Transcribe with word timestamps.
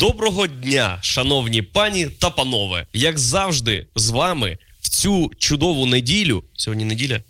Доброго 0.00 0.46
дня, 0.46 0.98
шановні 1.02 1.62
пані 1.62 2.06
та 2.06 2.30
панове. 2.30 2.86
Як 2.92 3.18
завжди, 3.18 3.86
з 3.96 4.08
вами 4.10 4.58
в 4.80 4.88
цю 4.88 5.30
чудову 5.38 5.86
неділю. 5.86 6.44
Сьогодні 6.56 6.84
неділя. 6.84 7.20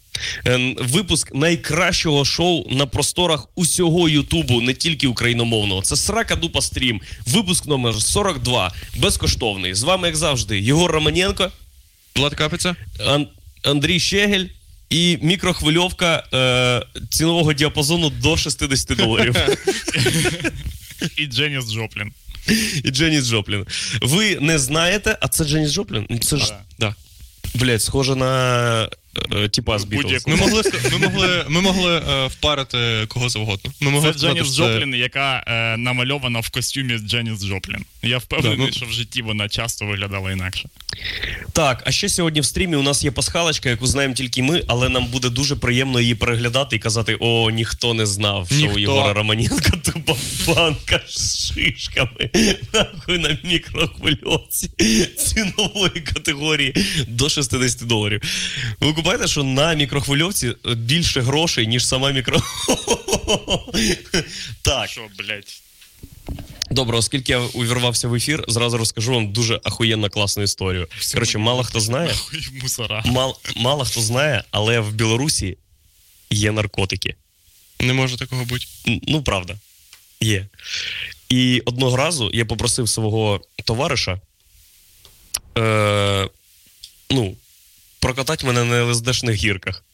ем, 0.44 0.76
Випуск 0.80 1.34
найкращого 1.34 2.24
шоу 2.24 2.64
на 2.70 2.86
просторах 2.86 3.48
усього 3.54 4.08
Ютубу, 4.08 4.60
не 4.60 4.74
тільки 4.74 5.06
україномовного. 5.06 5.82
Це 5.82 5.96
Срака 5.96 6.36
Дупа 6.36 6.62
Стрім. 6.62 7.00
Випуск 7.26 7.66
номер 7.66 7.94
42. 7.94 8.72
Безкоштовний. 8.96 9.74
З 9.74 9.82
вами, 9.82 10.08
як 10.08 10.16
завжди, 10.16 10.60
Єгор 10.60 10.90
Романенко, 10.90 11.50
Влад 12.16 12.34
Капіца. 12.34 12.76
Ан- 13.06 13.26
Андрій 13.62 14.00
Щегель 14.00 14.44
і 14.90 15.18
мікрохвильовка 15.22 16.24
е, 16.34 16.86
цінового 17.10 17.52
діапазону 17.52 18.10
до 18.10 18.36
60 18.36 18.96
доларів. 18.98 19.36
І 21.16 21.26
Дженіс 21.26 21.64
Джоплін. 21.72 22.12
І 22.84 22.90
Дженіс 22.90 23.24
Джоплін. 23.24 23.66
Ви 24.02 24.38
не 24.40 24.58
знаєте, 24.58 25.18
а 25.20 25.28
це 25.28 25.44
Дженіс 25.44 25.72
Джоплін? 25.72 26.20
Це 26.22 26.36
ж, 26.36 26.54
Да. 26.78 26.94
Блять, 27.54 27.82
схоже 27.82 28.16
на 28.16 28.88
е, 29.36 29.48
типа 29.48 29.78
з 29.78 29.84
Бітлз. 29.84 30.26
Ми 30.26 30.36
могли 30.36 30.62
ми 30.92 30.98
могли, 30.98 31.44
ми 31.48 31.60
могли 31.60 31.96
е, 31.96 32.26
впарити 32.26 33.04
кого 33.08 33.28
завгодно. 33.28 33.72
Ми 33.80 33.90
могли 33.90 34.12
Це 34.12 34.18
сказати, 34.18 34.38
Дженіс 34.38 34.54
що 34.54 34.62
це- 34.64 34.72
Джоплін, 34.74 34.94
яка 34.94 35.44
е, 35.46 35.76
намальована 35.76 36.40
в 36.40 36.50
костюмі 36.50 36.98
Дженіс 36.98 37.40
Джоплін. 37.44 37.84
Я 38.02 38.18
впевнений, 38.18 38.56
Да, 38.58 38.64
ну- 38.66 38.72
що 38.72 38.86
в 38.86 38.90
житті 38.92 39.22
вона 39.22 39.48
часто 39.48 39.84
виглядала 39.86 40.32
інакше. 40.32 40.68
Так, 41.52 41.82
а 41.86 41.92
ще 41.92 42.08
сьогодні 42.08 42.40
в 42.40 42.44
стрімі 42.44 42.76
у 42.76 42.82
нас 42.82 43.04
є 43.04 43.10
пасхалочка, 43.10 43.68
яку 43.70 43.86
знаємо 43.86 44.14
тільки 44.14 44.42
ми, 44.42 44.62
але 44.68 44.88
нам 44.88 45.06
буде 45.06 45.28
дуже 45.30 45.56
приємно 45.56 46.00
її 46.00 46.14
переглядати 46.14 46.76
і 46.76 46.78
казати: 46.78 47.16
о, 47.20 47.50
ніхто 47.50 47.94
не 47.94 48.06
знав, 48.06 48.46
що 48.46 48.56
Ніхто. 48.56 48.74
у 48.76 48.78
Єгора 48.78 49.12
Романенка 49.12 49.70
тупа 49.70 50.14
банка 50.46 51.00
з 51.08 51.52
шишками. 51.54 52.30
Нахуй 52.74 53.18
на 53.18 53.38
мікрохвильовці 53.44 54.70
цінової 55.18 55.90
категорії 56.14 56.74
до 57.08 57.28
60 57.28 57.86
доларів. 57.88 58.22
Ви 58.80 58.92
купаєте, 59.02 59.28
що 59.28 59.42
на 59.42 59.74
мікрохвильовці 59.74 60.54
більше 60.76 61.20
грошей, 61.20 61.66
ніж 61.66 61.86
сама 61.86 62.10
мікро. 62.10 62.42
Так. 64.62 64.90
Що, 64.90 65.08
блядь? 65.18 65.62
Добре, 66.70 66.96
оскільки 66.96 67.32
я 67.32 67.38
увірвався 67.38 68.08
в 68.08 68.14
ефір, 68.14 68.44
зразу 68.48 68.78
розкажу 68.78 69.12
вам 69.12 69.32
дуже 69.32 69.60
ахуєнно 69.64 70.10
класну 70.10 70.42
історію. 70.42 70.88
Коротше, 71.14 71.38
мало 71.38 71.64
хто 71.64 71.80
знає, 71.80 72.14
мал, 73.04 73.38
мало 73.56 73.84
хто 73.84 74.00
знає, 74.00 74.44
але 74.50 74.80
в 74.80 74.92
Білорусі 74.92 75.56
є 76.30 76.52
наркотики. 76.52 77.14
Не 77.80 77.92
може 77.92 78.16
такого 78.16 78.44
бути. 78.44 78.66
Ну, 78.86 79.22
правда, 79.22 79.56
є. 80.20 80.46
І 81.28 81.62
одного 81.64 81.96
разу 81.96 82.30
я 82.34 82.44
попросив 82.44 82.88
свого 82.88 83.40
товариша 83.64 84.20
е, 85.58 86.28
ну, 87.10 87.36
прокатати 88.02 88.46
мене 88.46 88.64
на 88.64 88.84
ЛСДшних 88.84 89.36
гірках. 89.36 89.84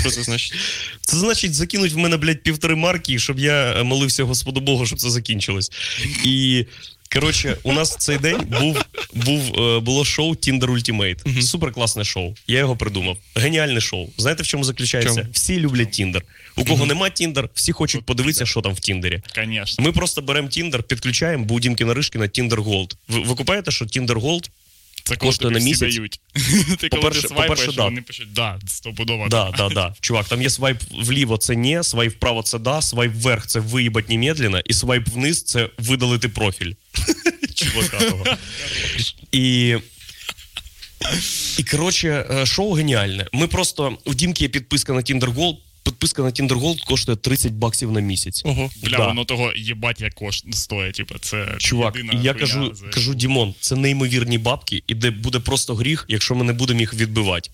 Що 0.00 0.10
це 0.10 0.22
значить? 0.22 0.54
Це 1.00 1.16
значить 1.16 1.54
закинуть 1.54 1.92
в 1.92 1.98
мене, 1.98 2.16
блядь, 2.16 2.42
півтори 2.42 2.74
марки, 2.74 3.18
щоб 3.18 3.38
я 3.38 3.82
молився 3.82 4.24
Господу 4.24 4.60
Богу, 4.60 4.86
щоб 4.86 4.98
це 4.98 5.10
закінчилось. 5.10 5.70
І. 6.24 6.66
Коротше, 7.12 7.56
у 7.62 7.72
нас 7.72 7.96
в 7.96 7.98
цей 7.98 8.18
день 8.18 8.40
був, 8.60 8.84
був, 9.14 9.60
е, 9.60 9.80
було 9.80 10.04
шоу 10.04 10.34
Tinder 10.34 10.66
Ultimate. 10.66 11.42
Супер 11.42 11.72
класне 11.72 12.04
шоу. 12.04 12.34
Я 12.46 12.58
його 12.58 12.76
придумав. 12.76 13.16
Геніальне 13.36 13.80
шоу. 13.80 14.08
Знаєте, 14.18 14.42
в 14.42 14.46
чому 14.46 14.64
заключається? 14.64 15.20
Чому? 15.20 15.32
Всі 15.32 15.60
люблять 15.60 15.90
Тіндер. 15.90 16.22
У 16.56 16.64
кого 16.64 16.86
нема 16.86 17.10
Тіндер, 17.10 17.48
всі 17.54 17.72
хочуть 17.72 18.04
подивитися, 18.04 18.46
що 18.46 18.60
там 18.60 18.72
в 18.74 18.80
Тіндері. 18.80 19.22
Конечно. 19.34 19.84
Ми 19.84 19.92
просто 19.92 20.22
беремо 20.22 20.48
Тіндер, 20.48 20.82
підключаємо 20.82 21.44
Будінки 21.44 21.84
Наришкіна 21.84 22.24
Tinder 22.24 22.64
Gold. 22.64 22.94
Ви, 23.08 23.20
викупаєте, 23.20 23.70
що 23.70 23.84
Tinder 23.84 24.20
Gold? 24.20 24.48
Це 25.04 25.16
коштує 25.16 25.50
на 25.50 25.58
місяць. 25.58 25.94
дають. 25.94 26.20
Ти 26.78 26.88
коли 26.88 27.10
ти 27.10 27.28
свайпаєш, 27.28 27.76
вони 27.76 28.02
пишуть, 28.02 28.32
да, 28.32 28.58
стопудово. 28.66 29.28
Да, 29.28 29.50
да, 29.56 29.68
да. 29.68 29.94
Чувак, 30.00 30.28
там 30.28 30.42
є 30.42 30.50
свайп 30.50 30.78
вліво 30.90 31.36
це 31.36 31.56
ні, 31.56 31.78
свайп 31.82 32.12
вправо 32.12 32.42
це 32.42 32.58
да, 32.58 32.82
свайп 32.82 33.12
вверх 33.14 33.46
це 33.46 33.60
виїбать 33.60 34.08
немедленно, 34.08 34.60
і 34.60 34.72
свайп 34.74 35.08
вниз 35.08 35.42
це 35.42 35.70
видалити 35.78 36.28
профіль. 36.28 36.72
Чувака 37.54 37.98
того. 37.98 38.24
І. 39.32 39.76
І 41.58 41.64
коротше, 41.64 42.26
е, 42.30 42.46
шоу 42.46 42.72
геніальне. 42.72 43.26
Ми 43.32 43.46
просто 43.46 43.98
у 44.04 44.14
Дімки 44.14 44.44
є 44.44 44.48
підписка 44.48 44.92
на 44.92 45.00
Tinder 45.00 45.34
Gold. 45.34 45.56
Підписка 45.84 46.22
на 46.22 46.28
Tinder 46.28 46.60
Gold 46.60 46.84
коштує 46.86 47.16
30 47.16 47.52
баксів 47.52 47.92
на 47.92 48.00
місяць. 48.00 48.42
Ого. 48.44 48.70
Бля, 48.82 48.96
Да. 48.98 49.06
воно 49.06 49.24
того 49.24 49.52
їбать 49.56 50.00
як 50.00 50.14
кош 50.14 50.42
стоїть. 50.52 50.94
Типу, 50.94 51.14
це 51.20 51.46
Чувак, 51.58 51.96
єдина 51.96 52.20
і 52.20 52.24
я 52.24 52.34
кажу, 52.34 52.74
за 52.74 52.86
кажу, 52.86 53.14
Дімон, 53.14 53.54
це 53.60 53.76
неймовірні 53.76 54.38
бабки, 54.38 54.82
і 54.86 54.94
де 54.94 55.10
буде 55.10 55.38
просто 55.38 55.74
гріх, 55.74 56.04
якщо 56.08 56.34
ми 56.34 56.44
не 56.44 56.52
будемо 56.52 56.80
їх 56.80 56.94
відбивати. 56.94 57.50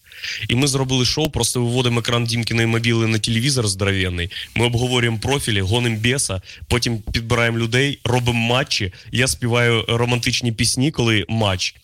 І 0.48 0.54
ми 0.54 0.66
зробили 0.66 1.04
шоу, 1.04 1.30
просто 1.30 1.64
виводимо 1.64 2.00
екран 2.00 2.24
Дімкіної 2.24 2.66
мобіли 2.66 3.06
на 3.06 3.18
телевізор 3.18 3.68
здоровенний. 3.68 4.30
Ми 4.54 4.66
обговорюємо 4.66 5.18
профілі, 5.18 5.60
гонимо 5.60 5.96
беса, 5.96 6.40
потім 6.68 6.98
підбираємо 6.98 7.58
людей, 7.58 7.98
робимо 8.04 8.38
матчі. 8.38 8.92
Я 9.12 9.28
співаю 9.28 9.84
романтичні 9.88 10.52
пісні, 10.52 10.90
коли 10.90 11.24
матч. 11.28 11.74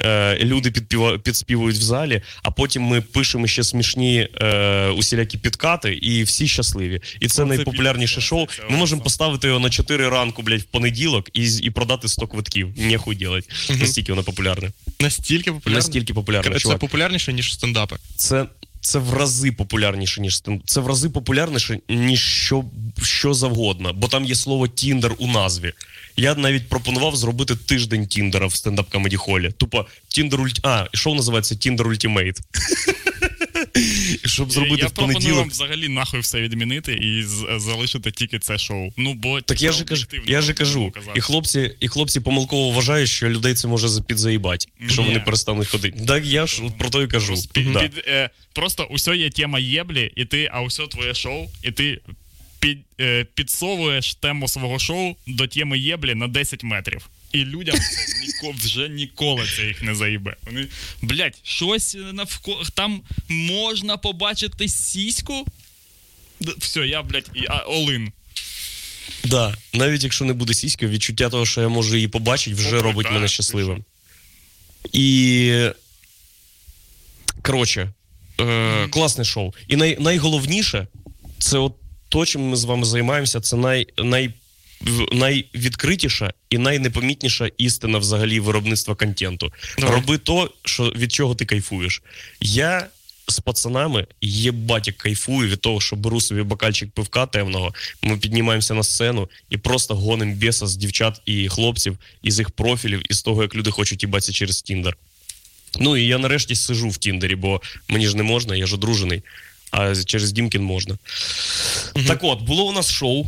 Е, 0.00 0.38
люди 0.40 0.70
підпіва, 0.70 1.18
підспівують 1.18 1.76
в 1.76 1.82
залі, 1.82 2.22
а 2.42 2.50
потім 2.50 2.82
ми 2.82 3.00
пишемо 3.00 3.46
ще 3.46 3.64
смішні 3.64 4.28
е, 4.40 4.88
усілякі 4.88 5.38
підкати, 5.38 5.94
і 5.94 6.22
всі 6.22 6.48
щасливі. 6.48 7.00
І 7.20 7.28
це 7.28 7.34
Це 7.34 7.44
найпопулярніше 7.44 8.20
шоу. 8.20 8.46
це 8.46 8.62
Ми 8.70 8.76
можемо 8.76 9.02
поставити 9.02 9.46
його 9.46 9.60
на 9.60 9.70
4 9.70 10.08
ранку, 10.08 10.42
блядь, 10.42 10.60
в 10.60 10.64
понеділок 10.64 11.30
і, 11.32 11.56
і 11.62 11.70
продати 11.70 12.08
100 12.08 12.26
квитків. 12.26 12.72
Нехуй 12.76 13.16
делать. 13.16 13.50
Настільки 13.70 14.12
воно 14.12 14.22
популярне. 14.22 14.70
Настільки 15.00 15.52
популярно? 15.52 15.78
Настільки 15.78 16.14
популярне. 16.14 16.52
Це 16.52 16.60
Чувак. 16.60 16.78
популярніше, 16.78 17.32
ніж 17.32 17.54
стендапи. 17.54 17.96
Це, 18.16 18.46
це 18.80 18.98
в 18.98 19.14
рази 19.14 19.52
популярніше, 19.52 20.20
ніж 20.20 20.42
Це 20.64 20.80
в 20.80 20.86
рази 20.86 21.10
популярніше, 21.10 21.78
ніж 21.88 22.20
що, 22.20 22.64
що 23.02 23.34
завгодно, 23.34 23.92
бо 23.92 24.08
там 24.08 24.24
є 24.24 24.34
слово 24.34 24.68
Тіндер 24.68 25.12
у 25.18 25.26
назві. 25.26 25.72
Я 26.16 26.34
навіть 26.34 26.68
пропонував 26.68 27.16
зробити 27.16 27.56
тиждень 27.56 28.06
Тіндера 28.06 28.46
в 28.46 28.54
Stand-up 28.54 28.90
Comedy 28.90 29.16
Hall 29.16 29.39
і. 29.39 29.50
Тупо 29.58 29.86
Tinder 30.08 30.40
Ult... 30.40 30.60
А, 30.62 30.86
шоу 30.94 31.14
називається 31.14 31.54
Tinder 31.56 31.86
Ultimate. 31.88 32.40
І 34.24 34.28
щоб 34.28 34.52
зробити 34.52 34.82
я 34.82 34.86
в 34.86 34.90
пропоную 34.90 35.34
вам 35.34 35.48
взагалі 35.48 35.88
нахуй 35.88 36.20
все 36.20 36.40
відмінити 36.40 36.92
і 36.94 37.24
залишити 37.58 38.10
тільки 38.10 38.38
це 38.38 38.58
шоу. 38.58 38.90
Ну, 38.96 39.14
бо 39.14 39.40
Так 39.40 39.62
я 39.62 39.72
же 39.72 39.84
кажу, 39.84 40.06
я 40.26 40.42
же 40.42 40.54
кажу, 40.54 40.92
і 41.14 41.20
хлопці, 41.20 41.74
і 41.80 41.88
хлопці 41.88 42.20
помилково 42.20 42.70
вважають, 42.70 43.08
що 43.08 43.28
людей 43.28 43.54
це 43.54 43.68
може 43.68 43.88
за- 43.88 44.02
підзаїбати, 44.02 44.66
що 44.88 45.02
вони 45.02 45.20
перестануть 45.20 45.68
ходити. 45.68 46.04
Так 46.06 46.24
я 46.24 46.46
ж 46.46 46.62
про 46.78 46.90
то 46.90 47.02
і 47.02 47.06
кажу. 47.08 47.34
Під, 47.52 47.72
Да. 47.72 47.80
під, 47.80 48.04
е, 48.08 48.30
просто 48.52 48.84
усе 48.90 49.16
є 49.16 49.30
тема 49.30 49.58
єблі, 49.58 50.12
і 50.16 50.24
ти, 50.24 50.48
а 50.52 50.62
усе 50.62 50.86
твоє 50.86 51.14
шоу, 51.14 51.46
і 51.62 51.70
ти 51.72 52.00
під, 52.58 52.78
е, 53.00 53.24
підсовуєш 53.34 54.14
тему 54.14 54.48
свого 54.48 54.78
шоу 54.78 55.16
до 55.26 55.46
теми 55.46 55.78
єблі 55.78 56.14
на 56.14 56.28
10 56.28 56.62
метрів. 56.62 57.08
І 57.32 57.44
людям 57.44 57.76
ніко, 58.26 58.54
вже 58.58 58.88
ніколи 58.88 59.46
це 59.56 59.62
їх 59.62 59.82
не 59.82 59.94
заїбе. 59.94 60.36
Вони, 60.46 60.66
блядь, 61.02 61.38
щось 61.42 61.96
навколо. 62.12 62.62
Там 62.74 63.02
можна 63.28 63.96
побачити 63.96 64.68
сіську. 64.68 65.46
Все, 66.58 66.80
я, 66.86 67.02
блядь, 67.02 67.30
і, 67.34 67.44
а, 67.48 67.58
Олин. 67.58 68.12
Да. 69.24 69.56
Навіть 69.72 70.04
якщо 70.04 70.24
не 70.24 70.32
буде 70.32 70.54
сіською, 70.54 70.90
відчуття 70.90 71.28
того, 71.30 71.46
що 71.46 71.60
я 71.60 71.68
можу 71.68 71.94
її 71.94 72.08
побачити, 72.08 72.56
вже 72.56 72.78
О, 72.78 72.82
робить 72.82 73.06
да, 73.06 73.12
мене 73.12 73.28
щасливим. 73.28 73.84
І. 74.92 75.70
Коротше, 77.42 77.92
е, 78.40 78.88
класне 78.88 79.24
шоу. 79.24 79.54
І 79.68 79.76
най, 79.76 79.96
найголовніше, 80.00 80.86
це 81.38 81.58
от 81.58 81.74
то, 82.08 82.26
чим 82.26 82.42
ми 82.48 82.56
з 82.56 82.64
вами 82.64 82.84
займаємося, 82.84 83.40
це 83.40 83.56
най, 83.56 83.86
най, 83.98 84.30
найвідкритіша 85.12 86.32
і 86.50 86.58
найнепомітніша 86.58 87.50
істина 87.58 87.98
взагалі 87.98 88.40
виробництва 88.40 88.94
контенту. 88.94 89.52
Давай. 89.78 89.94
Роби 89.94 90.18
то, 90.18 90.50
що, 90.64 90.84
від 90.84 91.12
чого 91.12 91.34
ти 91.34 91.44
кайфуєш. 91.44 92.02
Я 92.40 92.86
з 93.28 93.40
пацанами 93.40 94.06
єбать 94.20 94.86
як 94.86 94.96
кайфую 94.96 95.48
від 95.48 95.60
того, 95.60 95.80
що 95.80 95.96
беру 95.96 96.20
собі 96.20 96.42
бокальчик 96.42 96.90
пивка 96.90 97.26
темного, 97.26 97.74
ми 98.02 98.16
піднімаємося 98.16 98.74
на 98.74 98.82
сцену 98.82 99.28
і 99.50 99.56
просто 99.56 99.94
гоним 99.94 100.32
біса 100.32 100.66
з 100.66 100.76
дівчат 100.76 101.20
і 101.26 101.48
хлопців, 101.48 101.98
із 102.22 102.38
їх 102.38 102.50
профілів, 102.50 103.02
і 103.10 103.14
з 103.14 103.22
того, 103.22 103.42
як 103.42 103.54
люди 103.54 103.70
хочуть 103.70 104.02
їбатися 104.02 104.32
через 104.32 104.62
Тіндер. 104.62 104.96
Ну 105.80 105.96
і 105.96 106.06
я 106.06 106.18
нарешті 106.18 106.56
сижу 106.56 106.88
в 106.88 106.96
Тіндері, 106.96 107.34
бо 107.34 107.60
мені 107.88 108.08
ж 108.08 108.16
не 108.16 108.22
можна, 108.22 108.56
я 108.56 108.66
ж 108.66 108.74
одружений, 108.74 109.22
а 109.70 109.94
через 109.94 110.32
Дімкін 110.32 110.62
можна. 110.62 110.98
Так 112.06 112.18
от, 112.22 112.42
було 112.42 112.64
у 112.64 112.72
нас 112.72 112.90
шоу, 112.90 113.26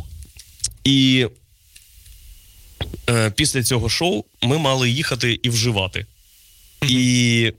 і 0.83 1.27
е, 3.09 3.31
після 3.31 3.63
цього 3.63 3.89
шоу 3.89 4.23
ми 4.41 4.57
мали 4.57 4.89
їхати 4.89 5.39
і 5.43 5.49
вживати. 5.49 6.05
І 6.87 7.53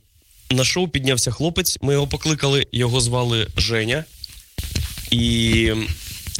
на 0.50 0.64
шоу 0.64 0.88
піднявся 0.88 1.30
хлопець, 1.30 1.78
ми 1.82 1.92
його 1.92 2.06
покликали, 2.06 2.66
його 2.72 3.00
звали 3.00 3.46
Женя. 3.56 4.04
І 5.10 5.72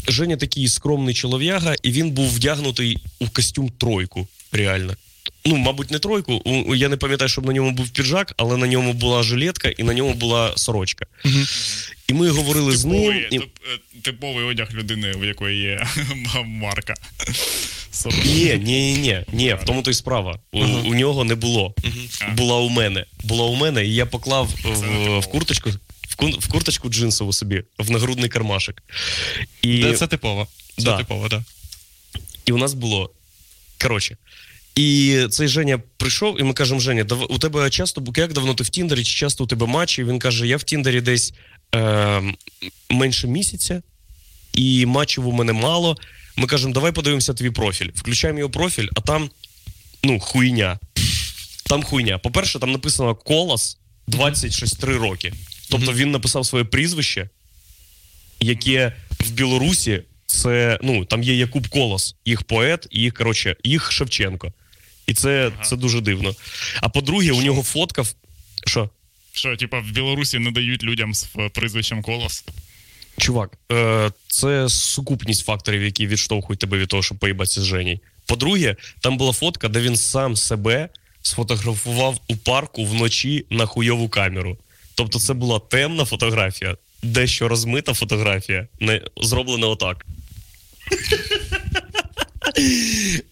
Женя 0.09 0.37
такий 0.37 0.69
скромний 0.69 1.15
чолов'яга, 1.15 1.75
і 1.83 1.91
він 1.91 2.11
був 2.11 2.35
вдягнутий 2.35 2.99
у 3.19 3.29
костюм 3.29 3.69
тройку. 3.69 4.29
Реально. 4.53 4.97
Ну, 5.45 5.57
мабуть, 5.57 5.91
не 5.91 5.99
тройку. 5.99 6.43
Я 6.77 6.89
не 6.89 6.97
пам'ятаю, 6.97 7.29
щоб 7.29 7.47
на 7.47 7.53
ньому 7.53 7.71
був 7.71 7.89
піджак, 7.91 8.35
але 8.37 8.57
на 8.57 8.67
ньому 8.67 8.93
була 8.93 9.23
жилетка 9.23 9.69
і 9.69 9.83
на 9.83 9.95
ньому 9.95 10.15
була 10.15 10.53
сорочка. 10.57 11.07
І 12.09 12.13
ми 12.13 12.31
говорили 12.31 12.77
з 12.77 12.85
ним. 12.85 13.01
Типовий, 13.03 13.27
І... 13.31 13.37
е, 13.39 14.01
типовий 14.03 14.45
одяг 14.45 14.75
людини, 14.75 15.13
в 15.13 15.25
якої 15.25 15.63
є 15.63 15.87
марка. 16.45 16.95
Ні, 18.25 18.61
ні, 18.65 18.99
ні, 18.99 19.25
ні, 19.33 19.55
в 19.55 19.65
тому 19.65 19.83
то 19.83 19.91
й 19.91 19.95
справа. 19.95 20.39
У, 20.53 20.59
у 20.65 20.95
нього 20.95 21.25
не 21.25 21.35
було. 21.35 21.75
Була 22.33 22.57
у 22.57 22.69
мене. 22.69 23.05
Була 23.25 23.45
у 23.45 23.55
мене, 23.55 23.87
і 23.87 23.95
я 23.95 24.07
поклав 24.07 24.49
в, 24.65 25.19
в 25.21 25.27
курточку. 25.27 25.71
В, 26.19 26.49
курточку 26.49 26.89
джинсову 26.89 27.33
собі, 27.33 27.63
в 27.79 27.91
нагрудний 27.91 28.29
кармашик. 28.29 28.83
І, 29.63 29.93
Це, 29.95 30.07
типово. 30.07 30.47
Це 30.77 30.85
Да. 30.85 30.99
типово, 30.99 31.29
так. 31.29 31.43
і 32.47 32.53
у 32.53 32.59
нас 32.59 32.75
було. 32.75 33.11
Коротше. 33.83 34.17
І 34.81 35.27
цей 35.31 35.49
Женя 35.49 35.79
прийшов, 35.97 36.41
і 36.41 36.43
ми 36.43 36.53
кажемо: 36.53 36.81
Женя, 36.81 37.07
у 37.29 37.39
тебе 37.39 37.71
часто 37.71 38.05
як 38.17 38.33
давно 38.33 38.55
ти 38.55 38.65
в 38.65 38.69
Тіндері, 38.69 39.05
чи 39.05 39.15
часто 39.15 39.45
у 39.45 39.47
тебе 39.47 39.67
матчі? 39.67 40.05
Він 40.05 40.19
каже: 40.19 40.47
Я 40.47 40.57
в 40.57 40.63
Тіндері 40.63 41.01
десь 41.01 41.35
е, 41.75 42.23
менше 42.91 43.27
місяця, 43.27 43.83
і 44.53 44.87
матчів 44.87 45.29
у 45.29 45.33
мене 45.33 45.53
мало. 45.53 45.97
Ми 46.37 46.47
кажемо, 46.47 46.75
давай 46.75 46.93
подивимося 46.93 47.35
твій 47.35 47.51
профіль. 47.51 47.91
Включаємо 47.95 48.39
його 48.39 48.51
профіль, 48.51 48.89
а 48.97 49.01
там 49.01 49.31
ну, 50.05 50.21
хуйня. 50.21 50.79
Там 51.65 51.83
хуйня. 51.83 52.19
По-перше, 52.19 52.59
там 52.59 52.73
написано 52.73 53.15
Колос 53.15 53.79
26-3 54.09 54.99
роки. 54.99 55.33
Тобто 55.71 55.93
він 55.93 56.11
написав 56.11 56.47
своє 56.47 56.65
прізвище, 56.65 57.29
яке 58.41 58.97
в 59.21 59.31
Білорусі 59.31 60.03
це 60.27 60.79
ну 60.83 61.05
там 61.05 61.23
є 61.23 61.35
Якуб 61.37 61.69
Колос, 61.69 62.15
їх 62.25 62.43
поет, 62.43 62.87
і 62.91 63.01
їх 63.01 63.15
коротше, 63.15 63.57
їх 63.65 63.93
Шевченко. 63.93 64.53
І 65.11 65.15
це, 65.15 65.53
це 65.63 65.77
дуже 65.77 66.01
дивно. 66.01 66.35
А 66.81 66.89
по-друге, 66.89 67.33
у 67.33 67.43
нього 67.43 67.63
фотка. 67.63 68.05
Що? 68.67 68.91
Що, 69.33 69.57
типа, 69.57 69.81
в 69.81 69.91
Білорусі 69.91 70.39
не 70.39 70.51
дають 70.51 70.83
людям 70.83 71.15
з 71.15 71.29
е, 71.39 71.49
прізвищем 71.49 72.03
колос? 72.03 72.45
Чувак, 73.19 73.51
е, 73.73 74.11
це 74.29 74.69
сукупність 74.69 75.45
факторів, 75.45 75.83
які 75.83 76.07
відштовхують 76.07 76.61
тебе 76.61 76.79
від 76.79 76.89
того, 76.89 77.03
щоб 77.03 77.19
поїбатися 77.19 77.61
з 77.61 77.65
Женій. 77.65 78.01
По-друге, 78.27 78.77
там 79.01 79.17
була 79.17 79.33
фотка, 79.33 79.69
де 79.69 79.81
він 79.81 79.97
сам 79.97 80.37
себе 80.37 80.89
сфотографував 81.23 82.21
у 82.29 82.37
парку 82.37 82.85
вночі 82.85 83.47
на 83.51 83.67
хуйову 83.67 84.09
камеру. 84.09 84.59
Тобто, 84.95 85.19
це 85.19 85.35
була 85.35 85.59
темна 85.59 86.05
фотографія, 86.05 86.77
дещо 87.03 87.49
розмита 87.49 87.95
фотографія, 87.95 88.69
не 88.81 89.03
зроблена 89.17 89.67
отак. 89.67 90.07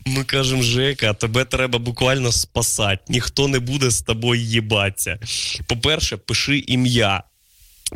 Ми 0.06 0.24
кажемо, 0.24 0.62
Жека, 0.62 1.14
тебе 1.14 1.44
треба 1.44 1.78
буквально 1.78 2.32
спасати. 2.32 3.02
Ніхто 3.08 3.48
не 3.48 3.58
буде 3.58 3.90
з 3.90 4.02
тобою 4.02 4.40
їбатися. 4.42 5.18
По-перше, 5.66 6.16
пиши 6.16 6.58
ім'я. 6.58 7.22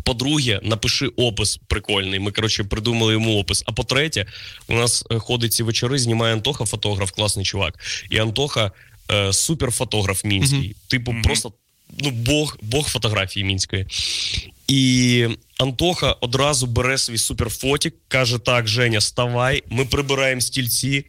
По-друге, 0.05 0.61
напиши 0.63 1.07
опис 1.07 1.61
прикольний. 1.69 2.21
Ми, 2.21 2.33
коротше, 2.33 2.65
придумали 2.65 3.13
йому 3.13 3.39
опис. 3.39 3.63
А 3.67 3.73
по-третє, 3.73 4.27
у 4.69 4.75
нас 4.75 5.05
е, 5.11 5.19
ходить 5.19 5.53
ці 5.53 5.63
вечори, 5.63 5.99
знімає 5.99 6.33
Антоха, 6.33 6.65
фотограф, 6.65 7.11
класний 7.11 7.45
чувак. 7.45 7.79
І 8.11 8.19
Антоха 8.19 8.71
е, 9.11 9.33
суперфотограф 9.33 10.25
мінський. 10.25 10.77
Типу, 10.89 11.15
просто 11.25 11.53
ну, 11.99 12.11
Бог, 12.11 12.59
Бог 12.63 12.89
фотографії 12.89 13.45
мінської. 13.45 13.87
І 14.69 15.27
Антоха 15.59 16.13
одразу 16.13 16.67
бере 16.67 16.99
свій 16.99 17.19
суперфотік, 17.19 17.95
каже: 18.09 18.39
Так, 18.39 18.69
Женя, 18.69 19.01
ставай, 19.01 19.63
ми 19.69 19.85
прибираємо 19.85 20.41
стільці. 20.41 21.07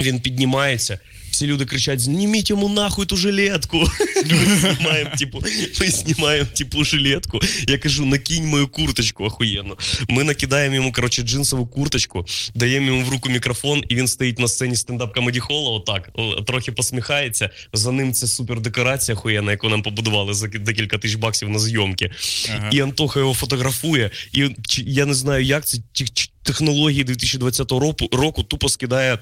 Він 0.00 0.20
піднімається. 0.20 0.98
Всі 1.32 1.46
люди 1.46 1.64
кричать: 1.64 2.00
зніміть 2.00 2.50
йому 2.50 2.68
нахуй 2.68 3.06
ту 3.06 3.16
жилетку. 3.16 3.78
Ми 4.30 4.56
знімаємо, 4.56 5.10
типу, 5.18 5.42
ми 5.80 5.86
знімаємо 5.86 6.48
типу 6.54 6.84
жилетку. 6.84 7.40
Я 7.68 7.78
кажу, 7.78 8.04
накинь 8.04 8.46
мою 8.46 8.68
курточку 8.68 9.24
охуєнно. 9.24 9.76
Ми 10.08 10.24
накидаємо 10.24 10.74
йому, 10.74 10.92
коротше, 10.92 11.22
джинсову 11.22 11.66
курточку, 11.66 12.26
даємо 12.54 12.86
йому 12.86 13.04
в 13.04 13.08
руку 13.08 13.28
мікрофон, 13.28 13.84
і 13.88 13.94
він 13.94 14.08
стоїть 14.08 14.38
на 14.38 14.48
сцені 14.48 14.76
стендап 14.76 15.14
комеді 15.14 15.40
хола 15.40 15.70
отак, 15.70 16.10
трохи 16.46 16.72
посміхається. 16.72 17.50
За 17.72 17.92
ним 17.92 18.12
це 18.12 18.26
супер 18.26 18.60
декорація 18.60 19.16
охуєнна, 19.16 19.50
яку 19.50 19.68
нам 19.68 19.82
побудували 19.82 20.34
за 20.34 20.46
декілька 20.48 20.98
тисяч 20.98 21.16
баксів 21.16 21.48
на 21.48 21.58
зйомки. 21.58 22.10
Ага. 22.54 22.70
І 22.72 22.80
Антоха 22.80 23.20
його 23.20 23.34
фотографує. 23.34 24.10
І 24.32 24.48
я 24.78 25.06
не 25.06 25.14
знаю, 25.14 25.44
як 25.44 25.66
це 25.66 25.78
технології 26.42 27.04
2020 27.04 27.72
року, 27.72 28.08
року 28.12 28.42
тупо 28.42 28.68
скидає. 28.68 29.18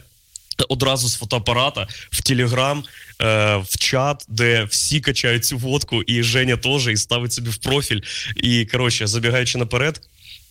Одразу 0.68 1.08
з 1.08 1.16
фотоапарата 1.16 1.86
в 2.10 2.22
Телеграм, 2.22 2.84
е, 3.22 3.56
в 3.56 3.78
чат, 3.78 4.24
де 4.28 4.64
всі 4.64 5.00
качають 5.00 5.44
цю 5.44 5.58
фотку, 5.58 6.02
і 6.02 6.22
Женя 6.22 6.56
теж, 6.56 6.88
і 6.88 6.96
ставить 6.96 7.32
собі 7.32 7.50
в 7.50 7.56
профіль. 7.56 8.00
І 8.36 8.64
коротше, 8.64 9.06
забігаючи 9.06 9.58
наперед, 9.58 10.00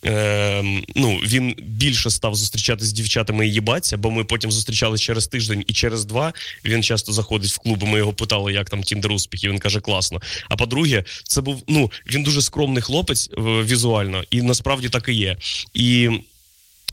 е, 0.04 0.62
ну 0.96 1.16
він 1.16 1.54
більше 1.58 2.10
став 2.10 2.34
зустрічатися 2.34 2.90
з 2.90 2.92
дівчатами 2.92 3.48
і 3.48 3.52
їбатися, 3.52 3.96
бо 3.96 4.10
ми 4.10 4.24
потім 4.24 4.52
зустрічалися 4.52 5.04
через 5.04 5.26
тиждень 5.26 5.64
і 5.66 5.72
через 5.72 6.04
два. 6.04 6.32
Він 6.64 6.82
часто 6.82 7.12
заходить 7.12 7.50
в 7.50 7.58
клуби. 7.58 7.86
Ми 7.86 7.98
його 7.98 8.12
питали, 8.12 8.52
як 8.52 8.70
там 8.70 8.82
Тіндер 8.82 9.12
успіхи. 9.12 9.48
Він 9.48 9.58
каже, 9.58 9.80
класно. 9.80 10.20
А 10.48 10.56
по-друге, 10.56 11.04
це 11.24 11.40
був 11.40 11.62
ну 11.68 11.90
він 12.06 12.22
дуже 12.22 12.42
скромний 12.42 12.82
хлопець 12.82 13.30
е, 13.38 13.40
візуально, 13.40 14.24
і 14.30 14.42
насправді 14.42 14.88
так 14.88 15.08
і 15.08 15.14
є. 15.14 15.36
І 15.74 16.10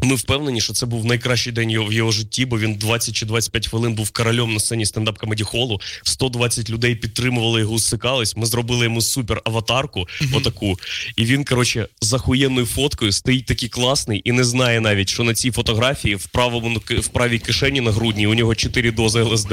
ми 0.04 0.16
впевнені, 0.16 0.62
що 0.62 0.74
це 0.74 0.86
був 0.86 1.06
найкращий 1.06 1.54
день 1.54 1.72
його 1.72 1.88
в 1.88 1.94
його 1.94 2.12
житті, 2.12 2.46
бо 2.46 2.60
він 2.60 2.76
20 2.76 3.16
чи 3.16 3.26
25 3.26 3.68
хвилин 3.68 3.94
був 3.94 4.10
королем 4.10 4.54
на 4.54 4.60
сцені 4.60 4.86
стендап 4.86 5.18
комеді 5.18 5.44
холу. 5.44 5.82
120 6.04 6.70
людей 6.70 6.96
підтримували 6.96 7.60
його, 7.60 7.74
усикались. 7.74 8.36
Ми 8.36 8.46
зробили 8.46 8.86
йому 8.86 9.02
супер 9.02 9.42
аватарку, 9.46 10.08
отаку. 10.34 10.80
І 11.16 11.26
він, 11.26 11.44
коротше, 11.44 11.88
з 12.02 12.14
ахуєнною 12.14 12.66
фоткою 12.66 13.12
стоїть 13.12 13.46
такий 13.46 13.70
класний 13.70 14.22
і 14.26 14.32
не 14.32 14.44
знає 14.44 14.82
навіть, 14.82 15.10
що 15.10 15.24
на 15.24 15.34
цій 15.34 15.52
фотографії 15.52 16.16
в 16.16 16.26
правому 16.26 16.82
в 16.90 17.08
правій 17.08 17.40
кишені 17.40 17.82
на 17.82 17.92
грудні 17.92 18.28
у 18.28 18.34
нього 18.34 18.56
4 18.56 18.92
дози 18.92 19.22
ЛСД. 19.22 19.52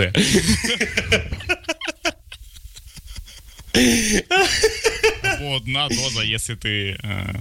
Або 5.23 5.50
одна 5.50 5.88
доза, 5.88 6.25
якщо 6.25 6.56
ти 6.56 6.99
е, 7.05 7.35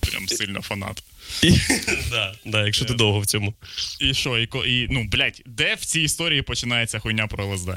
прям 0.00 0.28
сильно 0.28 0.62
фанат. 0.62 1.02
Да, 2.10 2.34
да, 2.44 2.64
якщо 2.66 2.84
ти 2.84 2.94
довго 2.94 3.20
в 3.20 3.26
цьому. 3.26 3.54
І 4.00 4.14
що, 4.14 4.38
і, 4.38 4.46
ко- 4.46 4.64
і 4.64 4.88
ну, 4.90 5.04
блядь, 5.04 5.42
де 5.46 5.74
в 5.74 5.84
цій 5.84 6.00
історії 6.00 6.42
починається 6.42 6.98
хуйня 6.98 7.26
про 7.26 7.46
ЛСД? 7.46 7.70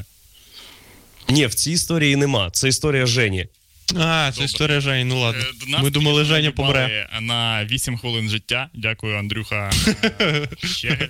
Ні, 1.29 1.45
в 1.45 1.53
цій 1.53 1.71
історії 1.71 2.15
нема. 2.15 2.49
Це 2.51 2.67
історія 2.67 3.05
Жені. 3.05 3.47
А, 3.95 4.31
це 4.37 4.43
історія 4.43 4.79
Жені, 4.81 5.03
ну 5.03 5.19
ладно. 5.21 5.41
Е, 5.41 5.69
нас 5.69 5.83
Ми 5.83 5.89
думали, 5.89 6.25
Женя 6.25 6.51
помре. 6.51 7.09
На 7.21 7.65
8 7.65 7.97
хвилин 7.97 8.29
життя. 8.29 8.69
Дякую, 8.73 9.17
Андрюха 9.17 9.71
е, 10.21 10.47
Щегель. 10.63 11.07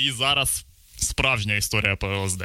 І 0.00 0.10
зараз 0.10 0.64
справжня 0.96 1.54
історія 1.54 1.96
про 1.96 2.24
ЛСД. 2.24 2.44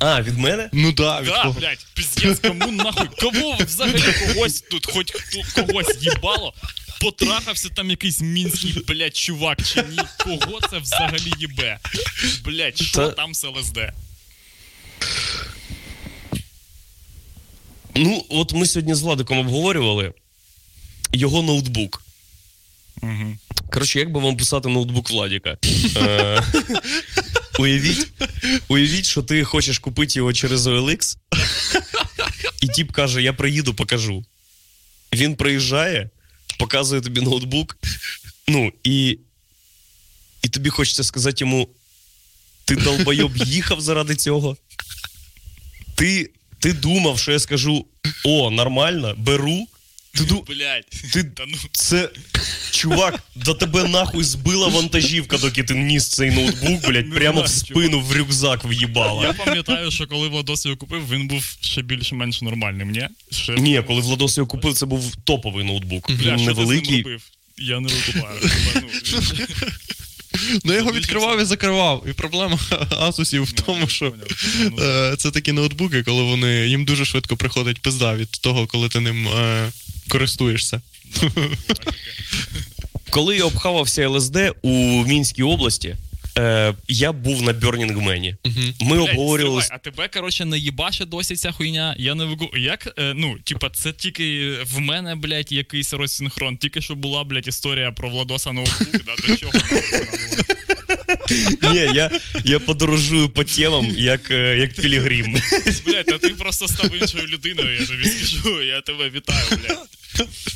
А, 0.00 0.22
від 0.22 0.38
мене? 0.38 0.70
Ну 0.72 0.92
да, 0.92 1.20
від 1.20 1.28
Да, 1.28 1.42
кого? 1.42 1.60
блядь, 1.60 1.86
піздець, 1.94 2.38
кому 2.38 2.72
нахуй? 2.72 3.08
Кому 3.20 3.56
взагалі 3.60 4.02
когось 4.34 4.60
тут, 4.60 4.86
хоч 4.92 5.12
хто- 5.12 5.64
когось 5.66 5.96
їбало? 6.02 6.54
Потрахався 7.00 7.68
там 7.68 7.90
якийсь 7.90 8.20
мінський, 8.20 8.84
блядь, 8.88 9.16
чувак 9.16 9.58
чи 9.62 9.82
ні? 9.82 9.98
Кого 10.18 10.60
це 10.70 10.78
взагалі 10.78 11.32
їбе? 11.38 11.78
Блядь, 12.44 12.78
що 12.82 12.96
Та- 12.96 13.10
там 13.12 13.34
з 13.34 13.44
ЛСД? 13.44 13.78
Ну, 17.94 18.24
от 18.28 18.52
ми 18.52 18.66
сьогодні 18.66 18.94
з 18.94 19.02
Владиком 19.02 19.38
обговорювали 19.38 20.12
його 21.12 21.42
ноутбук. 21.42 22.02
Угу. 23.02 23.36
Коротше, 23.72 23.98
як 23.98 24.12
би 24.12 24.20
вам 24.20 24.36
писати 24.36 24.68
ноутбук 24.68 25.10
Владіка? 25.10 25.56
Е, 25.96 26.42
Уявіть, 27.58 28.08
уявіть, 28.68 29.06
що 29.06 29.22
ти 29.22 29.44
хочеш 29.44 29.78
купити 29.78 30.12
його 30.16 30.32
через 30.32 30.66
OLX, 30.66 31.16
і 32.62 32.68
тіп 32.68 32.92
каже: 32.92 33.22
Я 33.22 33.32
приїду, 33.32 33.74
покажу. 33.74 34.24
Він 35.14 35.36
приїжджає, 35.36 36.10
показує 36.58 37.00
тобі 37.00 37.20
ноутбук. 37.20 37.78
Ну, 38.48 38.72
і, 38.84 39.18
і 40.42 40.48
тобі 40.48 40.70
хочеться 40.70 41.04
сказати 41.04 41.36
йому: 41.40 41.68
ти 42.64 42.76
долбойоб 42.76 43.36
їхав 43.36 43.80
заради 43.80 44.16
цього. 44.16 44.56
Ти, 45.94 46.30
ти 46.58 46.72
думав, 46.72 47.18
що 47.18 47.32
я 47.32 47.38
скажу: 47.38 47.86
о, 48.24 48.50
нормально, 48.50 49.14
беру. 49.18 49.66
Ти, 50.16 50.24
ду- 50.24 50.44
Блядь. 50.46 51.12
ти, 51.12 51.24
Та 51.24 51.44
ну, 51.48 51.56
це 51.72 52.10
чувак, 52.70 53.22
до 53.34 53.54
тебе 53.54 53.88
нахуй 53.88 54.24
збила 54.24 54.68
вантажівка, 54.68 55.38
доки 55.38 55.62
ти 55.64 55.74
ніс 55.74 56.08
цей 56.08 56.30
ноутбук, 56.30 56.88
блядь, 56.88 57.08
Не 57.08 57.14
прямо 57.16 57.42
в 57.42 57.48
спину 57.48 58.00
в 58.00 58.12
рюкзак 58.12 58.64
в'їбала. 58.64 59.22
я 59.22 59.32
пам'ятаю, 59.32 59.90
що 59.90 60.06
коли 60.06 60.28
Владос 60.28 60.64
його 60.66 60.76
купив, 60.76 61.08
він 61.10 61.28
був 61.28 61.56
ще 61.60 61.82
більш-менш 61.82 62.42
нормальним, 62.42 62.90
ні? 62.90 63.08
Ще... 63.30 63.52
Ні, 63.54 63.82
коли 63.86 64.00
Владос 64.00 64.36
його 64.36 64.46
купив, 64.46 64.74
це 64.74 64.86
був 64.86 65.16
топовий 65.24 65.64
ноутбук. 65.64 66.10
Бля, 66.12 66.32
Він 66.32 66.38
що 66.38 66.54
ти 66.54 66.60
невеликий. 66.60 67.04
Я 67.58 67.80
не 67.80 67.88
викупаю. 67.88 68.40
Ну, 68.74 70.60
Ну 70.64 70.72
я 70.72 70.78
його 70.78 70.92
відкривав 70.92 71.40
і 71.40 71.44
закривав. 71.44 72.04
І 72.10 72.12
проблема 72.12 72.58
Asusів 72.90 73.42
в 73.42 73.52
тому, 73.52 73.88
що 73.88 74.14
Ну, 74.60 74.82
е, 74.84 75.16
це 75.18 75.30
такі 75.30 75.52
ноутбуки, 75.52 76.02
коли 76.02 76.22
вони 76.22 76.66
їм 76.66 76.84
дуже 76.84 77.04
швидко 77.04 77.36
приходить 77.36 77.82
пизда 77.82 78.14
від 78.14 78.30
того, 78.30 78.66
коли 78.66 78.88
ти 78.88 79.00
ним 79.00 79.28
е, 79.28 79.68
користуєшся. 80.08 80.80
Коли 83.10 83.36
я 83.36 83.44
обхавався 83.44 84.08
ЛСД 84.08 84.36
у 84.62 84.70
Мінській 85.06 85.42
області, 85.42 85.96
е, 86.38 86.74
я 86.88 87.12
був 87.12 87.42
на 87.42 87.52
Burning 87.52 88.04
Man. 88.04 88.34
Ми 88.80 88.96
Блядь, 88.96 89.08
обговорювали. 89.10 89.62
стривай, 89.62 89.80
а 89.84 89.90
тебе, 89.90 90.08
коротше, 90.08 90.44
не 90.44 90.58
їбаше 90.58 91.04
досі 91.04 91.36
ця 91.36 91.52
хуйня. 91.52 91.94
Я 91.98 92.14
не 92.14 92.24
вигу. 92.24 92.50
Як, 92.56 92.94
е, 92.98 93.12
ну, 93.16 93.36
типа, 93.44 93.70
це 93.70 93.92
тільки 93.92 94.56
в 94.64 94.78
мене, 94.80 95.14
блядь, 95.14 95.52
якийсь 95.52 95.92
розсинхрон. 95.92 96.56
Тільки 96.56 96.80
що 96.80 96.94
була, 96.94 97.24
блядь, 97.24 97.48
історія 97.48 97.92
про 97.92 98.10
Владоса 98.10 98.52
ноутбук, 98.52 99.04
да, 99.04 99.28
до 99.28 99.36
чого 99.36 99.52
вона 99.54 99.82
була? 99.90 100.55
Ні, 101.72 101.76
я, 101.94 102.10
я 102.44 102.58
подорожую 102.58 103.28
по 103.28 103.44
темам, 103.44 103.86
як, 103.96 104.30
е, 104.30 104.56
як 104.58 104.74
Пілігрім. 104.74 105.36
Блядь, 105.86 106.06
та 106.06 106.18
ти 106.18 106.28
просто 106.28 106.68
став 106.68 106.94
іншою 107.02 107.26
людиною, 107.26 107.80
я 107.80 107.86
тобі 107.86 108.04
скажу, 108.04 108.62
я 108.62 108.80
тебе 108.80 109.10
вітаю, 109.10 109.46
блядь. 109.50 109.78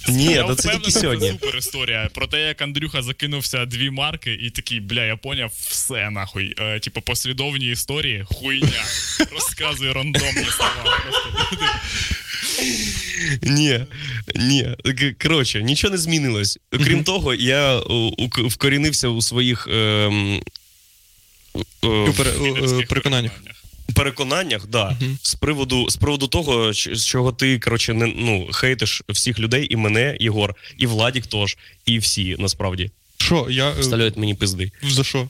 Ні, 0.09 0.25
я 0.25 0.43
та 0.45 0.55
це 0.55 0.63
впевнений, 0.63 0.79
тільки 0.87 1.01
сьогодні. 1.01 1.27
Це 1.27 1.33
супер 1.33 1.57
історія. 1.57 2.09
Про 2.15 2.27
те, 2.27 2.41
як 2.41 2.63
Андрюха 2.63 3.03
закинувся 3.03 3.67
дві 3.67 3.91
марки, 3.91 4.33
і 4.43 4.51
такий, 4.51 4.81
бля, 4.81 5.05
я 5.05 5.17
поняв 5.17 5.53
все 5.69 6.11
нахуй. 6.11 6.55
Е, 6.59 6.81
типу, 6.81 7.01
послідовні 7.01 7.71
історії, 7.71 8.25
хуйня. 8.27 8.85
Розказує 9.33 9.93
рандомні 9.93 10.45
слова. 10.57 11.01
Просто 11.03 11.29
Ні, 13.43 13.81
ні. 14.35 14.69
Коротше, 15.23 15.63
нічого 15.63 15.91
не 15.93 15.99
змінилось. 15.99 16.59
Крім 16.85 17.05
того, 17.05 17.35
я 17.35 17.79
у- 17.79 18.29
вкорінився 18.49 19.09
у 19.09 19.23
своїх 19.23 19.69
е, 19.73 20.11
Е, 21.85 22.35
лідерських 22.43 22.89
переконаннях. 22.89 23.33
переконаннях, 23.95 24.67
да, 24.67 24.97
з 25.23 25.35
приводу 25.35 25.91
з 25.91 25.97
приводу 25.97 26.27
того, 26.27 26.73
з 26.73 27.05
чого 27.07 27.33
ти 27.33 27.59
коротше 27.59 27.95
не 27.95 28.07
ну 28.07 28.49
хейтиш 28.53 29.03
всіх 29.09 29.39
людей, 29.39 29.67
і 29.71 29.77
мене, 29.77 30.17
Єгор, 30.21 30.55
і 30.79 30.87
Владік 30.87 31.27
теж, 31.27 31.57
і 31.87 31.99
всі 31.99 32.37
насправді 32.39 32.91
Що, 33.19 33.47
я. 33.51 33.71
е, 33.71 33.81
вставляють 33.81 34.17
мені 34.17 34.35
пизди. 34.35 34.73
За 34.83 35.05
що? 35.05 35.29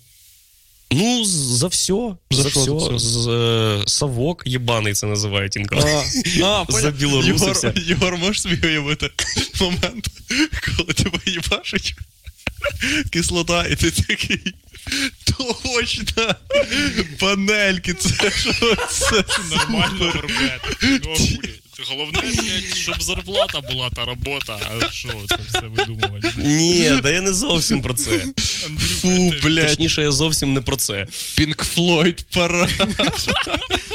Ну, 0.92 1.24
за 1.24 1.66
все, 1.66 1.92
За 2.30 2.42
за, 2.42 2.42
за 2.42 2.48
все. 2.48 2.96
все? 2.96 2.98
З, 2.98 3.28
е, 3.28 3.82
совок 3.86 4.42
єбаний 4.46 4.92
це 4.94 5.06
називають 5.06 5.56
інколи. 5.56 6.02
А, 6.44 6.64
За 6.68 6.90
білорусився. 6.90 7.66
Єгор, 7.66 7.82
Єгор, 7.88 8.16
можеш 8.16 8.42
собі 8.42 8.66
уявити 8.68 9.10
момент, 9.60 10.08
коли 10.76 10.92
тебе 10.92 11.18
їбашить 11.26 11.94
кислота, 13.10 13.66
і 13.66 13.76
ти 13.76 13.90
такий. 13.90 14.54
Точно! 15.24 16.34
Панельки, 17.18 17.94
це 17.94 18.30
що 18.30 18.76
це? 18.90 19.24
Нормально 19.50 20.12
робити. 20.12 21.00
Ну. 21.04 21.16
Головне, 21.88 22.22
щоб 22.74 23.02
зарплата 23.02 23.60
була 23.60 23.90
та 23.90 24.04
робота. 24.04 24.58
А 24.70 24.90
що 24.90 25.08
це 25.28 25.38
все 25.48 25.60
видумувати? 25.60 26.32
Ні, 26.36 26.90
да 27.02 27.10
я 27.10 27.20
не 27.20 27.32
зовсім 27.32 27.82
про 27.82 27.94
це. 27.94 28.26
Фу, 28.78 29.34
блядь, 29.42 29.68
Точніше, 29.68 30.02
я 30.02 30.12
зовсім 30.12 30.54
не 30.54 30.60
про 30.60 30.76
це. 30.76 31.06
Пінк 31.36 31.64
Флойд, 31.64 32.26
пора. 32.30 32.68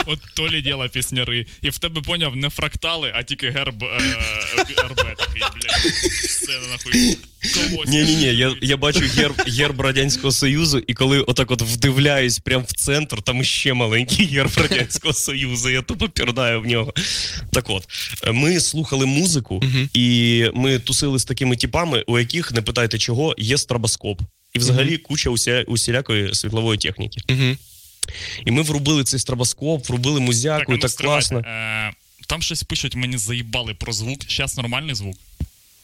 От 0.06 0.20
то 0.34 0.50
лі 0.50 0.62
діла 0.62 0.88
пісняри. 0.88 1.46
І 1.62 1.70
в 1.70 1.78
тебе 1.78 2.02
поняв 2.02 2.36
не 2.36 2.50
фрактали, 2.50 3.12
а 3.16 3.24
тільки 3.24 3.50
герб 3.50 3.84
е, 3.84 4.00
РБ 4.60 4.96
такий, 5.18 5.44
блядь. 5.56 5.94
Все 6.26 6.60
нахуй. 6.72 7.18
Ні, 7.88 8.04
ні, 8.04 8.16
ні, 8.16 8.24
я, 8.36 8.56
я 8.62 8.78
бачу 8.78 9.00
герб, 9.00 9.42
герб 9.48 9.82
Радянського 9.82 10.32
Союзу, 10.32 10.82
і 10.88 10.94
коли 10.94 11.20
отак 11.22 11.52
от 11.52 11.62
вдивляюсь 11.62 12.40
прямо 12.40 12.66
в 12.68 12.72
центр, 12.74 13.22
там 13.22 13.44
ще 13.44 13.74
маленький 13.74 14.26
герб 14.26 14.52
Радянського 14.58 15.14
Союзу, 15.14 15.70
я 15.70 15.82
тупо 15.82 16.10
пірдаю 16.10 16.62
в 16.62 16.66
нього. 16.66 16.94
Так 17.52 17.70
от, 17.70 17.84
ми 18.34 18.60
слухали 18.60 19.06
музику, 19.06 19.64
і 19.94 20.46
ми 20.54 20.80
тусили 20.80 21.20
з 21.20 21.26
такими 21.26 21.56
типами, 21.56 22.04
у 22.08 22.20
яких, 22.20 22.52
не 22.52 22.62
питайте 22.62 22.98
чого, 22.98 23.36
є 23.38 23.58
стробоскоп. 23.58 24.22
І 24.54 24.60
взагалі 24.60 24.98
куча 24.98 25.30
уся, 25.30 25.64
усілякої 25.68 26.36
світлової 26.36 26.78
техніки. 26.80 27.22
І 28.46 28.52
ми 28.52 28.62
врубили 28.62 29.04
цей 29.04 29.20
стробоскоп, 29.20 29.90
врубили 29.90 30.20
музяку, 30.20 30.72
і 30.72 30.76
ну, 30.76 30.82
так 30.82 30.92
класно. 30.92 31.40
Е, 31.40 31.92
Там 32.28 32.42
щось 32.42 32.64
пишуть, 32.64 32.96
мені 32.96 33.18
заїбали 33.18 33.74
про 33.74 33.94
звук. 33.94 34.20
Зараз 34.30 34.58
нормальний 34.58 34.96
звук. 34.96 35.16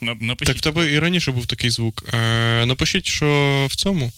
На- 0.02 0.36
Так 0.36 0.58
в 0.58 0.62
тебе 0.62 0.92
і 0.92 1.00
раніше 1.00 1.32
був 1.32 1.46
такий 1.46 1.70
звук. 1.70 2.04
Е, 2.14 2.66
напишіть, 2.66 3.08
що 3.08 3.68
в 3.72 3.76
цьому. 3.76 4.12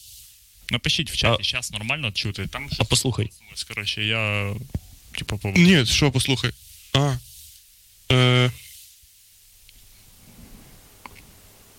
напишіть 0.72 1.12
в 1.12 1.16
чаті, 1.18 1.44
зараз 1.44 1.72
нормально 1.72 2.12
чути. 2.12 2.48
Там 2.48 2.70
А 2.80 2.84
послухай. 2.84 3.30
коротше, 3.68 4.04
я 4.04 4.54
типу 5.18 5.38
по 5.38 5.50
Ні, 5.50 5.86
що, 5.86 6.12
послухай. 6.12 6.52
А. 6.94 7.16
Е... 8.12 8.52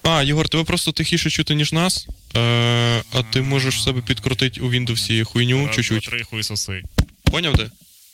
А, 0.03 0.23
Єгор, 0.23 0.49
тебе 0.49 0.65
просто 0.65 0.93
тихіше 0.93 1.31
чути, 1.31 1.55
ніж 1.55 1.73
нас. 1.73 2.07
Е, 2.37 3.03
а 3.13 3.23
ти 3.33 3.41
можеш 3.43 3.83
себе 3.83 4.01
підкрутити 4.03 4.61
у 4.61 4.71
Windows 4.73 5.25
хуйню 5.25 5.67
Раз, 5.67 5.77
чуть-чуть. 5.77 6.03
два, 6.03 6.11
Три 6.11 6.25
хуй 6.25 6.43
соси. 6.43 6.83
Поняв 7.31 7.57
де? 7.57 7.71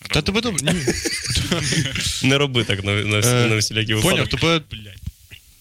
Та 0.08 0.22
тебе 0.22 0.40
добре. 0.40 0.72
Ні. 0.72 0.80
Не 2.28 2.38
роби 2.38 2.64
так 2.64 2.84
на, 2.84 2.92
на, 2.92 3.18
всі- 3.18 3.30
Е, 3.30 3.46
на 3.46 3.56
всілякі 3.56 3.94
Поняв, 3.94 4.04
випадки. 4.18 4.36
тебе. 4.36 4.60
Блядь. 4.70 4.99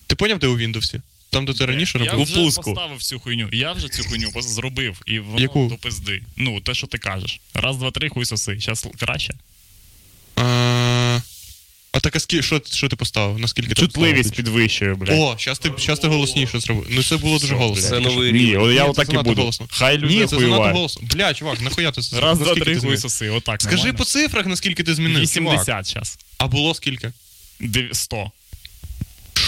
Ти 0.10 0.16
поняв, 0.16 0.39
де 0.39 0.48
у 0.48 0.58
Windows? 0.58 0.96
Там, 1.30 1.46
де 1.46 1.54
ти 1.54 1.66
раніше 1.66 2.00
я 2.00 2.12
робив? 2.12 2.25
вже 2.25 2.36
пуску. 2.36 2.63
поставив 2.74 3.04
цю 3.04 3.20
хуйню. 3.20 3.50
Я 3.51 3.72
вже 3.74 3.88
цю 3.89 4.04
хуйню 4.04 4.30
пос- 4.30 4.42
зробив, 4.42 5.01
і 5.06 5.20
воно 5.20 5.39
Яку? 5.42 5.68
до 5.68 5.75
пизди. 5.75 6.22
Ну, 6.38 6.62
те, 6.62 6.74
що 6.74 6.88
ти 6.88 6.98
кажеш. 6.98 7.39
Раз, 7.54 7.78
два, 7.78 7.92
три, 7.92 8.10
хуй 8.10 8.25
соси. 8.25 8.58
Зараз 8.60 8.88
краще. 9.00 9.34
А, 10.36 11.20
а 11.92 12.00
так, 12.00 12.16
а 12.16 12.20
скі... 12.20 12.42
що, 12.44 12.62
що 12.72 12.89
ти 12.89 12.96
поставив? 12.96 13.39
Наскільки 13.39 13.74
ти 13.74 13.88
поставив? 13.88 14.32
підвищує, 14.32 14.96
блядь. 14.96 15.20
О, 15.20 15.36
щас 15.38 15.60
ти, 15.60 15.72
щас 15.78 16.00
ти 16.00 16.08
голосніше 16.08 16.60
зробив. 16.60 16.88
Ну 16.89 17.04
це 17.04 17.18
було 17.18 17.39
дуже 17.39 17.56
голосно. 17.56 17.89
Це 17.89 18.00
новий 18.00 18.32
Ні, 18.32 18.39
рівень. 18.39 18.62
от 18.62 18.75
я 18.75 18.84
Ні, 18.84 18.89
отак 18.89 18.96
це 18.96 19.01
і 19.04 19.06
занадто 19.06 19.30
буду. 19.30 19.42
голосно. 19.42 19.68
Хай 19.70 19.98
люди 19.98 20.13
Ні, 20.16 20.25
це 20.25 20.39
занадто 20.39 20.63
голосно. 20.74 21.08
Бля, 21.16 21.34
чувак, 21.34 21.62
нахуя 21.62 21.92
ти 21.92 22.01
Раз, 22.01 22.12
два, 22.12 22.24
наскільки 22.48 22.62
три, 22.62 22.74
хуй 22.74 22.82
змінив? 22.82 23.00
соси. 23.01 23.30
Отак, 23.30 23.62
Скажи 23.62 23.78
нормально? 23.78 23.98
по 23.98 24.06
цифрах, 24.06 24.46
наскільки 24.46 24.84
ти 24.84 24.96
змінив. 24.96 25.30
чувак. 25.30 25.54
80 25.54 25.86
зараз. 25.88 26.18
А 26.38 26.48
було 26.48 26.74
скільки? 26.75 27.12
100. 27.94 28.32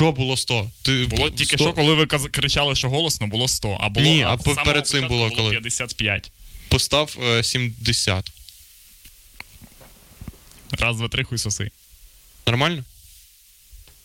Що 0.02 0.12
було 0.12 0.38
100? 0.38 0.72
Ти... 0.82 1.06
Було 1.06 1.30
тільки 1.30 1.58
100? 1.58 1.64
що, 1.64 1.74
коли 1.74 1.94
ви 1.94 2.06
кричали, 2.06 2.76
що 2.76 2.90
голосно, 2.90 3.28
було 3.28 3.48
100. 3.48 3.78
А 3.82 3.90
було 3.90 4.06
Ні, 4.06 4.24
а 4.24 4.38
перед 4.38 4.88
цим 4.88 5.02
початку 5.02 5.16
було 5.16 5.32
коли? 5.32 5.50
55. 5.50 6.32
Постав 6.68 7.18
е, 7.24 7.44
70. 7.44 8.32
Раз, 10.72 10.98
два, 10.98 11.08
три, 11.08 11.24
хуй 11.24 11.38
соси. 11.38 11.72
Нормально? 12.48 12.84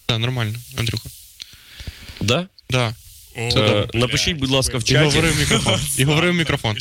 Так, 0.07 0.19
нормально, 0.19 0.59
Андрюха. 0.79 1.09
Да? 2.21 2.49
Да. 2.71 2.95
Це 3.53 3.61
Е, 3.61 3.87
напишіть, 3.95 4.37
будь 4.37 4.51
ласка, 4.51 4.79
в 4.79 4.81
І 4.81 4.85
чаті. 4.85 5.05
говори 5.05 5.31
в 5.31 5.39
мікрофон. 5.41 5.81
І 5.99 6.05
говори 6.05 6.31
в 6.31 6.35
мікрофон. 6.35 6.77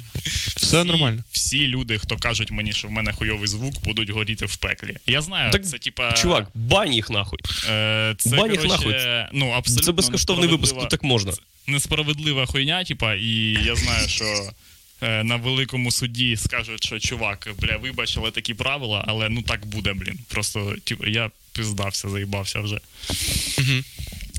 Все 0.57 0.83
нормально. 0.83 1.23
Всі 1.31 1.67
люди, 1.67 1.97
хто 1.97 2.17
кажуть 2.17 2.51
мені, 2.51 2.73
що 2.73 2.87
в 2.87 2.91
мене 2.91 3.13
хуйовий 3.13 3.47
звук, 3.47 3.83
будуть 3.83 4.09
горіти 4.09 4.45
в 4.45 4.55
пеклі. 4.55 4.97
Я 5.07 5.21
знаю, 5.21 5.51
Так, 5.51 5.65
це 5.65 5.77
типа. 5.77 6.11
Чувак, 6.11 6.47
бань 6.53 6.93
їх 6.93 7.09
нахуй. 7.09 7.39
е, 7.69 8.15
це, 8.17 8.29
бань 8.29 8.51
їх 8.51 8.61
коротше, 8.61 8.87
нахуй. 8.87 9.39
Ну, 9.39 9.49
абсолютно 9.49 9.83
Це 9.85 9.91
безкоштовний 9.91 10.49
випуск, 10.49 10.73
несправедлива- 10.75 10.81
тут 10.81 10.89
так 10.89 11.03
можна. 11.03 11.33
Несправедлива 11.67 12.45
хуйня, 12.45 12.83
типа, 12.83 13.13
і 13.15 13.57
я 13.65 13.75
знаю, 13.75 14.09
що. 14.09 14.25
е, 15.01 15.23
На 15.23 15.35
великому 15.35 15.91
суді 15.91 16.37
скажуть, 16.37 16.85
що 16.85 16.99
чувак, 16.99 17.49
бля, 17.59 17.77
вибач, 17.77 18.17
але 18.17 18.31
такі 18.31 18.53
правила, 18.53 19.03
але 19.07 19.29
ну 19.29 19.41
так 19.41 19.65
буде, 19.65 19.93
блін. 19.93 20.19
Просто 20.27 20.75
типу, 20.83 21.05
я 21.07 21.31
пиздався, 21.53 22.09
заїбався 22.09 22.59
вже. 22.59 22.79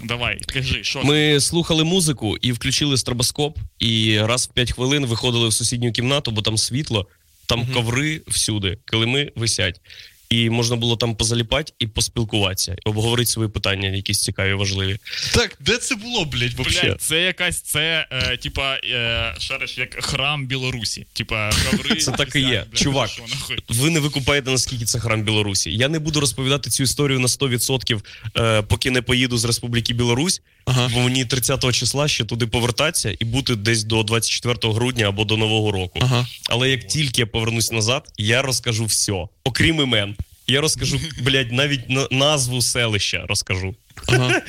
Давай, 0.05 0.39
кажи, 0.47 0.85
що? 0.85 1.03
Ми 1.05 1.41
слухали 1.41 1.85
музику 1.85 2.37
і 2.37 2.53
включили 2.53 2.97
стробоскоп, 2.97 3.59
і 3.79 4.21
раз 4.21 4.47
в 4.47 4.55
5 4.55 4.73
хвилин 4.73 5.07
виходили 5.07 5.49
в 5.49 5.53
сусідню 5.53 5.93
кімнату, 5.93 6.31
бо 6.31 6.43
там 6.43 6.59
світло, 6.59 7.07
там 7.47 7.67
коври 7.75 8.23
всюди, 8.27 8.79
килими 8.85 9.33
висять. 9.37 9.81
І 10.29 10.51
можна 10.51 10.77
було 10.77 10.97
там 10.97 11.15
позаліпати 11.15 11.73
і 11.79 11.87
поспілкуватися, 11.87 12.73
і 12.73 12.89
обговорити 12.89 13.31
свої 13.31 13.49
питання, 13.49 13.89
якісь 13.89 14.23
цікаві, 14.23 14.53
важливі. 14.53 14.99
Так, 15.35 15.57
де 15.61 15.77
це 15.77 15.95
було, 15.95 16.25
блядь, 16.25 16.55
вообще? 16.55 16.83
Блядь, 16.83 17.03
це 17.03 17.23
якась, 17.23 17.61
це, 17.61 18.07
е, 18.11 18.37
типа, 18.37 18.75
е, 18.75 19.35
шариш, 19.39 19.79
як 19.79 20.05
храм 20.05 20.47
Білорусі. 20.47 21.07
Типа, 21.13 21.51
коври. 21.71 21.97
Це 21.97 22.13
так 22.13 22.37
і 22.37 22.41
є. 22.41 22.65
блядь, 22.71 22.79
Чувак. 22.79 23.11
що 23.11 23.23
нахуй? 23.29 23.59
Ви 23.69 23.91
не 23.91 24.01
викупаєте, 24.01 24.51
наскільки 24.51 24.85
це 24.85 25.01
храм 25.01 25.23
Білорусі. 25.23 25.77
Я 25.77 25.89
не 25.89 25.99
буду 25.99 26.21
розповідати 26.21 26.71
цю 26.71 26.83
історію 26.83 27.21
на 27.21 27.29
100%, 27.29 28.03
е, 28.37 28.63
поки 28.63 28.91
не 28.91 29.03
поїду 29.03 29.39
з 29.39 29.45
Республіки 29.45 29.95
Білорусь, 29.95 30.43
Ага. 30.67 30.91
бо 30.95 31.01
мені 31.01 31.25
30 31.25 31.73
числа 31.75 32.09
ще 32.09 32.25
туди 32.25 32.47
повертатися 32.47 33.17
і 33.19 33.25
бути 33.25 33.57
десь 33.57 33.85
до 33.85 34.03
24 34.03 34.75
грудня 34.75 35.09
або 35.09 35.25
до 35.25 35.37
Нового 35.37 35.73
року. 35.73 35.99
Ага. 36.03 36.27
Але 36.51 36.71
як 36.71 36.87
тільки 36.87 37.21
я 37.21 37.27
повернусь 37.27 37.73
назад, 37.73 38.09
я 38.19 38.43
розкажу 38.43 38.85
все, 38.85 39.13
окрім 39.45 39.81
імен. 39.81 40.17
Я 40.47 40.61
розкажу, 40.61 41.01
блядь, 41.23 41.53
навіть 41.53 41.91
на- 41.91 42.09
назву 42.11 42.63
селища 42.63 43.25
розкажу. 43.29 43.75
Ага. 44.07 44.43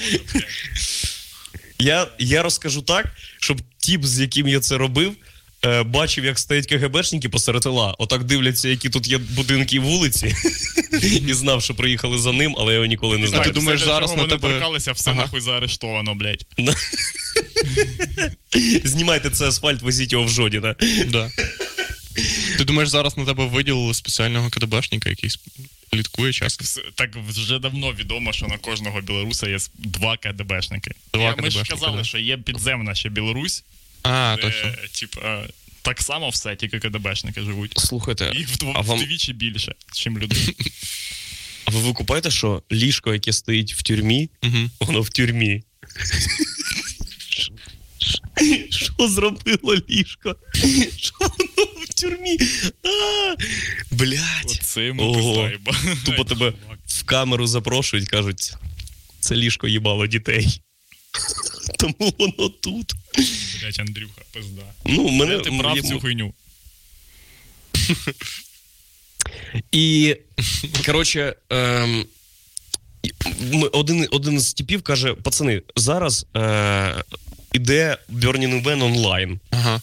Я, 1.79 2.07
я 2.19 2.43
розкажу 2.43 2.81
так, 2.81 3.05
щоб 3.39 3.61
тіп, 3.77 4.05
з 4.05 4.19
яким 4.19 4.47
я 4.47 4.59
це 4.59 4.77
робив, 4.77 5.13
е, 5.65 5.83
бачив, 5.83 6.25
як 6.25 6.39
стоять 6.39 6.67
КГБшники 6.67 7.29
посеред 7.29 7.63
села, 7.63 7.95
отак 7.97 8.23
дивляться, 8.23 8.69
які 8.69 8.89
тут 8.89 9.07
є 9.07 9.17
будинки 9.17 9.75
і 9.75 9.79
вулиці, 9.79 10.35
і 11.27 11.33
знав, 11.33 11.63
що 11.63 11.75
приїхали 11.75 12.17
за 12.19 12.31
ним, 12.33 12.55
але 12.59 12.67
я 12.67 12.73
його 12.73 12.85
ніколи 12.85 13.17
не 13.17 13.27
А 13.37 13.39
ти 13.43 13.51
думаєш, 13.51 13.81
Все, 13.81 13.89
зараз 13.89 14.09
чого 14.09 14.17
на 14.17 14.23
вони 14.27 14.35
тебе- 14.41 14.53
торкалися, 14.53 14.91
все 14.91 15.11
Ага. 15.11 15.21
нахуй 15.21 15.41
заарештовано, 15.41 16.15
блядь. 16.15 16.45
Знімайте 18.83 19.29
це 19.29 19.47
асфальт, 19.47 19.81
везіть 19.81 20.11
його 20.13 20.23
в 20.25 20.29
Жодіна. 20.29 20.75
Да. 21.07 21.31
Ти 22.57 22.63
думаєш, 22.63 22.89
зараз 22.89 23.17
на 23.17 23.25
тебе 23.25 23.45
виділили 23.45 23.93
спеціального 23.93 24.49
КДБшника, 24.49 25.09
який 25.09 25.29
слідкує 25.93 26.33
час? 26.33 26.59
Вс- 26.59 26.79
Так 26.95 27.09
вже 27.29 27.59
давно 27.59 27.93
відомо, 27.93 28.33
що 28.33 28.47
на 28.47 28.57
кожного 28.57 29.01
білоруса 29.01 29.49
є 29.49 29.57
два 29.77 30.17
КДБшники. 30.17 30.91
Два 31.13 31.23
Я, 31.23 31.35
ми 31.35 31.49
ж 31.51 31.63
казали, 31.69 31.97
да. 31.97 32.03
що 32.03 32.17
є 32.17 32.37
підземна 32.37 32.95
ще 32.95 33.09
Білорусь, 33.09 33.63
А, 34.07 34.35
де, 34.35 34.41
точно. 34.41 34.71
типа, 34.99 35.43
так 35.81 36.01
само 36.01 36.29
все, 36.29 36.55
тільки 36.55 36.79
КДБшники 36.79 37.41
живуть. 37.41 37.73
Слухайте, 37.77 38.31
Їх 38.35 38.47
вдво- 38.49 38.83
вам 38.85 38.99
вдвічі 38.99 39.33
більше, 39.33 39.75
ніж 39.93 40.07
людей. 40.23 40.55
а 41.65 41.71
ви 41.71 41.79
викупаєте, 41.79 42.31
що 42.31 42.63
ліжко, 42.71 43.13
яке 43.13 43.33
стоїть 43.33 43.73
в 43.73 43.81
тюрмі, 43.83 44.29
Угу. 44.43 44.69
воно 44.79 45.01
в 45.01 45.09
тюрмі. 45.09 45.63
Що 48.69 49.07
зробило 49.09 49.75
ліжко? 49.89 50.35
Що 50.97 51.13
воно 51.19 51.71
в 51.87 51.93
тюрмі? 52.01 52.37
Блять. 53.91 54.45
Оце 54.61 54.83
йому 54.85 55.03
Ого. 55.03 55.49
Тупо 56.05 56.23
тебе 56.23 56.53
в 56.87 57.03
камеру 57.03 57.47
запрошують, 57.47 58.09
кажуть, 58.09 58.53
це 59.19 59.35
ліжко 59.35 59.67
їбало 59.67 60.07
дітей. 60.07 60.61
Тому 61.79 62.13
воно 62.19 62.49
тут. 62.49 62.93
Блять, 63.61 63.79
Андрюха, 63.79 64.21
пизда. 64.31 64.61
Ну, 64.85 65.09
мене 65.09 65.39
ти 65.39 65.49
брав 65.49 65.75
є- 65.75 65.81
цю 65.81 65.99
хуйню? 65.99 66.33
І, 69.71 70.15
коротше, 70.85 71.35
ем, 71.49 72.05
один, 73.71 74.07
один 74.11 74.39
з 74.39 74.53
типів 74.53 74.81
каже: 74.81 75.13
пацани, 75.13 75.61
зараз 75.75 76.25
е, 76.35 77.03
іде 77.53 77.97
Burning 78.09 78.63
Man 78.63 78.83
онлайн. 78.83 79.39
Ага. 79.49 79.81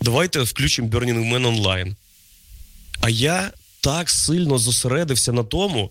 Давайте 0.00 0.40
включимо 0.40 0.88
Burning 0.88 1.32
Man 1.32 1.46
онлайн. 1.46 1.96
А 3.00 3.10
я 3.10 3.52
так 3.80 4.10
сильно 4.10 4.58
зосередився 4.58 5.32
на 5.32 5.44
тому, 5.44 5.90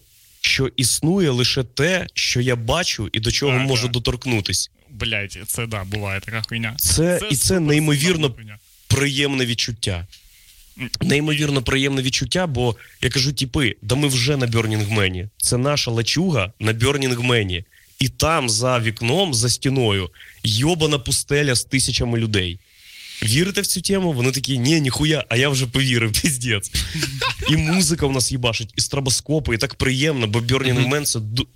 що 0.51 0.67
існує 0.77 1.29
лише 1.29 1.63
те, 1.63 2.07
що 2.13 2.41
я 2.41 2.55
бачу 2.55 3.09
і 3.13 3.19
до 3.19 3.31
чого 3.31 3.57
Так, 3.57 3.67
можу 3.67 3.83
так. 3.83 3.91
доторкнутись. 3.91 4.71
Блять, 4.89 5.37
це 5.47 5.67
да, 5.67 5.83
буває 5.83 6.19
така 6.19 6.41
хуйня. 6.49 6.73
Це, 6.77 7.19
і 7.31 7.35
це 7.35 7.59
неймовірно 7.59 8.35
приємне 8.87 9.45
відчуття. 9.45 10.07
Неймовірно 11.01 11.61
приємне 11.61 12.01
відчуття, 12.01 12.47
бо 12.47 12.75
я 13.01 13.09
кажу, 13.09 13.33
типи, 13.33 13.75
да 13.81 13.95
ми 13.95 14.07
вже 14.07 14.37
на 14.37 14.47
Бьорнінгмені. 14.47 15.27
Це 15.37 15.57
наша 15.57 15.91
лачуга 15.91 16.53
на 16.59 16.73
Бьорнінгмені. 16.73 17.63
І 17.99 18.09
там, 18.09 18.49
за 18.49 18.79
вікном, 18.79 19.33
за 19.33 19.49
стіною, 19.49 20.09
йобана 20.43 20.99
пустеля 20.99 21.55
з 21.55 21.63
тисячами 21.63 22.17
людей. 22.17 22.59
Вірите 23.23 23.61
в 23.61 23.67
цю 23.67 23.81
тему? 23.81 24.13
Вони 24.13 24.31
такі, 24.31 24.57
ні, 24.57 24.81
ніхуя, 24.81 25.25
а 25.29 25.35
я 25.35 25.49
вже 25.49 25.67
повірив, 25.67 26.11
піздець. 26.21 26.71
І 27.49 27.57
музика 27.57 28.05
у 28.05 28.11
нас 28.11 28.31
їбашить, 28.31 28.73
і 28.77 28.81
стробоскопи, 28.81 29.55
і 29.55 29.57
так 29.57 29.75
приємно, 29.75 30.27
бо 30.27 30.39
Burning 30.39 30.89
Man 30.89 31.03
це. 31.05 31.19
ду- 31.19 31.47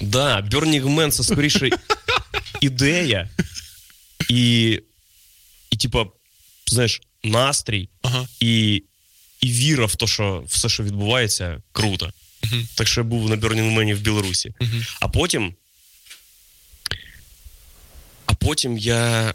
Да, 0.00 0.40
Burning 0.42 0.84
Man 0.94 1.10
це 1.10 1.22
скоріше 1.22 1.70
ідея 2.60 3.28
і, 4.30 4.80
і 5.70 5.76
типа, 5.76 6.06
знаєш, 6.66 7.00
настрій 7.24 7.88
Ага. 8.02 8.28
і, 8.40 8.82
і 9.40 9.52
віра 9.52 9.86
в 9.86 9.94
те, 9.96 10.06
що 10.06 10.44
все, 10.48 10.68
що 10.68 10.82
відбувається, 10.82 11.62
круто. 11.72 12.12
Мгм. 12.44 12.68
Так 12.74 12.88
що 12.88 13.00
я 13.00 13.04
був 13.04 13.30
на 13.30 13.36
Burning 13.36 13.74
Man 13.78 13.94
в 13.94 14.00
Білорусі. 14.00 14.52
Мгм. 14.60 14.84
А 15.00 15.08
потім. 15.08 15.54
Потім 18.44 18.78
я. 18.78 19.34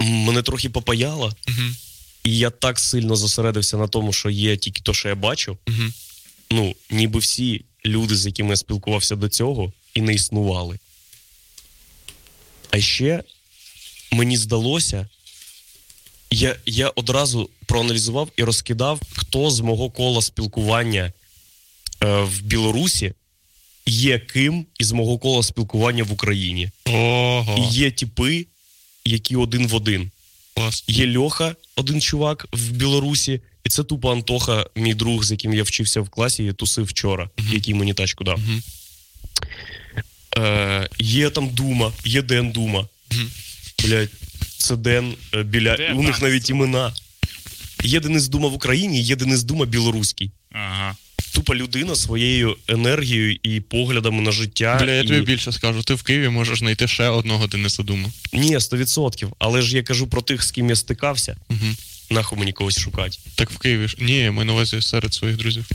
Мене 0.00 0.42
трохи 0.42 0.70
попаяло, 0.70 1.32
Мгм. 1.48 1.76
і 2.24 2.38
я 2.38 2.50
так 2.50 2.78
сильно 2.78 3.16
зосередився 3.16 3.76
на 3.76 3.88
тому, 3.88 4.12
що 4.12 4.30
є 4.30 4.56
тільки 4.56 4.82
те, 4.82 4.94
що 4.94 5.08
я 5.08 5.14
бачу. 5.14 5.58
Мгм. 5.66 5.92
Ну, 6.50 6.74
ніби 6.90 7.18
всі 7.18 7.64
люди, 7.86 8.16
з 8.16 8.26
якими 8.26 8.50
я 8.50 8.56
спілкувався 8.56 9.16
до 9.16 9.28
цього, 9.28 9.72
і 9.94 10.00
не 10.00 10.14
існували. 10.14 10.78
А 12.70 12.80
ще 12.80 13.22
мені 14.12 14.36
здалося, 14.36 15.08
я, 16.30 16.56
я 16.66 16.88
одразу 16.88 17.50
проаналізував 17.66 18.28
і 18.36 18.44
розкидав, 18.44 19.00
хто 19.16 19.50
з 19.50 19.60
мого 19.60 19.90
кола 19.90 20.22
спілкування 20.22 21.12
е, 22.02 22.20
в 22.22 22.40
Білорусі 22.42 23.12
є 23.86 24.18
ким 24.18 24.66
із 24.78 24.92
мого 24.92 25.18
кола 25.18 25.42
спілкування 25.42 26.04
в 26.04 26.12
Україні. 26.12 26.70
Ого. 26.86 27.58
І 27.58 27.74
є 27.74 27.90
типи, 27.90 28.46
які 29.04 29.36
один 29.36 29.66
в 29.66 29.74
один. 29.74 30.10
Клас. 30.54 30.84
Є 30.88 31.16
Льоха, 31.18 31.54
один 31.76 32.00
чувак 32.00 32.46
в 32.52 32.70
Білорусі, 32.70 33.40
і 33.64 33.68
це 33.68 33.84
тупо 33.84 34.12
Антоха, 34.12 34.66
мій 34.76 34.94
друг, 34.94 35.24
з 35.24 35.30
яким 35.30 35.54
я 35.54 35.62
вчився 35.62 36.00
в 36.00 36.08
класі, 36.08 36.44
я 36.44 36.52
тусив 36.52 36.84
вчора, 36.84 37.30
який 37.52 37.74
мені 37.74 37.94
тачку 37.94 38.24
дав. 38.24 38.38
Мгм. 38.38 38.62
Е, 40.38 40.88
є 40.98 41.30
там 41.30 41.48
Дума, 41.48 41.92
є 42.04 42.22
Ден 42.22 42.50
Дума. 42.50 42.88
Мгм. 43.12 43.30
Блять, 43.84 44.10
це 44.58 44.76
Ден 44.76 45.14
е, 45.34 45.42
біля. 45.42 45.76
Де 45.76 45.92
у 45.92 46.02
них 46.02 46.22
навіть 46.22 46.50
імена. 46.50 46.92
Є 47.84 48.00
Денис 48.00 48.28
Дума 48.28 48.48
в 48.48 48.54
Україні, 48.54 49.00
є 49.00 49.16
Денис 49.16 49.42
Дума 49.42 49.64
білоруський. 49.64 50.30
Ага. 50.52 50.96
Тупа 51.36 51.54
людина 51.54 51.96
своєю 51.96 52.56
енергією 52.68 53.38
і 53.42 53.60
поглядами 53.60 54.22
на 54.22 54.32
життя. 54.32 54.78
Бля, 54.82 54.92
я 54.92 55.00
і... 55.00 55.06
тобі 55.06 55.20
більше 55.20 55.52
скажу. 55.52 55.82
Ти 55.82 55.94
в 55.94 56.02
Києві 56.02 56.28
можеш 56.28 56.58
знайти 56.58 56.88
ще 56.88 57.08
одного 57.08 57.46
Дениса 57.46 57.82
Дума. 57.82 58.10
Ні, 58.32 58.56
100%. 58.56 59.32
Але 59.38 59.62
ж 59.62 59.76
я 59.76 59.82
кажу 59.82 60.06
про 60.06 60.22
тих, 60.22 60.42
з 60.42 60.50
ким 60.50 60.68
я 60.68 60.76
стикався. 60.76 61.36
Угу. 61.50 61.76
Нахуй 62.10 62.38
мені 62.38 62.52
когось 62.52 62.78
шукати. 62.78 63.18
Так 63.34 63.50
в 63.50 63.58
Києві 63.58 63.88
ж. 63.88 63.96
Ні, 64.00 64.30
ми 64.30 64.44
на 64.44 64.52
увазі 64.52 64.82
серед 64.82 65.14
своїх 65.14 65.36
друзів. 65.36 65.68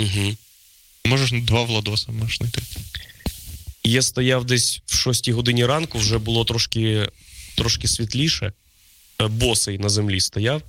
Угу. 0.00 0.36
Можеш 1.04 1.42
два 1.42 1.62
Владоса 1.62 2.12
можеш 2.12 2.38
знайти. 2.38 2.62
Я 3.84 4.02
стояв 4.02 4.44
десь 4.44 4.80
в 4.86 4.96
6 4.96 5.28
годині 5.28 5.66
ранку, 5.66 5.98
вже 5.98 6.18
було 6.18 6.44
трошки, 6.44 7.08
трошки 7.54 7.88
світліше. 7.88 8.52
Е, 9.20 9.26
Босий 9.26 9.78
на 9.78 9.88
землі 9.88 10.20
стояв. 10.20 10.62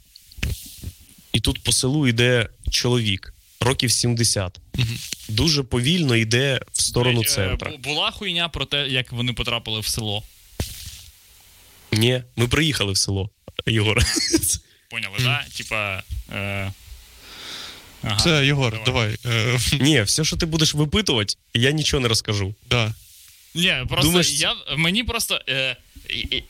І 1.34 1.40
тут 1.40 1.64
по 1.64 1.72
селу 1.72 2.08
йде 2.08 2.50
чоловік, 2.70 3.34
років 3.60 3.92
70. 3.92 4.60
Мгм. 4.76 4.98
Дуже 5.30 5.64
повільно 5.64 6.16
йде 6.16 6.62
в 6.74 6.82
сторону 6.82 7.22
е, 7.22 7.26
центра. 7.26 7.72
Була 7.84 8.12
хуйня 8.12 8.50
про 8.50 8.66
те, 8.66 8.88
як 8.88 9.12
вони 9.12 9.34
потрапили 9.34 9.80
в 9.80 9.88
село. 9.88 10.24
Ні, 11.92 12.24
ми 12.36 12.48
приїхали 12.48 12.92
в 12.92 12.98
село, 12.98 13.30
Єгор. 13.68 14.04
Поняли, 14.90 15.16
да? 15.20 15.46
Типа. 15.58 16.04
Е... 16.34 16.72
Ага. 18.04 18.20
Це 18.20 18.46
Єгор, 18.46 18.84
давай. 18.86 19.16
давай. 19.24 19.60
Ні, 19.82 20.02
все, 20.02 20.24
що 20.24 20.38
ти 20.38 20.46
будеш 20.46 20.74
випитувати, 20.74 21.36
я 21.54 21.72
нічого 21.72 22.02
не 22.02 22.08
розкажу. 22.08 22.56
да. 22.70 22.94
Ні, 23.56 23.76
просто 23.90 24.08
Думаєш, 24.08 24.40
я 24.40 24.56
мені 24.78 25.04
просто. 25.04 25.42
Е, 25.50 25.78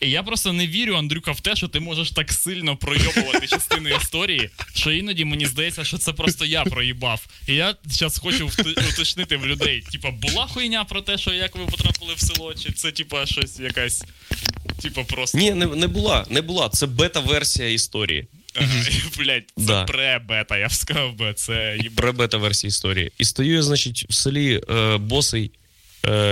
я 0.02 0.24
просто 0.24 0.54
не 0.54 0.68
вірю, 0.68 0.96
Андрюка, 0.96 1.32
в 1.32 1.42
те, 1.42 1.56
що 1.56 1.68
ти 1.68 1.80
можеш 1.80 2.12
так 2.12 2.32
сильно 2.32 2.78
пройобувати 2.78 3.48
частини 3.48 3.92
історії, 4.02 4.50
що 4.74 4.92
іноді 4.92 5.26
мені 5.26 5.46
здається, 5.46 5.84
що 5.84 5.98
це 5.98 6.14
просто 6.14 6.46
я 6.46 6.64
проїбав. 6.64 7.28
І 7.48 7.54
я 7.56 7.76
зараз 7.86 8.18
хочу 8.18 8.52
уточнити 8.94 9.38
в 9.38 9.46
людей: 9.48 9.84
типа, 9.92 10.12
була 10.12 10.48
хуйня 10.48 10.84
про 10.84 11.02
те, 11.02 11.18
що 11.18 11.34
як 11.34 11.56
ви 11.56 11.66
потрапили 11.66 12.14
в 12.14 12.20
село, 12.20 12.54
чи 12.54 12.72
це 12.72 12.92
типа 12.92 13.26
щось 13.26 13.60
якась. 13.60 14.04
Типа 14.82 15.04
просто. 15.04 15.38
Ні, 15.38 15.52
не, 15.52 15.66
не 15.66 15.88
була, 15.88 16.26
не 16.30 16.42
була. 16.42 16.70
Це 16.70 16.86
бета-версія 16.86 17.70
історії. 17.70 18.28
Ага, 18.56 18.84
Блять, 19.18 19.44
це 19.58 19.64
Да. 19.64 19.86
пре-бета, 19.86 20.58
я 20.58 20.68
б 20.68 20.72
сказав 20.72 21.16
би. 21.16 21.34
Це 21.34 21.78
їб... 21.82 21.96
Пре-бета-версія 21.96 22.70
історії. 22.70 23.12
І 23.18 23.26
стою 23.26 23.54
я, 23.54 23.64
значить, 23.64 24.06
в 24.10 24.14
селі 24.14 24.62
е, 24.70 24.98
босий 24.98 25.46
е, 25.46 25.67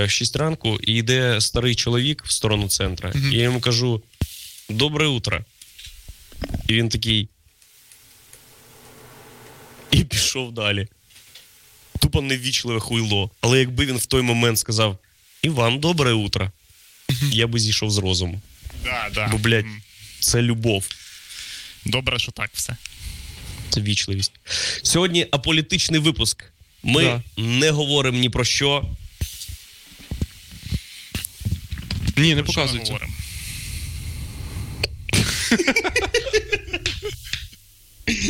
6 0.07 0.35
ранку, 0.35 0.79
і 0.83 0.93
йде 0.93 1.41
старий 1.41 1.75
чоловік 1.75 2.23
в 2.25 2.31
сторону 2.31 2.69
центра. 2.69 3.11
Мгм. 3.15 3.33
І 3.33 3.37
я 3.37 3.43
йому 3.43 3.59
кажу: 3.59 4.03
Добре 4.69 5.07
утро. 5.07 5.41
І 6.67 6.73
він 6.73 6.89
такий. 6.89 7.29
І 9.91 10.03
пішов 10.03 10.51
далі. 10.53 10.87
Тупо 12.01 12.21
невічливе 12.21 12.79
хуйло. 12.79 13.31
Але 13.41 13.59
якби 13.59 13.85
він 13.85 13.97
в 13.97 14.05
той 14.05 14.21
момент 14.21 14.59
сказав: 14.59 14.97
І 15.41 15.49
вам 15.49 15.79
добре 15.79 16.13
утро, 16.13 16.51
я 17.31 17.47
би 17.47 17.59
зійшов 17.59 17.91
з 17.91 17.97
розуму. 17.97 18.41
Да, 18.83 19.09
да. 19.13 19.27
Бо, 19.27 19.37
блядь, 19.37 19.65
це 20.19 20.41
любов. 20.41 20.87
Добре, 21.85 22.19
що 22.19 22.31
так 22.31 22.49
все. 22.53 22.77
Це 23.69 23.81
вічливість. 23.81 24.31
Сьогодні 24.83 25.27
аполітичний 25.31 25.99
випуск. 25.99 26.43
Ми 26.83 27.03
Да. 27.03 27.21
не 27.41 27.71
говоримо 27.71 28.17
ні 28.19 28.29
про 28.29 28.43
що. 28.45 28.85
Ні, 32.17 32.35
не 32.35 32.43
Про 32.43 32.51
що 32.51 32.61
ми 32.61 32.65
показується. 32.67 32.93
говоримо? 32.93 33.13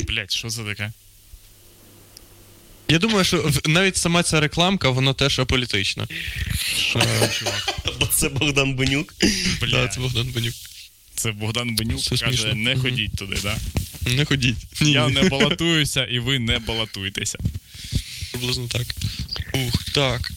Блять, 0.07 0.33
що 0.35 0.49
це 0.49 0.63
таке? 0.63 0.91
Я 2.87 2.99
думаю, 2.99 3.25
що 3.25 3.37
в- 3.41 3.69
навіть 3.69 3.97
сама 3.97 4.23
ця 4.23 4.39
рекламка, 4.39 4.89
вона 4.89 5.13
теж 5.13 5.39
аполітична. 5.39 6.07
Чувак, 6.91 7.31
Бо 7.99 8.05
це 8.07 8.29
Богдан 8.29 8.75
Бенюк. 8.75 9.13
бля, 9.61 9.71
Так, 9.83 9.93
це 9.93 9.99
Богдан 9.99 10.27
Бенюк. 10.27 10.53
це 11.15 11.31
Богдан 11.31 11.75
Бенюк 11.75 12.01
Це 12.01 12.09
каже, 12.09 12.25
смішно. 12.37 12.53
не 12.55 12.71
Мгм. 12.73 12.81
ходіть 12.81 13.15
туди, 13.15 13.35
да? 13.43 13.57
Не 14.05 14.25
ходіть. 14.25 14.81
Ні, 14.81 14.91
Я 14.91 15.07
не 15.09 15.23
балотуюся, 15.29 16.05
і 16.05 16.19
ви 16.19 16.39
не 16.39 16.59
балотуєтеся. 16.59 17.37
приблизно 18.31 18.67
так. 18.67 18.87
Ух, 19.53 19.83
так. 19.93 20.31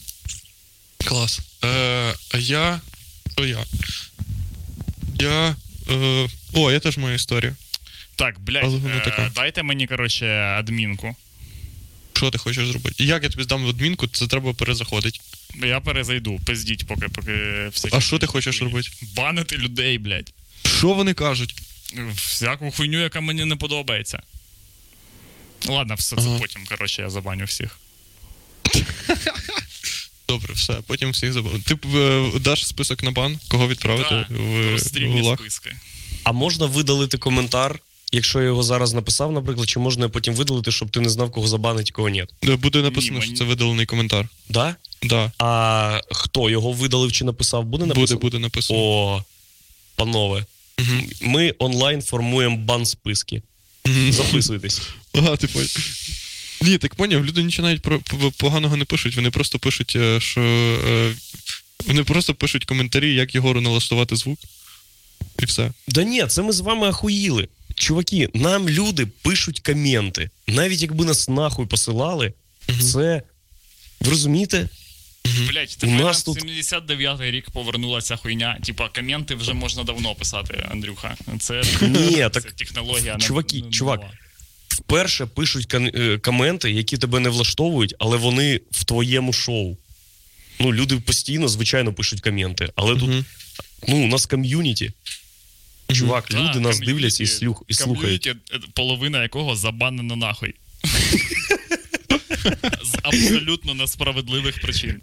Клас. 1.05 1.39
Е, 1.63 2.13
а 2.31 2.37
я. 2.37 2.81
Що 3.39 3.45
я? 3.47 3.65
Я. 5.19 5.55
Е, 5.89 6.27
о, 6.53 6.71
я 6.71 6.79
теж 6.79 6.97
маю 6.97 7.15
історію. 7.15 7.55
Так, 8.15 8.39
блядь, 8.39 8.63
Але 8.63 8.77
вона 8.77 8.95
е, 8.95 9.31
дайте 9.35 9.63
мені, 9.63 9.87
коротше, 9.87 10.27
адмінку. 10.35 11.15
Що 12.13 12.31
ти 12.31 12.37
хочеш 12.37 12.67
зробити? 12.67 13.03
Як 13.03 13.23
я 13.23 13.29
тобі 13.29 13.43
здам 13.43 13.67
адмінку, 13.67 14.07
це 14.07 14.27
треба 14.27 14.53
перезаходити. 14.53 15.19
Я 15.63 15.79
перезайду, 15.79 16.39
пиздіть, 16.45 16.87
поки 16.87 17.07
поки 17.09 17.31
всякі. 17.73 17.97
А 17.97 18.01
що 18.01 18.19
ти 18.19 18.27
хочеш 18.27 18.61
робити? 18.61 18.89
Банити 19.15 19.57
людей, 19.57 19.97
блядь. 19.97 20.33
Що 20.77 20.93
вони 20.93 21.13
кажуть? 21.13 21.55
Всяку 22.15 22.71
хуйню, 22.71 22.99
яка 22.99 23.21
мені 23.21 23.45
не 23.45 23.55
подобається. 23.55 24.21
Ладно, 25.67 25.95
все 25.95 26.15
це 26.15 26.21
Ага. 26.21 26.39
потім, 26.39 26.65
коротше, 26.65 27.01
я 27.01 27.09
забаню 27.09 27.45
всіх. 27.45 27.79
Добре, 30.29 30.53
все, 30.53 30.73
потім 30.87 31.11
всіх 31.11 31.33
забув. 31.33 31.51
Ти 31.63 31.77
е, 31.97 32.31
даш 32.39 32.67
список 32.67 33.03
на 33.03 33.11
бан, 33.11 33.39
кого 33.47 33.67
відправити 33.67 34.09
Так, 34.09 34.29
в, 34.29 34.33
в 34.67 34.71
розстрільні 34.71 35.21
лаг? 35.21 35.39
списки. 35.39 35.71
А 36.23 36.31
можна 36.31 36.65
видалити 36.65 37.17
коментар, 37.17 37.79
якщо 38.11 38.39
я 38.39 38.45
його 38.45 38.63
зараз 38.63 38.93
написав, 38.93 39.31
наприклад, 39.31 39.69
чи 39.69 39.79
можна 39.79 40.09
потім 40.09 40.33
видалити, 40.33 40.71
щоб 40.71 40.89
ти 40.89 40.99
не 40.99 41.09
знав, 41.09 41.31
кого 41.31 41.47
забанить, 41.47 41.91
кого 41.91 42.09
ні? 42.09 42.25
Е, 42.47 42.55
Буде 42.55 42.81
написано, 42.81 43.13
Ні, 43.17 43.21
що 43.21 43.29
мені- 43.29 43.37
це 43.37 43.43
видалений 43.43 43.85
коментар. 43.85 44.27
Да? 44.49 44.75
Да, 45.03 45.31
А 45.37 46.01
хто 46.11 46.49
його 46.49 46.71
видалив 46.71 47.11
чи 47.11 47.25
написав? 47.25 47.63
Буде 47.63 47.83
буде, 47.85 47.95
написано? 47.99 48.19
буде 48.19 48.39
написано. 48.39 48.79
О, 48.79 49.23
панове, 49.95 50.45
Мгм. 50.79 51.03
ми 51.21 51.53
онлайн 51.59 52.01
формуємо 52.01 52.57
бан 52.57 52.85
списки. 52.85 53.41
Мгм. 53.85 54.11
Записуйтесь. 54.11 54.81
Ага, 55.13 55.35
ти 55.37 55.47
понял. 55.47 55.67
Ні, 56.61 56.77
так 56.77 56.95
поняв, 56.95 57.25
люди 57.25 57.43
нічого 57.43 57.67
навіть 57.67 57.81
про 57.81 57.99
поганого 58.37 58.77
не 58.77 58.85
пишуть. 58.85 59.15
Вони 59.15 59.29
просто 59.31 59.59
пишуть, 59.59 59.93
е, 59.95 60.19
що. 60.21 60.41
е, 60.41 61.13
Вони 61.87 62.03
просто 62.03 62.33
пишуть 62.35 62.65
коментарі, 62.65 63.13
як 63.13 63.35
Єгору 63.35 63.61
налаштувати 63.61 64.15
звук. 64.15 64.39
І 65.39 65.45
все. 65.45 65.71
Да 65.87 66.03
ні, 66.03 66.25
це 66.27 66.41
ми 66.41 66.51
з 66.53 66.59
вами 66.59 66.87
ахуїли. 66.87 67.47
Чуваки, 67.75 68.29
нам 68.33 68.69
люди 68.69 69.05
пишуть 69.05 69.59
коменти. 69.59 70.29
Навіть 70.47 70.81
якби 70.81 71.05
нас 71.05 71.29
нахуй 71.29 71.65
посилали, 71.65 72.33
це. 72.81 73.21
Ви 74.01 74.09
розумієте? 74.09 74.69
Блять, 75.49 75.77
нас 75.83 76.23
тут- 76.23 76.37
79-й 76.43 77.31
рік 77.31 77.51
повернулася 77.51 78.15
хуйня. 78.15 78.59
Типа, 78.65 78.89
коменти 78.89 79.35
вже 79.35 79.53
можна 79.53 79.83
давно 79.83 80.15
писати, 80.15 80.67
Андрюха. 80.71 81.15
Це, 81.39 81.61
Ні, 81.81 82.11
це 82.17 82.29
так, 82.29 82.51
технологія. 82.51 83.17
чуваки, 83.17 83.61
чувак, 83.71 83.99
нова. 83.99 84.13
Вперше 84.79 85.25
пишуть 85.25 85.73
е, 85.73 86.17
коменти, 86.17 86.71
які 86.71 86.97
тебе 86.97 87.19
не 87.19 87.29
влаштовують, 87.29 87.95
але 87.99 88.17
вони 88.17 88.61
в 88.71 88.83
твоєму 88.83 89.33
шоу. 89.33 89.77
Ну, 90.59 90.73
люди 90.73 90.95
постійно, 90.95 91.47
звичайно, 91.47 91.93
пишуть 91.93 92.21
коменти, 92.21 92.69
але 92.75 92.95
тут, 92.95 93.25
ну, 93.87 94.03
у 94.03 94.07
нас 94.07 94.25
ком'юніті. 94.25 94.91
Чувак, 95.93 96.27
Та, 96.27 96.39
люди 96.39 96.59
нас 96.59 96.79
дивляться 96.79 97.23
і, 97.23 97.27
слюх, 97.27 97.63
і 97.67 97.73
слухають. 97.73 98.27
е, 98.27 98.35
половина 98.73 99.23
якого 99.23 99.55
забанена 99.55 100.15
нахуй. 100.15 100.55
З 102.83 102.95
абсолютно 103.03 103.73
несправедливих 103.73 104.61
причин. 104.61 105.01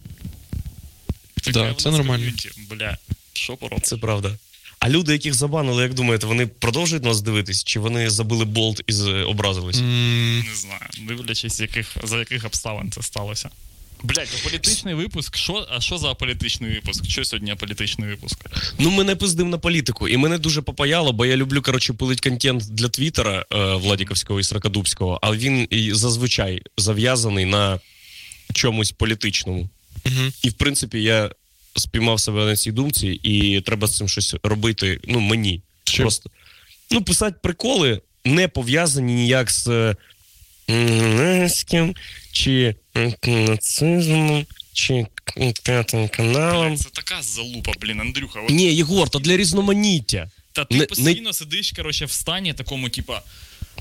Таке 1.34 1.52
Да, 1.52 1.62
в 1.62 1.66
нас 1.66 1.82
це 1.82 1.90
нормально. 1.90 2.32
Бля, 2.70 2.98
що 3.32 3.56
поробити? 3.56 3.86
Це 3.86 3.96
правда. 3.96 4.38
А 4.86 4.88
люди, 4.88 5.12
яких 5.12 5.34
забанили, 5.34 5.82
як 5.82 5.94
думаєте, 5.94 6.26
вони 6.26 6.46
продовжують 6.46 7.04
нас 7.04 7.20
дивитись, 7.20 7.64
чи 7.64 7.80
вони 7.80 8.10
забили 8.10 8.44
болт 8.44 8.82
і 8.86 8.92
з- 8.92 9.24
образились? 9.24 9.76
Не 9.80 10.54
знаю, 10.54 10.80
дивлячись, 11.08 11.60
яких, 11.60 11.96
за 12.04 12.18
яких 12.18 12.44
обставин 12.44 12.90
це 12.92 13.02
сталося. 13.02 13.48
Блять, 14.02 14.28
політичний 14.44 14.94
випуск. 14.94 15.36
Що, 15.36 15.66
а 15.70 15.80
що 15.80 15.98
за 15.98 16.14
політичний 16.14 16.70
випуск? 16.74 17.04
Що 17.10 17.24
сьогодні 17.24 17.54
політичний 17.54 18.08
випуск? 18.08 18.36
Ну, 18.78 18.90
мене 18.90 19.16
пиздив 19.16 19.46
на 19.48 19.58
політику, 19.58 20.08
і 20.08 20.16
мене 20.16 20.38
дуже 20.38 20.62
попаяло, 20.62 21.12
бо 21.12 21.26
я 21.26 21.36
люблю, 21.36 21.62
коротше, 21.62 21.92
пилить 21.92 22.20
контент 22.20 22.62
для 22.70 22.88
Твіттера 22.88 23.44
е, 23.52 23.74
Владіковського 23.74 24.40
і 24.40 24.44
Сракадубського, 24.44 25.18
а 25.22 25.32
він 25.32 25.66
і 25.70 25.94
зазвичай 25.94 26.62
зав'язаний 26.78 27.44
на 27.44 27.80
чомусь 28.54 28.92
політичному. 28.92 29.68
мгм. 30.04 30.32
І 30.42 30.48
в 30.48 30.52
принципі, 30.52 31.02
я 31.02 31.30
спіймав 31.76 32.20
себе 32.20 32.44
на 32.44 32.56
цій 32.56 32.72
думці, 32.72 33.06
і 33.08 33.60
треба 33.60 33.86
з 33.86 33.96
цим 33.96 34.08
щось 34.08 34.34
робити. 34.42 35.00
Ну, 35.04 35.20
мені. 35.20 35.62
чим? 35.84 36.02
Просто. 36.04 36.30
Ну, 36.90 37.02
писати 37.02 37.36
приколи 37.42 38.00
не 38.24 38.48
пов'язані 38.48 39.14
ніяк 39.14 39.50
з 39.50 39.68
е, 40.70 41.48
чи 42.32 42.74
нацизмом, 43.26 44.46
чи 44.72 45.06
п'ятим 45.62 46.08
каналом. 46.08 46.76
Це 46.76 46.88
така 46.92 47.22
залупа, 47.22 47.72
блін, 47.80 48.00
Андрюха. 48.00 48.40
От, 48.40 48.50
Ні, 48.50 48.74
Єгор, 48.74 49.08
то 49.10 49.18
для 49.18 49.36
різноманіття. 49.36 50.30
та 50.52 50.64
ти 50.64 50.74
не- 50.74 50.80
не- 50.80 50.86
постійно 50.86 51.32
сидиш, 51.32 51.72
коротше, 51.72 52.04
в 52.04 52.10
стані 52.10 52.52
такому, 52.54 52.88
типа. 52.88 53.22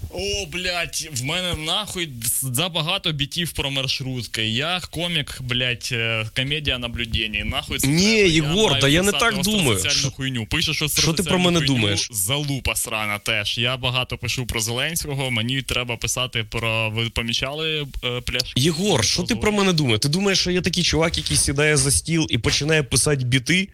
О, 0.09 0.45
блядь, 0.45 1.09
в 1.13 1.23
мене 1.23 1.53
нахуй 1.55 2.09
забагато 2.41 3.11
бітів 3.11 3.51
про 3.51 3.71
маршрутки. 3.71 4.47
Я 4.49 4.81
комік, 4.89 5.37
блядь, 5.41 5.89
е, 5.91 6.25
комедія 6.35 6.77
наблюдень. 6.77 7.41
Нахуй 7.45 7.79
це 7.79 7.87
Ні, 7.87 8.15
треба. 8.15 8.29
Єгор, 8.29 8.69
маю 8.69 8.81
та 8.81 8.87
я 8.87 9.03
не 9.03 9.11
так 9.11 9.41
думаю. 9.41 9.79
Що- 9.89 10.11
хуйню. 10.11 10.45
Пишеш 10.45 10.83
що 10.97 11.13
ти 11.13 11.23
про 11.23 11.39
мене 11.39 11.59
хуйню, 11.59 11.73
думаєш? 11.73 12.07
Залупа 12.11 12.75
срана 12.75 13.19
теж. 13.19 13.57
Я 13.57 13.77
багато 13.77 14.17
пишу 14.17 14.45
про 14.45 14.59
Зеленського, 14.59 15.31
мені 15.31 15.61
треба 15.61 15.97
писати 15.97 16.45
про. 16.49 16.89
Ви 16.89 17.09
помічали 17.09 17.87
е, 18.03 18.21
пляшки? 18.21 18.61
Єгор, 18.61 19.05
що 19.05 19.23
ти 19.23 19.35
про 19.35 19.51
мене 19.51 19.73
думаєш? 19.73 19.99
Ти 19.99 20.09
думаєш, 20.09 20.39
що 20.39 20.51
я 20.51 20.61
такий 20.61 20.83
чувак, 20.83 21.17
який 21.17 21.37
сідає 21.37 21.77
за 21.77 21.91
стіл 21.91 22.27
і 22.29 22.37
починає 22.37 22.83
писати 22.83 23.25
біти, 23.25 23.69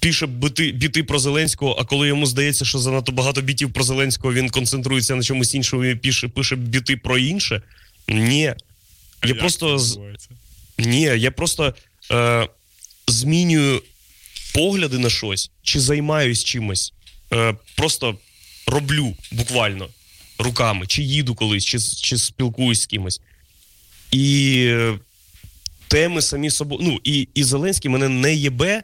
пише 0.00 0.26
біти, 0.26 0.72
біти 0.72 1.04
про 1.04 1.18
Зеленського, 1.18 1.76
а 1.78 1.84
коли 1.84 2.08
йому 2.08 2.26
здається, 2.26 2.64
що 2.64 2.78
занадто 2.78 3.12
багато 3.12 3.40
бітів 3.40 3.72
про 3.72 3.84
Зеленського, 3.84 4.34
він 4.34 4.50
концентрується 4.50 5.16
на 5.16 5.22
чомусь 5.22 5.54
іншому 5.54 5.84
і 5.84 5.94
пише, 5.94 6.28
пише 6.28 6.56
біти 6.56 6.96
про 6.96 7.18
інше? 7.18 7.62
Ні. 8.08 8.40
Я 8.40 8.56
Як 9.24 9.38
просто? 9.38 9.80
Ні, 10.78 11.00
я 11.00 11.30
просто 11.30 11.74
е, 12.12 12.48
змінюю 13.08 13.82
погляди 14.54 14.98
на 14.98 15.10
щось 15.10 15.50
чи 15.62 15.80
займаюсь 15.80 16.44
чимось. 16.44 16.92
Е, 17.32 17.54
просто 17.76 18.18
роблю 18.66 19.16
буквально 19.32 19.88
руками, 20.38 20.86
чи 20.86 21.02
їду 21.02 21.34
колись, 21.34 21.64
чи, 21.64 21.78
чи 21.78 22.18
спілкуюсь 22.18 22.80
з 22.80 22.86
кимось. 22.86 23.20
І 24.10 24.56
е, 24.68 24.98
теми 25.88 26.22
самі 26.22 26.50
собою. 26.50 26.80
Ну, 26.82 27.00
і, 27.04 27.28
і 27.34 27.44
Зеленський 27.44 27.90
мене 27.90 28.08
не 28.08 28.34
єбе, 28.34 28.82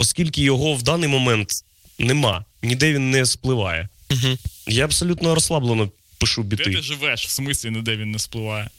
оскільки 0.00 0.42
його 0.42 0.74
в 0.74 0.82
даний 0.82 1.08
момент 1.08 1.64
нема. 1.98 2.44
Ніде 2.62 2.92
він 2.92 3.10
не 3.10 3.26
спливає. 3.26 3.88
Угу. 4.10 4.38
Я 4.66 4.84
абсолютно 4.84 5.34
розслаблено 5.34 5.90
пишу 6.18 6.42
Де 6.42 6.56
ти 6.56 6.82
живеш? 6.82 7.26
В 7.26 7.30
смислі, 7.30 7.70
ніде 7.70 7.96
він 7.96 8.10
не 8.10 8.18
спливає. 8.18 8.70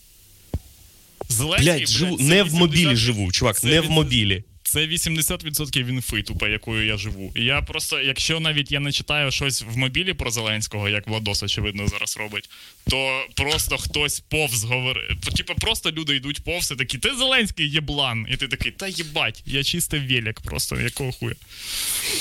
Зеленський, 1.30 1.74
Блять, 1.74 1.90
живу, 1.90 2.18
не 2.20 2.44
в 2.44 2.54
мобілі 2.54 2.96
живу, 2.96 3.32
чувак, 3.32 3.60
це 3.60 3.68
не 3.68 3.82
в 3.82 3.90
мобілі. 3.90 4.44
Це 4.72 4.88
80% 4.88 5.90
інфи, 5.90 6.24
тупо, 6.24 6.48
якою 6.48 6.86
я 6.86 6.98
живу. 6.98 7.32
І 7.36 7.44
я 7.44 7.62
просто, 7.62 8.02
якщо 8.02 8.40
навіть 8.40 8.72
я 8.72 8.80
не 8.80 8.92
читаю 8.92 9.32
щось 9.32 9.62
в 9.62 9.78
мобілі 9.78 10.14
про 10.14 10.32
Зеленського, 10.32 10.90
як 10.90 11.08
Владос, 11.08 11.44
очевидно, 11.44 11.88
зараз 11.88 12.18
робить, 12.18 12.50
то 12.90 13.26
просто 13.36 13.78
хтось 13.78 14.20
повз 14.20 14.64
говорить. 14.64 15.22
Типу, 15.22 15.56
просто 15.56 15.92
люди 15.92 16.16
йдуть 16.16 16.44
повз 16.44 16.72
і 16.72 16.76
такі, 16.76 16.98
ти 16.98 17.16
Зеленський 17.16 17.70
єблан. 17.70 18.28
І 18.30 18.38
ти 18.38 18.48
такий, 18.48 18.72
та 18.72 18.88
їбать, 18.88 19.44
я 19.46 19.64
чистив 19.64 20.08
велик 20.08 20.42
просто, 20.42 20.82
якого 20.82 21.12
хуя. 21.12 21.36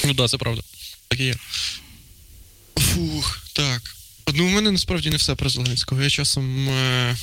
Ну 0.05 0.15
так, 0.15 0.31
це 0.31 0.39
правда. 0.39 0.63
Так 1.09 1.21
і 1.21 1.25
є. 1.25 1.35
Фух, 2.77 3.47
так. 3.53 3.97
Ну, 4.35 4.47
у 4.47 4.51
мене 4.51 4.71
насправді 4.71 5.11
не 5.11 5.17
все 5.17 5.35
про 5.35 5.49
Зеленського. 5.49 6.03
Я 6.03 6.11
часом. 6.11 6.69
Е... 6.69 7.17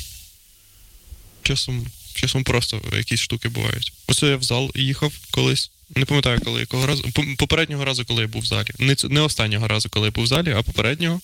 Часом. 1.43 1.87
Часом 2.17 2.43
просто 2.43 2.81
якісь 2.97 3.19
штуки 3.19 3.49
бувають. 3.49 3.93
Ось 4.07 4.23
я 4.23 4.35
в 4.37 4.43
зал 4.43 4.71
їхав 4.75 5.13
колись. 5.31 5.71
Не 5.95 6.05
пам'ятаю, 6.05 6.39
коли 6.43 6.59
якого 6.59 6.87
разу. 6.87 7.03
Попереднього 7.37 7.85
разу, 7.85 8.05
коли 8.05 8.21
я 8.21 8.27
був 8.27 8.41
в 8.41 8.45
залі. 8.45 8.67
Не, 8.79 8.95
не 9.03 9.21
останнього 9.21 9.67
разу, 9.67 9.89
коли 9.89 10.07
я 10.07 10.11
був 10.11 10.23
в 10.23 10.27
залі, 10.27 10.51
а 10.51 10.61
попереднього. 10.63 11.21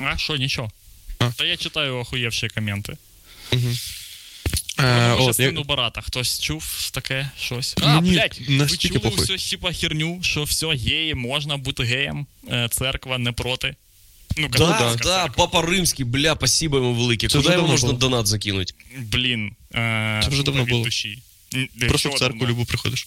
А 0.00 0.18
що, 0.18 0.36
нічого. 0.36 0.70
А. 1.18 1.30
Та 1.30 1.44
я 1.44 1.56
читаю 1.56 1.96
охуєвші 1.96 2.48
коменти. 2.48 2.96
Угу. 3.52 3.68
Е, 4.78 5.08
Може, 5.08 5.22
от, 5.22 5.26
я- 5.28 5.34
сину 5.34 5.64
Барата. 5.64 6.00
Хтось 6.00 6.40
чув 6.40 6.90
таке 6.92 7.30
щось? 7.40 7.74
А, 7.82 8.00
ні, 8.00 8.10
блядь, 8.10 8.40
ви 8.48 8.68
чули 8.76 8.98
похуй. 8.98 9.20
всю 9.20 9.38
типа 9.38 9.72
херню, 9.72 10.18
що 10.22 10.44
все, 10.44 10.66
геї, 10.66 11.14
можна 11.14 11.56
бути 11.56 11.82
геєм, 11.82 12.26
е, 12.50 12.68
церква 12.70 13.18
не 13.18 13.32
проти. 13.32 13.76
Ну, 14.38 14.48
Да, 14.48 14.58
да, 14.58 14.78
церква. 14.90 15.28
Папа 15.36 15.62
Римський, 15.62 16.04
бля, 16.04 16.34
спасибо 16.36 16.76
йому 16.76 16.94
велике. 16.94 17.28
Це 17.28 17.38
Куди 17.38 17.52
йому 17.54 17.68
можна 17.68 17.86
було. 17.86 17.98
донат 17.98 18.26
закинути? 18.26 18.74
Блін. 18.98 19.52
Е, 19.74 20.20
Це 20.24 20.30
вже 20.30 20.42
давно 20.42 20.62
від 20.62 20.70
було. 20.70 20.84
Душі. 20.84 21.18
Н- 21.54 21.68
де, 21.74 21.86
Просто 21.86 22.08
що 22.08 22.16
в 22.16 22.18
церкву 22.18 22.38
давно? 22.38 22.52
любу 22.54 22.64
приходиш. 22.64 23.06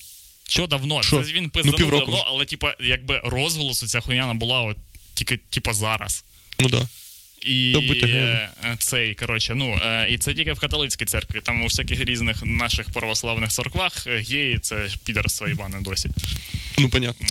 Що 0.49 0.67
давно? 0.67 1.03
Що? 1.03 1.23
Це 1.23 1.31
він 1.33 1.43
Ну, 1.43 1.49
пизданув 1.49 1.77
півроку 1.77 2.05
давно, 2.05 2.15
вже. 2.21 2.25
але 2.27 2.45
типа, 2.45 2.75
якби 2.79 3.21
розголосу 3.23 3.87
ця 3.87 4.01
хуйня 4.01 4.27
набула 4.27 4.61
от 4.61 4.77
тільки 5.13 5.37
типа 5.37 5.73
зараз. 5.73 6.23
Ну 6.59 6.69
да. 6.69 6.87
І 7.41 7.73
е, 8.03 8.49
цей, 8.79 9.15
коротше, 9.15 9.55
ну, 9.55 9.79
е, 9.83 10.07
і 10.11 10.17
це 10.17 10.33
тільки 10.33 10.53
в 10.53 10.59
католицькій 10.59 11.05
церкві. 11.05 11.41
Там 11.43 11.61
у 11.61 11.65
всяких 11.65 11.99
різних 11.99 12.43
наших 12.45 12.89
православних 12.89 13.49
церквах 13.49 14.07
е, 14.07 14.17
геї 14.29 14.59
це 14.59 14.89
підарство 15.03 15.47
Іване 15.47 15.81
досі. 15.81 16.09
Ну, 16.77 16.89
понятно. 16.89 17.27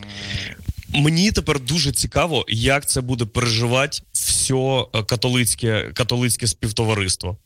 Мені 0.95 1.33
тепер 1.33 1.61
дуже 1.61 1.93
цікаво, 1.93 2.45
як 2.49 2.87
це 2.87 3.01
буде 3.01 3.25
переживати 3.25 3.99
все 4.13 4.85
католицьке, 5.07 5.91
католицьке 5.95 6.47
співтовариство. 6.47 7.39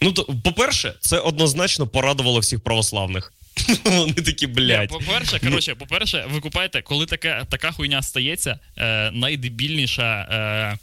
Ну, 0.00 0.12
то, 0.12 0.24
по-перше, 0.44 0.94
це 1.00 1.18
однозначно 1.18 1.86
порадувало 1.86 2.40
всіх 2.40 2.60
православних. 2.60 3.32
Вони 3.84 4.12
такі, 4.12 4.46
блядь. 4.46 4.88
По-перше, 4.88 5.38
коротше, 5.38 5.74
по-перше, 5.74 6.26
ви 6.30 6.40
купаєте, 6.40 6.82
коли 6.82 7.06
така, 7.06 7.44
така 7.50 7.72
хуйня 7.72 8.02
стається, 8.02 8.58
е, 8.76 9.10
найдебільніша. 9.10 10.20
Е, 10.20 10.78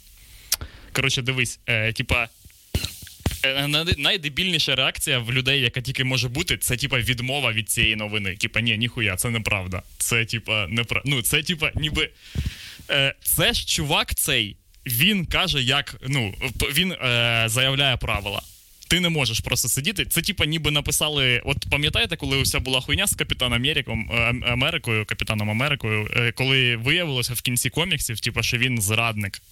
коротше, 0.92 1.22
дивись, 1.22 1.60
е, 1.66 1.92
типа. 1.92 2.28
Е, 3.44 3.68
най- 3.68 3.94
Найдебільніша 3.98 4.74
реакція 4.74 5.18
в 5.18 5.32
людей, 5.32 5.60
яка 5.60 5.80
тільки 5.80 6.04
може 6.04 6.28
бути, 6.28 6.56
це 6.56 6.76
типа 6.76 6.98
відмова 6.98 7.52
від 7.52 7.70
цієї 7.70 7.96
новини. 7.96 8.36
Типа, 8.36 8.60
ні, 8.60 8.78
ніхуя, 8.78 9.16
це 9.16 9.30
неправда. 9.30 9.82
Це 9.98 10.24
типа 10.24 10.66
непра... 10.68 11.02
Ну, 11.04 11.22
це 11.22 11.42
типа, 11.42 11.72
ніби. 11.74 12.10
Е, 12.90 13.14
це 13.22 13.52
ж 13.52 13.66
чувак 13.66 14.14
цей, 14.14 14.56
він 14.86 15.26
каже, 15.26 15.62
як. 15.62 15.96
Ну, 16.08 16.34
він 16.72 16.92
е, 16.92 17.44
заявляє 17.46 17.96
правила. 17.96 18.42
Ти 18.88 19.00
не 19.00 19.08
можеш 19.08 19.40
просто 19.40 19.68
сидіти. 19.68 20.04
Це 20.04 20.22
типа 20.22 20.46
ніби 20.46 20.70
написали. 20.70 21.42
От 21.44 21.56
пам'ятаєте, 21.70 22.16
коли 22.16 22.36
уся 22.36 22.60
була 22.60 22.80
хуйня 22.80 23.06
з 23.06 23.14
Капітаном 23.14 23.52
Америком, 23.62 24.10
е, 24.12 24.34
Америкою, 24.52 25.04
Капітаном 25.06 25.50
Америкою, 25.50 26.10
е, 26.16 26.32
коли 26.32 26.76
виявилося 26.76 27.34
в 27.34 27.40
кінці 27.40 27.70
коміксів, 27.70 28.20
типа, 28.20 28.42
що 28.42 28.58
він 28.58 28.80
зрадник. 28.80 29.42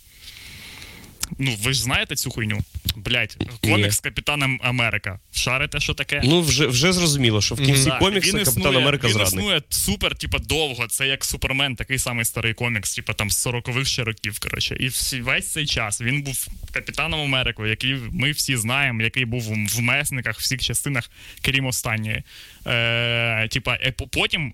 Ну, 1.38 1.56
ви 1.62 1.72
ж 1.72 1.82
знаєте 1.82 2.16
цю 2.16 2.30
хуйню? 2.30 2.60
Блять, 2.96 3.36
комікс 3.62 3.96
з 3.96 4.00
Капітаном 4.00 4.60
Америка. 4.62 5.18
Шарите, 5.32 5.80
що 5.80 5.94
таке? 5.94 6.20
Ну, 6.24 6.40
вже, 6.40 6.66
вже 6.66 6.92
зрозуміло, 6.92 7.40
що 7.42 7.54
в 7.54 7.58
кінці 7.58 7.84
Так, 7.84 7.98
коміксу 7.98 8.36
він 8.36 8.44
Капітан 8.44 8.62
існує- 8.62 8.78
Америка 8.78 9.06
він 9.06 9.12
зрадник. 9.14 9.34
існує 9.40 9.62
супер, 9.68 10.14
типа, 10.14 10.38
довго. 10.38 10.86
Це 10.86 11.06
як 11.08 11.24
Супермен, 11.24 11.76
такий 11.76 11.98
самий 11.98 12.24
старий 12.24 12.54
комікс, 12.54 12.94
типа 12.94 13.12
там 13.12 13.30
з 13.30 13.46
40-х 13.46 13.84
ще 13.88 14.04
років. 14.04 14.38
Коротше. 14.38 14.76
І 14.80 14.88
всі- 14.88 15.20
весь 15.20 15.52
цей 15.52 15.66
час 15.66 16.00
він 16.00 16.22
був 16.22 16.48
капітаном 16.72 17.20
Америки, 17.20 17.62
який 17.68 17.96
ми 18.12 18.30
всі 18.30 18.56
знаємо, 18.56 19.02
який 19.02 19.24
був 19.24 19.42
в 19.76 19.80
месниках, 19.80 20.38
всіх 20.40 20.62
частинах, 20.62 21.10
крім 21.42 21.66
останньої. 21.66 22.22
Е, 22.66 23.48
типа, 23.48 23.74
е, 23.74 23.92
потім 24.12 24.52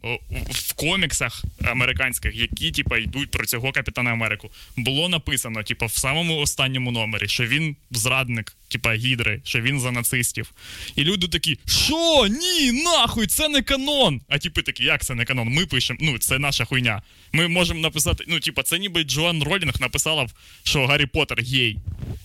в 0.50 0.72
коміксах 0.72 1.44
американських, 1.64 2.36
які 2.36 2.70
типа 2.70 2.98
йдуть 2.98 3.30
про 3.30 3.46
цього 3.46 3.72
капітана 3.72 4.10
Америку, 4.12 4.50
було 4.76 5.08
написано, 5.08 5.62
типа, 5.62 5.86
в 5.86 5.92
самому 5.92 6.36
останньому 6.38 6.63
номері, 6.68 7.28
що 7.28 7.46
він 7.46 7.76
зрадник, 7.90 8.56
типа 8.68 8.94
гідри, 8.94 9.40
що 9.44 9.60
він 9.60 9.80
за 9.80 9.90
нацистів. 9.90 10.52
І 10.96 11.04
люди 11.04 11.28
такі: 11.28 11.58
що? 11.66 12.26
Ні, 12.26 12.72
нахуй, 12.72 13.26
це 13.26 13.48
не 13.48 13.62
канон. 13.62 14.20
А 14.28 14.38
типи 14.38 14.62
такі, 14.62 14.84
як 14.84 15.04
це 15.04 15.14
не 15.14 15.24
канон? 15.24 15.48
Ми 15.48 15.66
пишемо, 15.66 15.98
ну 16.02 16.18
це 16.18 16.38
наша 16.38 16.64
хуйня. 16.64 17.02
Ми 17.32 17.48
можемо 17.48 17.80
написати, 17.80 18.24
ну, 18.28 18.40
типа, 18.40 18.62
це 18.62 18.78
ніби 18.78 19.04
Джоан 19.04 19.42
Ролінг 19.42 19.80
написала, 19.80 20.26
що 20.62 20.86
Гаррі 20.86 21.06
Поттер 21.06 21.42
гей. 21.42 21.76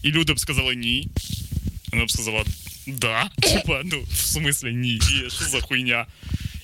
І 0.04 0.12
люди 0.12 0.34
б 0.34 0.39
сказали 0.39 0.75
ні. 0.75 1.08
Вона 1.91 2.06
б 2.06 2.12
сказала, 2.12 2.43
да. 2.88 3.30
Типа, 3.41 3.82
ну, 3.86 4.02
в 4.12 4.15
смислі, 4.15 4.71
ні, 4.73 4.99
що 5.28 5.45
за 5.45 5.62
хуйня. 5.62 6.06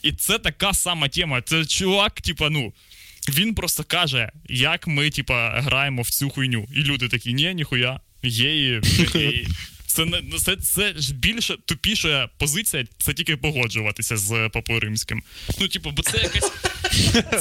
І 0.04 0.12
це 0.12 0.40
така 0.40 0.74
сама 0.74 1.08
тема. 1.08 1.42
Це 1.42 1.66
чувак, 1.66 2.22
типа, 2.22 2.50
ну. 2.50 2.74
Він 3.30 3.56
просто 3.56 3.84
каже, 3.84 4.32
як 4.50 4.88
ми, 4.88 5.10
типа, 5.10 5.60
граємо 5.62 6.02
в 6.02 6.10
цю 6.10 6.30
хуйню. 6.30 6.68
І 6.76 6.80
люди 6.80 7.08
такі, 7.08 7.34
ні, 7.34 7.54
ніхуя, 7.54 8.00
геї. 8.24 8.82
Це, 9.88 10.06
не- 10.06 10.22
це, 10.40 10.56
це 10.56 10.94
ж 10.98 11.14
більше 11.14 11.56
тупіша 11.66 12.30
позиція, 12.38 12.86
це 12.98 13.14
тільки 13.14 13.38
погоджуватися 13.38 14.18
з 14.18 14.50
Папою 14.54 14.80
Римським. 14.80 15.24
Ну, 15.60 15.68
типу, 15.68 15.92
бо 15.92 16.02
це 16.02 16.18
якась. 16.18 16.52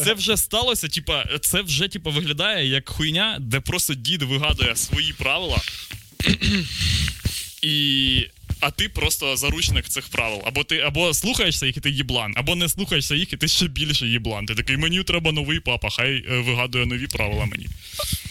Це 0.05 0.15
вже 0.15 0.37
сталося, 0.37 0.89
типа, 0.89 1.25
це 1.41 1.63
вже 1.63 1.89
типа 1.89 2.11
виглядає 2.11 2.67
як 2.69 2.89
хуйня, 2.89 3.37
де 3.41 3.61
просто 3.61 3.95
дід 3.95 4.23
вигадує 4.23 4.77
свої 4.77 5.13
правила. 5.13 5.61
І. 7.63 8.27
А 8.67 8.71
ти 8.71 8.89
просто 8.89 9.37
заручник 9.37 9.89
цих 9.89 10.09
правил. 10.09 10.43
Або 10.45 10.65
ти 10.65 10.79
або 10.79 11.15
слухаєшся 11.15 11.67
їх, 11.67 11.77
і 11.77 11.81
ти 11.81 11.91
їблан, 11.91 12.33
або 12.37 12.55
не 12.55 12.69
слухаєшся 12.69 13.15
їх, 13.15 13.33
і 13.33 13.37
ти 13.37 13.49
ще 13.49 13.69
більше 13.69 14.07
їблан. 14.07 14.47
Ти 14.47 14.55
такий, 14.55 14.77
мені 14.77 15.03
треба 15.03 15.33
новий 15.33 15.61
папа, 15.61 15.89
хай 15.91 16.25
е, 16.31 16.39
вигадує 16.39 16.87
нові 16.87 17.07
правила 17.07 17.47
мені. 17.47 17.67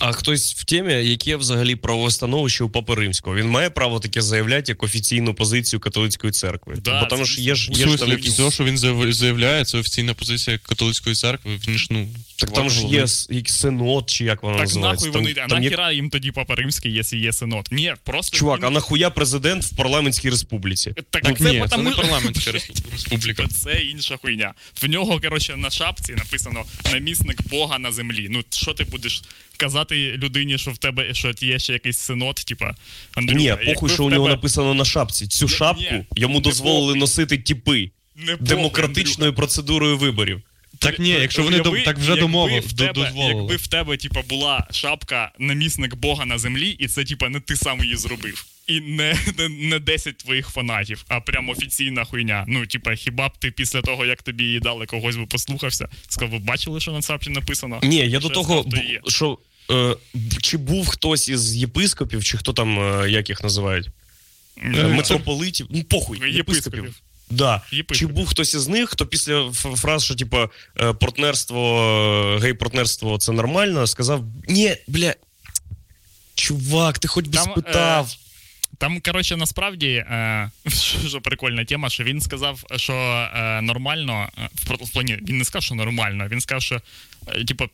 А 0.05 0.11
хтось 0.11 0.53
в 0.55 0.63
темі, 0.65 0.93
яке 0.93 1.35
взагалі 1.35 1.75
правове 1.75 2.11
становище 2.11 2.63
у 2.63 2.69
Папи 2.69 2.95
Римського? 2.95 3.35
Він 3.35 3.47
має 3.49 3.69
право 3.69 3.99
таке 3.99 4.21
заявляти 4.21 4.71
як 4.71 4.83
офіційну 4.83 5.33
позицію 5.33 5.79
католицької 5.79 6.31
церкви. 6.33 6.75
Да, 6.83 6.99
Бо 7.01 7.05
тому 7.05 7.25
це- 7.25 7.31
що 7.31 7.41
є 7.41 7.55
ж, 7.55 7.71
є 7.71 7.87
ж 7.87 7.97
там 7.97 8.09
якісь. 8.09 8.33
все, 8.33 8.51
що 8.51 8.63
він 8.63 8.77
заявляє, 9.13 9.65
це 9.65 9.77
офіційна 9.77 10.13
позиція 10.13 10.57
католицької 10.57 11.15
церкви. 11.15 11.59
Він 11.67 11.77
ж, 11.77 11.87
ну, 11.89 12.07
Так 12.35 12.53
там 12.53 12.69
ж 12.69 12.85
є 12.87 13.07
синод, 13.45 14.09
чи 14.09 14.25
як 14.25 14.43
воно 14.43 14.55
Так 14.57 14.65
називається. 14.65 15.05
нахуй 15.05 15.13
Там- 15.13 15.21
вони. 15.33 15.45
А 15.45 15.47
там 15.47 15.63
є- 15.63 15.69
нахіра 15.69 15.91
їм 15.91 16.09
тоді 16.09 16.31
папа 16.31 16.55
римський, 16.55 16.93
якщо 16.93 17.15
є 17.15 17.33
синод? 17.33 17.67
Ні, 17.71 17.93
просто. 18.03 18.37
Чувак, 18.37 18.59
їм- 18.59 18.67
а 18.67 18.69
нахуя 18.69 19.09
президент 19.09 19.63
в 19.63 19.75
парламентській 19.75 20.29
республіці? 20.29 20.91
Так, 20.95 21.05
Так, 21.09 21.23
так 21.23 21.39
ні, 21.39 21.45
це, 21.61 21.67
це 21.69 21.77
не 21.77 21.91
парламентська 21.91 22.51
республіка. 22.91 23.47
Це 23.47 23.73
інша 23.73 24.17
хуйня. 24.17 24.53
В 24.81 24.89
нього, 24.89 25.19
коротше, 25.19 25.55
на 25.57 25.69
шапці 25.69 26.13
написано 26.13 26.63
намісник 26.93 27.47
Бога 27.49 27.79
на 27.79 27.91
землі. 27.91 28.27
Ну, 28.29 28.43
що 28.49 28.73
ти 28.73 28.83
будеш 28.83 29.21
казати 29.57 29.92
людині, 29.95 30.57
що 30.57 30.71
в 30.71 30.77
тебе 30.77 31.13
що 31.13 31.31
є 31.41 31.59
ще 31.59 31.73
якийсь 31.73 31.97
синод, 31.97 32.35
типа 32.35 32.75
Андрюха, 33.15 33.39
Ні, 33.43 33.73
похуй, 33.73 33.89
що 33.89 34.05
у 34.05 34.09
нього 34.09 34.23
тебе 34.25 34.35
написано 34.35 34.73
на 34.73 34.85
шапці. 34.85 35.27
Цю 35.27 35.45
Ні, 35.45 35.51
шапку 35.51 35.81
ні, 35.91 36.03
йому 36.15 36.35
не 36.35 36.41
дозволили 36.41 36.85
похуй. 36.87 36.99
носити 36.99 37.37
тіпи 37.37 37.91
не 38.15 38.31
похуй, 38.31 38.47
демократичною 38.47 39.33
процедурою 39.33 39.97
виборів. 39.97 40.41
Так 40.79 40.99
ні, 40.99 41.09
якщо 41.09 41.43
вони 41.43 41.59
Уяви, 41.59 41.77
дом- 41.77 41.85
так 41.85 41.97
вже 41.97 42.09
якби 42.09 42.21
домовив, 42.21 42.63
в 42.67 42.73
до- 42.73 42.85
тебе, 42.87 42.93
дозволили. 43.03 43.35
Якби 43.41 43.55
в 43.55 43.67
тебе, 43.67 43.97
типа, 43.97 44.21
була 44.29 44.67
шапка 44.71 45.31
намісник 45.39 45.95
Бога 45.95 46.25
на 46.25 46.37
землі, 46.37 46.69
і 46.79 46.87
це, 46.87 47.03
типа, 47.03 47.29
не 47.29 47.39
ти 47.39 47.55
сам 47.55 47.83
її 47.83 47.95
зробив. 47.95 48.45
І 48.67 48.79
не, 48.79 49.15
не, 49.37 49.49
не 49.49 49.79
10 49.79 50.17
твоїх 50.17 50.47
фанатів, 50.49 51.05
а 51.07 51.19
прям 51.19 51.49
офіційна 51.49 52.03
хуйня. 52.05 52.45
Ну, 52.47 52.65
типа, 52.65 52.95
хіба 52.95 53.29
б 53.29 53.37
ти 53.39 53.51
після 53.51 53.81
того, 53.81 54.05
як 54.05 54.21
тобі 54.23 54.43
її 54.43 54.59
дали, 54.59 54.85
когось 54.85 55.15
би 55.15 55.25
послухався, 55.25 55.87
сказав, 56.07 56.29
ви 56.33 56.39
бачили, 56.39 56.79
що 56.79 56.91
на 56.91 57.01
шапці 57.01 57.29
написано? 57.29 57.79
Ні, 57.83 57.95
я 57.97 58.19
Що 58.19 58.19
до 58.19 58.29
того, 58.29 58.63
б- 58.63 58.77
що 59.07 59.37
чи 60.41 60.57
був 60.57 60.87
хтось 60.87 61.29
із 61.29 61.55
єпископів, 61.55 62.23
чи 62.23 62.37
хто 62.37 62.53
там, 62.53 62.79
е, 62.79 63.09
як 63.09 63.29
їх 63.29 63.43
називають? 63.43 63.89
Е. 64.63 64.83
Митрополитів, 64.87 65.67
ну 65.69 65.83
похуй, 65.83 66.17
Єпископів. 66.17 66.35
єпископів. 66.35 66.95
Да. 67.29 67.61
Єпископів. 67.71 68.09
Чи 68.09 68.13
був 68.13 68.27
хтось 68.27 68.53
із 68.53 68.67
них, 68.67 68.89
хто 68.89 69.05
після 69.05 69.51
фраз, 69.51 70.03
що 70.03 70.15
типу, 70.15 70.37
е, 70.79 70.93
партнерство, 70.93 71.81
е, 72.37 72.39
гей-партнерство 72.39 73.17
це 73.17 73.31
нормально, 73.31 73.87
сказав: 73.87 74.23
ні, 74.47 74.75
бля, 74.87 75.13
чувак, 76.35 76.99
ти 76.99 77.07
хоч 77.07 77.27
би 77.27 77.37
Там, 77.37 77.51
спитав. 77.51 78.15
Там, 78.77 79.01
коротше, 79.01 79.37
насправді, 79.37 79.87
е, 79.89 80.51
що, 80.67 81.07
що 81.07 81.21
прикольна 81.21 81.65
тема, 81.65 81.89
що 81.89 82.03
він 82.03 82.21
сказав, 82.21 82.63
що 82.75 82.93
е, 82.93 83.61
нормально, 83.61 84.29
е, 84.37 84.49
в, 84.53 84.85
в 84.85 84.89
плані, 84.91 85.19
він 85.27 85.37
не 85.37 85.45
сказав, 85.45 85.63
що 85.63 85.75
нормально, 85.75 86.27
він 86.27 86.41
сказав, 86.41 86.61
що 86.61 86.81
е, 87.27 87.45
типу, 87.45 87.65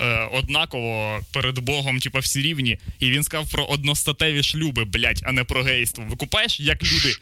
е, 0.00 0.28
однаково 0.32 1.20
перед 1.32 1.58
Богом, 1.58 2.00
типу, 2.00 2.18
всі 2.18 2.42
рівні. 2.42 2.78
І 3.00 3.10
він 3.10 3.24
сказав 3.24 3.50
про 3.50 3.64
одностатеві 3.64 4.42
шлюби, 4.42 4.84
блядь, 4.84 5.22
а 5.24 5.32
не 5.32 5.44
про 5.44 5.62
гейство. 5.62 6.04
Викупаєш, 6.08 6.60
як 6.60 6.82
люди, 6.82 7.14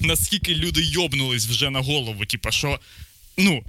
наскільки 0.00 0.54
люди 0.54 0.80
йобнулись 0.84 1.46
вже 1.46 1.70
на 1.70 1.80
голову, 1.80 2.26
типу, 2.26 2.50
що, 2.50 2.80
ну. 3.36 3.62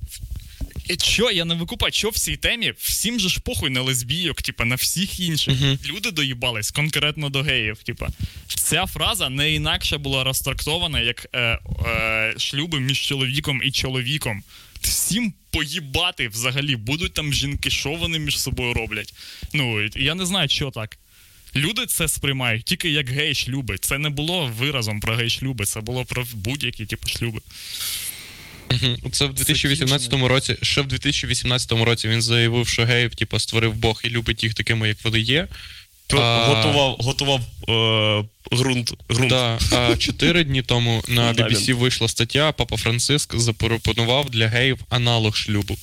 І 0.89 0.93
що 1.03 1.31
я 1.31 1.45
не 1.45 1.55
викупаю, 1.55 1.93
що 1.93 2.09
в 2.09 2.17
цій 2.17 2.35
темі 2.35 2.73
всім 2.77 3.19
же 3.19 3.29
ж 3.29 3.39
похуй 3.39 3.69
на 3.69 3.81
лесбійок, 3.81 4.41
типа 4.41 4.65
на 4.65 4.75
всіх 4.75 5.19
інших. 5.19 5.55
Люди 5.85 6.11
доїбались 6.11 6.71
конкретно 6.71 7.29
до 7.29 7.41
геїв. 7.41 7.77
Типа, 7.77 8.07
ця 8.47 8.85
фраза 8.85 9.29
не 9.29 9.53
інакше 9.53 9.97
була 9.97 10.23
розтрактована 10.23 10.99
як 11.01 11.27
е, 11.33 11.59
е, 11.87 12.33
шлюби 12.37 12.79
між 12.79 13.01
чоловіком 13.01 13.61
і 13.63 13.71
чоловіком. 13.71 14.43
Всім 14.81 15.33
поїбати 15.51 16.27
взагалі, 16.27 16.75
будуть 16.75 17.13
там 17.13 17.33
жінки, 17.33 17.69
що 17.69 17.89
вони 17.89 18.19
між 18.19 18.39
собою 18.39 18.73
роблять. 18.73 19.13
Ну, 19.53 19.89
я 19.95 20.15
не 20.15 20.25
знаю, 20.25 20.49
що 20.49 20.71
так. 20.71 20.97
Люди 21.55 21.85
це 21.85 22.07
сприймають 22.07 22.65
тільки 22.65 22.89
як 22.89 23.09
гей-шлюби. 23.09 23.77
Це 23.77 23.97
не 23.97 24.09
було 24.09 24.51
виразом 24.59 24.99
про 24.99 25.15
гей-шлюби, 25.15 25.65
це 25.65 25.81
було 25.81 26.05
про 26.05 26.25
будь-які 26.33 26.85
типу 26.85 27.07
шлюби. 27.07 27.41
Це 29.11 29.25
в 29.25 29.33
2018 29.33 30.13
році, 30.13 30.57
ще 30.61 30.81
в 30.81 30.87
2018 30.87 31.71
році 31.71 32.07
він 32.07 32.21
заявив, 32.21 32.67
що 32.67 32.85
геїв, 32.85 33.15
типу, 33.15 33.39
створив 33.39 33.75
Бог 33.75 34.01
і 34.03 34.09
любить 34.09 34.43
їх 34.43 34.53
такими, 34.53 34.87
як 34.87 35.03
вони 35.03 35.19
є. 35.19 35.47
Готував, 36.13 36.95
готував 36.99 37.41
е, 37.69 38.55
ґрунт. 38.55 38.93
ґрунт. 39.11 39.29
Да, 39.29 39.59
а 39.71 39.95
чотири 39.97 40.43
дні 40.43 40.61
тому 40.61 41.03
на 41.07 41.33
BBC 41.33 41.73
вийшла 41.73 42.07
стаття, 42.07 42.51
Папа 42.51 42.77
Франциск 42.77 43.35
запропонував 43.35 44.29
для 44.29 44.47
геїв 44.47 44.79
аналог 44.89 45.35
шлюбу. 45.35 45.77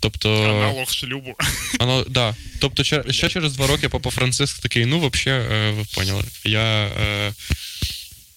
Тобто, 0.00 0.42
Аналог 0.44 0.90
шлюбу. 0.90 1.34
Анал... 1.78 2.04
да. 2.08 2.34
тобто 2.60 2.84
ще, 2.84 3.04
ще 3.10 3.28
через 3.28 3.52
два 3.52 3.66
роки 3.66 3.88
Папа 3.88 4.10
Франциск 4.10 4.58
такий, 4.58 4.86
ну, 4.86 5.10
взагалі, 5.10 5.72
ви 5.72 5.84
поняли. 5.94 6.24
Я, 6.44 6.86
е, 6.86 7.32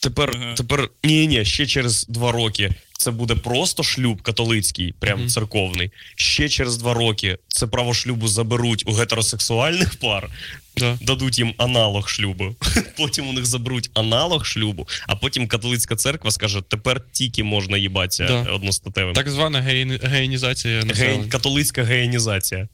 Тепер, 0.01 0.31
Ага. 0.35 0.53
тепер 0.53 0.89
ні, 1.03 1.27
ні, 1.27 1.45
ще 1.45 1.67
через 1.67 2.05
два 2.07 2.31
роки 2.31 2.71
це 2.97 3.11
буде 3.11 3.35
просто 3.35 3.83
шлюб 3.83 4.21
католицький, 4.21 4.93
прям 4.99 5.19
Мгм. 5.19 5.29
церковний. 5.29 5.91
Ще 6.15 6.49
через 6.49 6.77
два 6.77 6.93
роки 6.93 7.37
це 7.47 7.67
право 7.67 7.93
шлюбу 7.93 8.27
заберуть 8.27 8.83
у 8.87 8.91
гетеросексуальних 8.93 9.95
пар, 9.99 10.29
да. 10.77 10.97
дадуть 11.01 11.39
їм 11.39 11.53
аналог 11.57 12.09
шлюбу. 12.09 12.55
Потім 12.97 13.27
у 13.27 13.33
них 13.33 13.45
заберуть 13.45 13.89
аналог 13.93 14.45
шлюбу, 14.45 14.87
а 15.07 15.15
потім 15.15 15.47
католицька 15.47 15.95
церква 15.95 16.31
скаже: 16.31 16.61
тепер 16.67 17.01
тільки 17.11 17.43
можна 17.43 17.77
їбатися 17.77 18.25
Да. 18.27 18.41
одностатевим. 18.41 19.13
Так 19.13 19.29
звана 19.29 19.61
геї- 19.61 20.07
геїнізація 20.07 20.75
Гей, 20.79 20.85
населення. 20.85 21.29
католицька 21.29 21.83
геєнізація. 21.83 22.67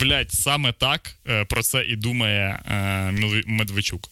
Блять, 0.00 0.32
саме 0.32 0.72
так 0.72 1.14
е, 1.28 1.44
про 1.44 1.62
це 1.62 1.84
і 1.84 1.96
думає 1.96 2.60
е, 2.70 3.42
Медведчук. 3.46 4.08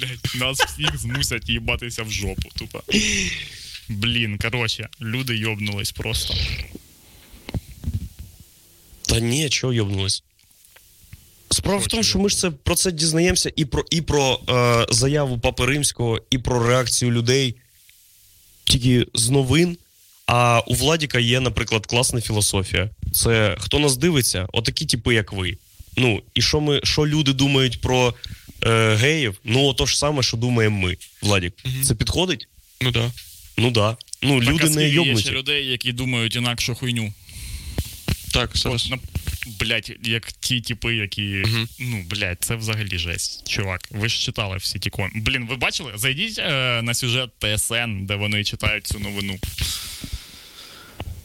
Блять, 0.00 0.34
нас 0.34 0.60
всіх 0.60 0.98
змусять 0.98 1.48
їбатися 1.48 2.02
в 2.02 2.10
жопу, 2.10 2.48
тупо. 2.56 2.82
Блін, 3.88 4.38
коротше, 4.38 4.88
люди 5.00 5.36
йобнулись 5.36 5.92
просто. 5.92 6.34
Та 9.02 9.20
ні, 9.20 9.48
чого 9.48 9.72
йобнулись? 9.72 10.22
Справа 11.50 11.78
в 11.78 11.86
тому, 11.86 12.02
що 12.02 12.18
ми 12.18 12.28
ж 12.28 12.36
це 12.36 12.50
про 12.50 12.74
це 12.74 12.92
дізнаємося 12.92 13.52
і 13.56 13.64
про 13.64 13.84
і 13.90 14.00
про 14.00 14.40
е, 14.48 14.86
заяву 14.90 15.38
Папи 15.38 15.66
Римського, 15.66 16.20
і 16.30 16.38
про 16.38 16.66
реакцію 16.66 17.10
людей 17.10 17.54
тільки 18.64 19.06
з 19.14 19.30
новин. 19.30 19.78
А 20.26 20.60
у 20.66 20.74
Владіка 20.74 21.18
є, 21.18 21.40
наприклад, 21.40 21.86
класна 21.86 22.20
філософія. 22.20 22.90
Це 23.12 23.56
хто 23.60 23.78
нас 23.78 23.96
дивиться, 23.96 24.46
отакі 24.52 24.86
типи, 24.86 25.14
як 25.14 25.32
ви. 25.32 25.56
Ну, 25.96 26.22
і 26.34 26.42
що 26.42 26.60
ми, 26.60 26.80
що 26.84 27.06
люди 27.06 27.32
думають 27.32 27.80
про 27.80 28.14
е, 28.66 28.96
геїв? 28.96 29.34
Ну, 29.44 29.74
то 29.74 29.86
ж 29.86 29.98
саме, 29.98 30.22
що 30.22 30.36
думаємо 30.36 30.78
ми. 30.86 30.96
Владік, 31.22 31.54
Мгм. 31.64 31.82
це 31.82 31.94
підходить? 31.94 32.48
Ну 32.80 32.90
да. 32.90 33.10
Ну 33.58 33.70
да. 33.70 33.96
Ну, 34.22 34.40
Так, 34.40 34.48
а 34.48 34.52
люди 34.52 34.64
не 34.64 34.70
скільки 34.70 35.08
є 35.10 35.16
ще 35.16 35.30
людей, 35.30 35.66
які 35.66 35.92
думають 35.92 36.36
інакшу 36.36 36.74
хуйню. 36.74 37.12
Так, 38.32 38.50
зараз. 38.56 38.84
От, 38.84 38.90
на, 38.90 38.98
блять, 39.60 39.92
як 40.04 40.32
ті 40.32 40.60
типи, 40.60 40.94
які. 40.94 41.22
Мгм. 41.22 41.68
Ну, 41.80 42.04
блять, 42.10 42.38
це 42.40 42.56
взагалі 42.56 42.98
жесть. 42.98 43.48
Чувак, 43.48 43.80
ви 43.90 44.08
ж 44.08 44.18
читали 44.20 44.56
всі 44.56 44.78
ті 44.78 44.90
кон. 44.90 45.10
Блін, 45.14 45.46
ви 45.46 45.56
бачили? 45.56 45.92
Зайдіть 45.94 46.38
е, 46.38 46.80
на 46.82 46.94
сюжет 46.94 47.30
ТСН, 47.38 48.06
де 48.06 48.14
вони 48.14 48.44
читають 48.44 48.86
цю 48.86 48.98
новину. 48.98 49.38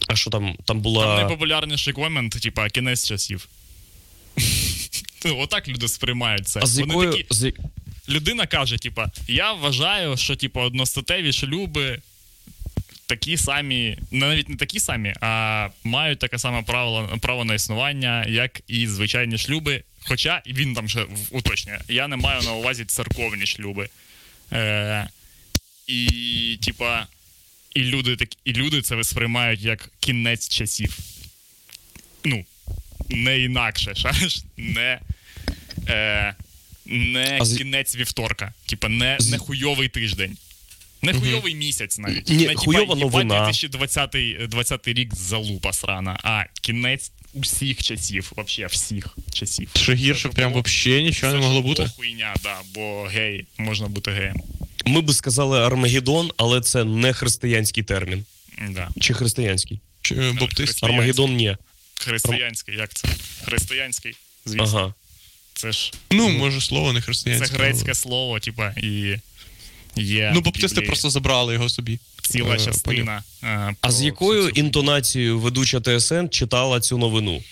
А 0.08 0.16
що 0.16 0.30
там? 0.30 0.46
Там 0.46 0.56
Там 0.64 0.80
була. 0.80 1.16
найпопулярніший 1.16 1.92
комент, 1.92 2.32
типа, 2.32 2.68
кінець 2.68 3.08
часів. 3.08 3.48
Ну, 5.24 5.38
Отак 5.38 5.68
люди 5.68 5.88
сприймають 5.88 6.48
це. 6.48 6.60
А 6.62 6.66
з 6.66 6.78
Вони 6.78 6.94
якою. 6.94 7.10
такі, 7.10 7.26
з 7.30 7.52
людина 8.08 8.46
каже: 8.46 8.78
типа, 8.78 9.10
я 9.28 9.52
вважаю, 9.52 10.16
що 10.16 10.36
типу, 10.36 10.60
одностатеві 10.60 11.32
шлюби 11.32 12.02
такі 13.06 13.36
самі, 13.36 13.98
навіть 14.10 14.48
не 14.48 14.56
такі 14.56 14.80
самі, 14.80 15.14
а 15.20 15.68
мають 15.84 16.18
таке 16.18 16.38
саме 16.38 16.62
право, 16.62 17.18
право 17.20 17.44
на 17.44 17.54
існування, 17.54 18.26
як 18.28 18.60
і 18.68 18.86
звичайні 18.86 19.38
шлюби. 19.38 19.82
Хоча 20.04 20.42
він 20.46 20.74
там 20.74 20.88
ще 20.88 21.06
уточнює, 21.30 21.78
я 21.88 22.08
не 22.08 22.16
маю 22.16 22.42
на 22.42 22.52
увазі 22.52 22.84
церковні 22.84 23.46
шлюби. 23.46 23.88
Е, 24.52 25.08
і, 25.86 26.58
типа, 26.62 27.06
і 27.74 27.80
люди, 27.82 28.16
так, 28.16 28.28
і 28.44 28.52
люди 28.52 28.82
це 28.82 29.04
сприймають 29.04 29.60
як 29.60 29.90
кінець 30.00 30.48
часів. 30.48 30.98
Ну, 32.24 32.44
не 33.10 33.40
інакше, 33.40 33.94
шариш, 33.96 34.42
не. 34.56 35.00
Е, 35.88 36.34
не 36.86 37.38
А 37.40 37.44
з- 37.44 37.56
кінець 37.58 37.96
вівторка. 37.96 38.52
Типа, 38.66 38.88
не, 38.88 39.18
не 39.30 39.38
хуйовий 39.38 39.88
тиждень. 39.88 40.36
Не 41.02 41.12
хуйовий 41.14 41.54
місяць 41.54 41.98
навіть. 41.98 42.28
Ні, 42.28 42.46
не, 42.46 42.54
хуйова 42.54 42.84
типа, 42.94 43.00
новина. 43.00 43.34
2020 43.44 44.16
20 44.48 44.88
рік 44.88 45.14
залупа 45.14 45.72
срана, 45.72 46.18
а 46.22 46.44
кінець 46.60 47.12
усіх 47.34 47.82
часів, 47.82 48.32
вообще 48.36 48.66
всіх 48.66 49.06
часів. 49.32 49.68
Що 49.76 49.92
гірше, 49.94 50.28
Це 50.28 50.34
прям 50.34 50.50
було- 50.52 50.62
взагалі 50.66 51.02
нічого 51.02 51.32
Це 51.32 51.38
не 51.38 51.44
могло 51.44 51.62
бути. 51.62 51.90
хуйня, 51.96 52.34
да, 52.42 52.56
бо 52.74 53.02
гей, 53.04 53.46
можна 53.58 53.88
бути 53.88 54.10
геєм. 54.10 54.36
Ми 54.86 55.00
би 55.00 55.12
сказали 55.14 55.60
Армагеддон, 55.60 56.30
але 56.36 56.60
це 56.60 56.84
не 56.84 57.12
християнський 57.12 57.82
термін. 57.82 58.24
Да. 58.70 58.88
Чи 59.00 59.14
християнський? 59.14 59.80
Чи, 60.02 60.14
е, 60.14 60.32
Баптист. 60.32 60.84
Армагеддон 60.84 61.34
ні. 61.36 61.56
Християнський, 62.04 62.76
як 62.76 62.94
це? 62.94 63.08
Християнський, 63.44 64.14
звісно. 64.46 64.64
Ага. 64.64 64.94
Це 65.54 65.72
ж 65.72 65.92
Ну, 66.10 66.28
може, 66.28 66.60
слово 66.60 66.92
не 66.92 67.00
християнське. 67.00 67.48
це 67.48 67.54
грецьке 67.54 67.94
слово, 67.94 68.40
типа, 68.40 68.74
і 68.76 69.16
є. 69.96 70.30
Ну, 70.34 70.40
баптисти 70.40 70.68
Біблії 70.74 70.86
просто 70.86 71.10
забрали 71.10 71.54
його 71.54 71.68
собі. 71.68 71.98
ціла 72.22 72.54
Е, 72.54 72.58
частина. 72.58 73.22
е, 73.42 73.46
А 73.46 73.72
про 73.80 73.90
з 73.92 74.02
якою 74.02 74.40
всю 74.40 74.54
цю- 74.54 74.60
інтонацією 74.60 75.38
ведуча 75.40 75.80
ТСН 75.80 76.26
читала 76.30 76.80
цю 76.80 76.98
новину? 76.98 77.42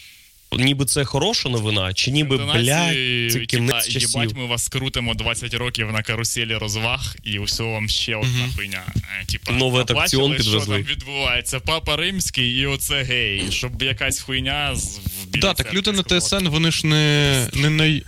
Ніби 0.59 0.85
це 0.85 1.05
хороша 1.05 1.49
новина, 1.49 1.95
чи 1.95 2.11
ніби 2.11 2.37
блядь, 2.37 3.33
це 3.33 3.41
кінець 3.41 3.87
типа, 3.87 4.01
часів? 4.01 4.21
Їбать, 4.21 4.37
ми 4.37 4.47
вас 4.47 4.69
крутимо 4.69 5.15
20 5.15 5.55
років 5.55 5.93
на 5.93 6.03
каруселі 6.03 6.55
розваг, 6.57 7.17
і 7.25 7.39
все 7.39 7.63
вам 7.63 7.89
ще 7.89 8.17
одна 8.17 8.49
хуйня. 8.57 8.83
Е, 8.97 9.27
Типа, 9.27 9.53
Новий 9.53 9.83
атракціон 9.83 10.31
бачили, 10.31 10.37
підвезли. 10.37 10.77
Що 10.77 10.85
там 10.85 10.97
відбувається? 10.97 11.61
Папа 11.61 11.97
римський 11.97 12.59
і 12.59 12.67
оце 12.67 13.03
гей. 13.03 13.43
Щоб 13.51 13.83
якась 13.83 14.21
хуйня 14.21 14.77
з 14.77 15.01
Так, 15.41 15.57
так 15.57 15.75
люди 15.75 15.93
на. 15.93 16.03
ТСН, 16.03 16.49
вони 16.49 16.71
ж 16.71 16.87
не, 16.87 17.49
не, 17.55 17.71
най... 17.71 18.03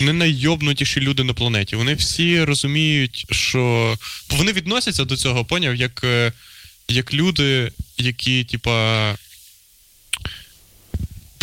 не 0.00 0.12
наййобнутіші 0.12 1.00
люди 1.00 1.24
на 1.24 1.34
планеті. 1.34 1.76
Вони 1.76 1.94
всі 1.94 2.44
розуміють, 2.44 3.26
що 3.30 3.94
вони 4.30 4.52
відносяться 4.52 5.04
до 5.04 5.16
цього, 5.16 5.44
поняв, 5.44 5.74
як, 5.74 6.00
е, 6.04 6.32
як 6.88 7.14
люди, 7.14 7.72
які, 7.98 8.44
типа. 8.44 9.14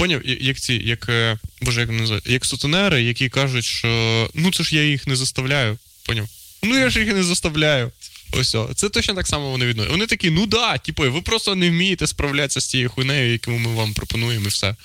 Поняв, 0.05 0.21
як 0.25 0.59
ці, 0.59 0.73
як. 0.73 1.09
е, 1.09 1.37
Боже, 1.61 1.81
як 1.81 1.89
називають? 1.89 2.27
Як 2.27 2.45
сутенери, 2.45 3.03
які 3.03 3.29
кажуть, 3.29 3.65
що 3.65 4.29
ну 4.33 4.51
це 4.51 4.63
ж 4.63 4.75
я 4.75 4.83
їх 4.83 5.07
не 5.07 5.15
заставляю. 5.15 5.77
Поняв? 6.05 6.29
Ну 6.63 6.79
я 6.79 6.89
ж 6.89 6.99
їх 6.99 7.13
не 7.13 7.23
заставляю. 7.23 7.91
Ось 8.31 8.55
о. 8.55 8.69
Це 8.75 8.89
точно 8.89 9.13
так 9.13 9.27
само 9.27 9.51
вони 9.51 9.65
відносять. 9.65 9.91
Вони 9.91 10.05
такі, 10.05 10.29
ну 10.29 10.45
да, 10.45 10.77
типу, 10.77 11.11
ви 11.11 11.21
просто 11.21 11.55
не 11.55 11.69
вмієте 11.69 12.07
справлятися 12.07 12.61
з 12.61 12.65
цією 12.65 12.89
хуйнею, 12.89 13.31
яку 13.31 13.51
ми 13.51 13.73
вам 13.73 13.93
пропонуємо, 13.93 14.45
і 14.45 14.49
все. 14.49 14.75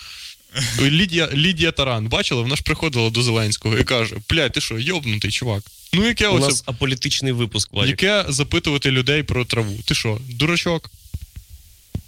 Лідія, 0.81 1.29
Лідія 1.35 1.73
Таран, 1.73 2.07
бачила, 2.09 2.43
вона 2.43 2.57
ж 2.57 2.63
приходила 2.63 3.11
до 3.11 3.23
Зеленського 3.23 3.79
і 3.79 3.85
каже: 3.85 4.17
блядь, 4.31 4.53
ти 4.53 4.61
що, 4.61 4.79
йобнутий, 4.79 5.31
чувак? 5.31 5.63
Ну 5.93 6.07
яке 6.07 6.29
У 6.29 6.35
оце, 6.35 6.47
нас 6.47 6.63
аполітичний 6.67 7.33
випуск, 7.33 7.73
Владик. 7.73 8.03
яке 8.03 8.33
запитувати 8.33 8.91
людей 8.91 9.23
про 9.23 9.45
траву? 9.45 9.79
Ти 9.85 9.95
що, 9.95 10.21
дурачок? 10.29 10.91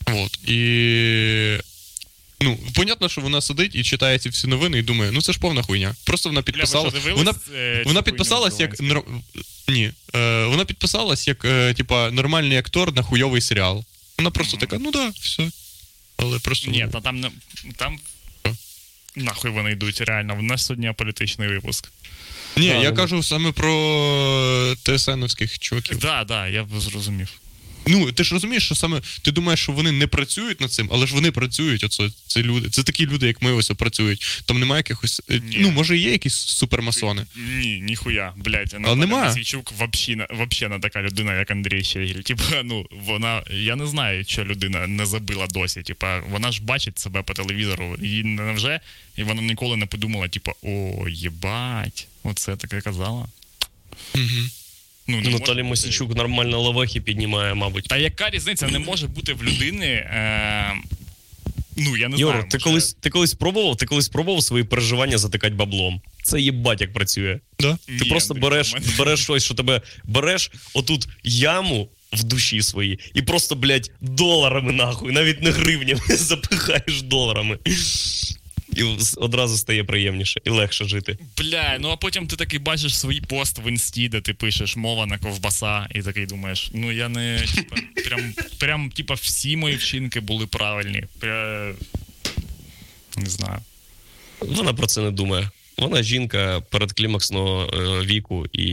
От. 0.07 0.49
І. 0.49 1.59
Ну, 2.43 2.59
понятно, 2.75 3.09
що 3.09 3.21
вона 3.21 3.41
сидить 3.41 3.75
і 3.75 3.85
читає 3.85 4.19
ці 4.19 4.29
всі 4.29 4.47
новини 4.47 4.79
і 4.79 4.83
думає, 4.83 5.11
ну 5.13 5.23
це 5.23 5.33
ж 5.33 5.39
повна 5.39 5.63
хуйня. 5.63 5.95
Просто 6.05 6.29
вона 6.29 6.41
Бля, 6.41 6.83
ви 6.83 6.91
дивились, 6.91 7.19
Вона, 7.19 7.31
е, 7.31 7.35
цю 7.35 7.49
вона 7.55 7.83
хуйню 7.85 8.03
підписалась 8.03 8.61
як. 8.61 8.77
Зеленського? 8.77 9.15
нор- 9.15 9.43
Ні. 9.69 9.93
Е, 10.15 10.45
вона 10.45 10.65
підписалась 10.65 11.29
як, 11.29 11.45
е, 11.45 11.75
типа, 11.75 12.11
нормальний 12.11 12.59
актор 12.59 12.95
на 12.95 13.03
хуйовий 13.03 13.41
серіал. 13.41 13.85
Вона 14.19 14.31
просто 14.31 14.57
така, 14.57 14.79
ну 14.79 14.91
да, 14.91 15.13
все. 15.21 15.51
Але 16.17 16.39
просто. 16.39 16.71
Ні, 16.71 16.89
та 16.93 17.01
там 17.01 17.21
не 17.21 17.31
там. 17.77 17.99
Нахуй 19.17 19.51
вони 19.51 19.73
йдуть, 19.73 20.01
реально. 20.01 20.35
В 20.35 20.43
нас 20.43 20.67
сьогодні 20.67 20.93
політичний 20.97 21.49
випуск. 21.49 21.89
Ні, 22.57 22.67
я 22.67 22.91
ну, 22.91 22.97
кажу 22.97 23.23
саме 23.23 23.53
про 23.53 24.77
ТСНовських 24.83 25.59
чуваків. 25.59 25.99
Так, 25.99 26.01
да, 26.01 26.25
да, 26.25 26.49
я 26.49 26.65
б 26.65 26.81
зрозумів. 26.81 27.29
Ну, 27.87 28.13
ти 28.13 28.25
ж 28.25 28.35
розумієш, 28.35 28.65
що 28.65 28.75
саме 28.75 29.01
ти 29.23 29.33
думаєш, 29.33 29.61
що 29.61 29.73
вони 29.73 29.93
не 29.93 30.07
працюють 30.07 30.61
над 30.61 30.73
цим, 30.73 30.89
але 30.93 31.07
ж 31.07 31.15
вони 31.15 31.31
працюють. 31.31 31.85
Оце 31.85 32.11
це 32.27 32.43
люди. 32.43 32.71
Це 32.71 32.83
такі 32.83 33.07
люди, 33.07 33.27
як 33.27 33.43
ми 33.43 33.53
ось 33.53 33.69
працюють. 33.77 34.43
Там 34.47 34.61
немає 34.61 34.79
якихось. 34.79 35.23
е, 35.31 35.41
Ні. 35.45 35.57
Ну, 35.61 35.71
може, 35.71 35.97
є 35.99 36.11
якісь 36.11 36.35
супермасони. 36.35 37.27
Ні, 37.37 37.81
ніхуя, 37.81 38.33
блядь. 38.37 38.75
А 38.85 38.95
нема. 38.95 39.25
Мосійчук 39.25 39.73
вообще, 39.79 40.17
не- 40.17 40.27
вообще 40.31 40.69
не 40.69 40.79
така 40.79 41.03
людина, 41.03 41.35
як 41.39 41.51
Андрій 41.51 41.85
Щегіль. 41.85 42.21
Типа, 42.23 42.43
ну, 42.65 42.87
вона, 42.91 43.43
я 43.51 43.77
не 43.77 43.87
знаю, 43.87 44.25
що 44.25 44.45
людина 44.45 44.87
не 44.87 45.07
забила 45.07 45.47
досі. 45.47 45.83
Типа, 45.83 46.21
вона 46.21 46.53
ж 46.53 46.63
бачить 46.63 46.99
себе 46.99 47.23
по 47.23 47.35
телевізору. 47.35 47.97
І 48.03 48.23
невже? 48.25 48.81
І 49.17 49.23
вона 49.23 49.43
ніколи 49.43 49.77
не 49.77 49.87
подумала, 49.87 50.29
типа, 50.29 50.53
о, 50.63 51.05
єбать, 51.09 52.07
оце 52.23 52.57
таке 52.57 52.81
казала. 52.81 53.27
Угу. 54.15 54.25
Ну, 55.07 55.17
не 55.17 55.23
Ну, 55.23 55.31
Наталі 55.31 55.57
бути. 55.57 55.63
Мосічук 55.63 56.17
нормально 56.17 56.61
лавахи 56.61 57.01
піднімає, 57.01 57.55
мабуть. 57.55 57.85
Та 57.85 57.97
яка 57.97 58.31
різниця 58.31 58.69
не 58.69 58.79
може 58.79 59.07
бути 59.07 59.33
в 59.35 59.45
людини. 59.45 59.87
Е... 59.87 60.73
Ну, 61.77 61.97
я 61.97 62.09
не 62.09 62.17
Юр, 62.17 62.31
знаю. 62.31 62.45
ти 62.51 62.57
може- 62.57 62.65
колись 62.65 62.97
ти 63.01 63.11
колись 63.11 63.35
пробував, 63.35 63.77
ти 63.77 63.87
колись 63.87 64.09
пробував 64.09 64.43
свої 64.43 64.65
переживання 64.65 65.19
затикати 65.19 65.55
баблом. 65.55 66.01
Це 66.23 66.41
їбать, 66.41 66.81
як 66.81 66.93
працює. 66.93 67.39
Да? 67.61 67.79
Ти 67.87 67.93
Ні, 67.93 68.11
просто 68.11 68.35
береш, 68.35 68.75
береш 68.99 69.21
щось, 69.21 69.45
що 69.45 69.55
тебе 69.55 69.81
береш 70.05 70.51
отут 70.75 71.09
яму 71.25 71.89
в 72.13 72.25
душі 72.25 72.63
своїй, 72.63 72.99
і 73.15 73.23
просто, 73.23 73.55
блядь, 73.57 73.91
доларами 74.01 74.73
нахуй, 74.73 75.13
навіть 75.13 75.43
не 75.43 75.51
гривнями, 75.51 76.01
запихаєш 76.09 77.03
доларами. 77.03 77.59
І 78.77 78.83
одразу 79.17 79.59
стає 79.59 79.85
приємніше 79.85 80.41
і 80.45 80.51
легше 80.51 80.85
жити. 80.85 81.19
Бля, 81.39 81.77
ну 81.81 81.89
а 81.89 81.97
потім 81.97 82.27
ти 82.27 82.37
такий 82.37 82.59
бачиш 82.59 82.99
свій 82.99 83.21
пост 83.21 83.59
в 83.65 83.69
інсті, 83.69 84.09
де 84.09 84.21
ти 84.21 84.35
пишеш 84.35 84.77
мова 84.77 85.07
на 85.07 85.19
ковбаса, 85.19 85.89
і 85.95 86.03
такий 86.03 86.27
думаєш, 86.27 86.71
ну 86.75 86.93
я 86.93 87.09
не 87.09 87.45
типа, 87.55 87.77
прям, 88.05 88.35
прям 88.59 88.91
типа, 88.91 89.15
всі 89.15 89.57
мої 89.57 89.77
вчинки 89.77 90.21
були 90.21 90.47
правильні. 90.47 91.05
Пря... 91.19 91.73
Не 93.17 93.27
знаю. 93.27 93.59
Вона 94.41 94.73
про 94.73 94.87
це 94.87 95.01
не 95.01 95.11
думає. 95.11 95.51
Вона 95.79 96.03
жінка 96.03 96.63
передклімаксного 96.71 97.71
е, 97.75 98.07
віку 98.07 98.47
і, 98.53 98.65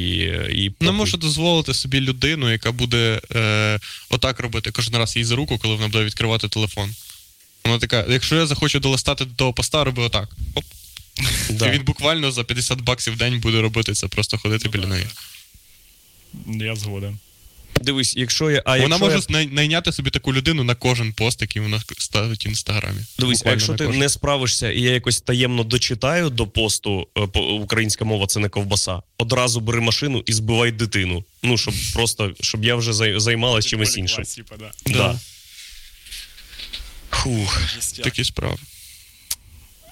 і 0.50 0.74
Не 0.80 0.92
може 0.92 1.18
дозволити 1.18 1.74
собі 1.74 2.02
людину, 2.02 2.52
яка 2.52 2.72
буде 2.72 3.22
е, 3.36 3.80
отак 4.10 4.40
робити 4.40 4.72
кожен 4.72 4.96
раз 4.96 5.18
їй 5.18 5.24
за 5.24 5.36
руку, 5.36 5.58
коли 5.58 5.76
вона 5.76 5.88
буде 5.88 6.04
відкривати 6.04 6.48
телефон. 6.48 6.96
Вона 7.66 7.80
така, 7.80 8.06
якщо 8.10 8.36
я 8.36 8.46
захочу 8.46 8.80
долистати 8.80 9.26
до 9.26 9.34
того 9.36 9.54
поста, 9.54 9.84
роби 9.84 10.04
отак. 10.04 10.30
Оп. 10.56 10.64
Да. 11.50 11.68
І 11.68 11.72
він 11.72 11.84
буквально 11.84 12.32
за 12.32 12.44
50 12.44 12.82
баксів 12.82 13.14
в 13.14 13.18
день 13.18 13.40
буде 13.40 13.62
робити 13.62 13.94
це, 13.94 14.08
просто 14.08 14.38
ходити 14.38 14.64
Ну, 14.66 14.72
біля 14.72 14.82
да, 14.82 14.88
неї. 14.88 15.06
Я 16.68 16.76
згоден. 16.76 17.18
Дивись, 17.82 18.16
якщо 18.16 18.52
я. 18.52 18.64
А 18.66 18.72
вона 18.72 18.82
якщо 18.84 19.00
може 19.06 19.16
я... 19.16 19.22
най- 19.30 19.48
найняти 19.48 19.92
собі 19.92 20.10
таку 20.10 20.34
людину 20.34 20.64
на 20.64 20.76
кожен 20.76 21.14
пост, 21.14 21.42
який 21.42 21.62
вона 21.62 21.82
ставить 21.98 22.46
в 22.46 22.48
інстаграмі. 22.48 23.00
Дивись, 23.20 23.38
а 23.38 23.40
Буквально 23.40 23.54
якщо 23.56 23.72
на 23.72 23.78
ти 23.78 23.86
кожен. 23.86 24.00
не 24.00 24.10
справишся, 24.10 24.72
і 24.72 24.82
я 24.82 24.92
якось 24.92 25.22
таємно 25.22 25.64
дочитаю 25.64 26.30
до 26.30 26.48
посту 26.48 27.08
е, 27.18 27.28
по- 27.28 27.40
українська 27.48 28.06
мова 28.06 28.28
це 28.28 28.40
не 28.40 28.50
ковбаса. 28.50 29.02
Одразу 29.18 29.60
бери 29.60 29.80
машину 29.80 30.24
і 30.26 30.34
збивай 30.34 30.72
дитину. 30.72 31.24
Ну, 31.44 31.58
щоб 31.58 31.74
просто 31.94 32.32
щоб 32.42 32.66
я 32.66 32.76
вже 32.76 32.92
зай- 32.92 33.20
займалась 33.20 33.66
чимось 33.66 33.98
іншим. 33.98 34.24
Типа, 34.24 34.56
да. 34.58 34.72
Да. 34.86 35.20
Фух. 37.12 37.62
Такі 38.04 38.24
справи. 38.24 38.58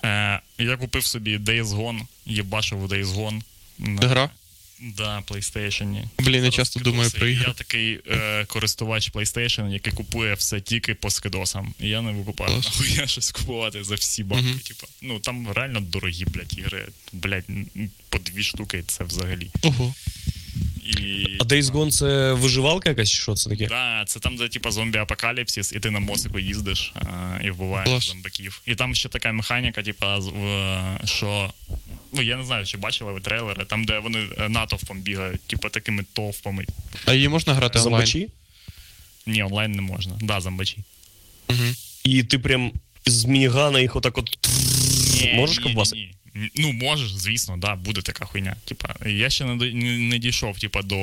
Е, 0.04 0.42
я 0.58 0.78
купив 0.78 1.06
собі 1.06 1.38
Days 1.38 1.66
Gone, 1.66 2.02
їбашив 2.26 2.84
у 2.84 2.88
Days 2.88 3.06
Gone. 3.06 3.42
На, 3.80 4.08
Гра? 4.08 4.30
Да, 4.80 5.24
PlayStation. 5.28 6.04
Блін, 6.20 6.46
я 6.46 6.52
часто 6.52 6.80
скидоси. 6.80 6.92
думаю 6.92 7.12
про 7.12 7.28
ігри. 7.28 7.46
Я 7.48 7.54
такий 7.54 8.00
е, 8.12 8.46
користувач 8.46 9.12
PlayStation, 9.12 9.70
який 9.74 9.94
купує 9.94 10.34
все 10.34 10.62
тільки 10.62 10.96
по 10.96 11.10
скидосам. 11.10 11.74
І 11.80 11.88
я 11.88 12.02
не 12.02 12.12
викупаю 12.12 12.56
нахуя 12.56 13.08
щось 13.08 13.32
купувати 13.32 13.84
за 13.84 13.96
всі 13.96 14.24
бабки. 14.24 14.46
Мгм. 14.46 14.60
Типу, 14.60 14.88
ну 15.02 15.20
там 15.20 15.52
реально 15.52 15.80
дорогі, 15.82 16.26
блядь, 16.26 16.58
ігри. 16.58 16.88
Блядь, 17.14 17.46
по 18.10 18.20
дві 18.20 18.44
штуки 18.44 18.84
це 18.88 19.04
взагалі. 19.04 19.50
Ого. 19.62 19.96
І, 20.88 21.28
А 21.40 21.44
Days 21.44 21.64
Gone 21.64 21.92
це 21.92 22.34
виживалка 22.34 22.90
якась, 22.90 23.10
чи 23.10 23.18
що 23.18 23.34
це 23.34 23.50
таке? 23.50 23.68
Да, 23.68 24.04
це 24.08 24.20
там, 24.20 24.36
де 24.36 24.48
типа 24.48 24.70
зомбі-апокаліпсис, 24.70 25.76
і 25.76 25.80
ти 25.80 25.92
на 25.92 26.00
мосику 26.00 26.40
їздиш 26.40 26.94
а, 26.96 27.40
і 27.44 27.52
вбиваєш 27.52 27.90
Клас. 27.90 28.08
зомбаків. 28.08 28.62
І 28.66 28.76
там 28.76 28.96
ще 28.96 29.10
така 29.10 29.32
механіка, 29.32 29.84
типа, 29.84 30.20
що. 31.06 31.54
Ну, 32.14 32.22
я 32.22 32.38
не 32.38 32.44
знаю, 32.46 32.66
чи 32.66 32.78
бачили 32.78 33.12
ви 33.14 33.20
трейлери, 33.20 33.66
там, 33.66 33.86
де 33.86 34.00
вони 34.00 34.20
е, 34.38 34.50
натовпом 34.50 35.02
бігають, 35.02 35.42
типа 35.42 35.70
такими 35.70 36.06
товпами. 36.14 36.66
А 37.06 37.14
її 37.14 37.28
можна 37.30 37.54
грати 37.54 37.80
онлайн? 37.80 38.06
Зомбачі? 38.06 38.30
Ні, 39.26 39.44
онлайн 39.44 39.72
не 39.72 39.82
можна. 39.82 40.14
Да, 40.22 40.42
зомбачі. 40.42 40.78
Угу. 41.50 41.64
І 42.04 42.24
ти 42.24 42.40
прям 42.40 42.72
з 43.06 43.26
мінігана 43.26 43.80
їх 43.80 43.96
отак 43.96 44.18
от. 44.18 44.38
Можеш 45.34 45.60
ковбасити? 45.60 45.98
Ні, 45.98 46.06
ні. 46.06 46.14
Ну, 46.56 46.72
можеш, 46.72 47.16
звісно, 47.16 47.58
да, 47.58 47.76
буде 47.76 48.02
така 48.02 48.26
хуйня. 48.26 48.56
Типа, 48.66 48.96
я 49.06 49.30
ще 49.30 49.46
не, 49.46 50.18
дійшов 50.18 50.60
типа, 50.60 50.82
до 50.82 50.98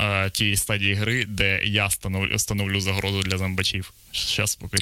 е, 0.00 0.30
тієї 0.30 0.56
стадії 0.56 0.94
гри, 0.94 1.24
де 1.28 1.60
я 1.64 1.90
становлю, 1.90 2.38
становлю 2.38 2.80
загрозу 2.80 3.22
для 3.22 3.38
зомбачів. 3.38 3.92
Зараз 4.36 4.56
поки 4.56 4.78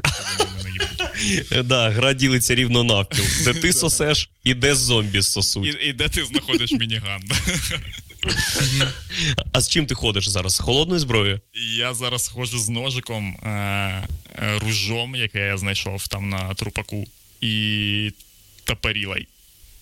Да, 1.65 1.91
гра 1.91 2.13
ділиться 2.13 2.55
рівно 2.55 2.85
навпіл. 2.85 3.25
Де 3.45 3.55
ти 3.55 3.73
сосеш 3.73 4.31
і 4.45 4.55
де 4.55 4.75
зомбі 4.75 5.23
сосуть. 5.23 5.79
І, 5.83 5.93
де 5.93 6.09
ти 6.09 6.25
знаходиш 6.25 6.73
мініган? 6.81 7.23
А 9.53 9.61
з 9.61 9.69
чим 9.69 9.87
ти 9.87 9.95
ходиш 9.95 10.29
зараз? 10.29 10.55
З 10.55 10.59
холодною 10.59 11.01
зброєю? 11.01 11.41
Я 11.77 11.95
зараз 11.95 12.29
ходжу 12.29 12.59
з 12.59 12.69
ножиком, 12.69 13.37
е, 13.43 13.49
е, 13.49 14.59
ружом, 14.59 15.17
яке 15.17 15.47
я 15.47 15.59
знайшов 15.59 16.09
там 16.09 16.29
на 16.29 16.55
трупаку, 16.55 17.07
і 17.41 18.13
топорілой. 18.65 19.29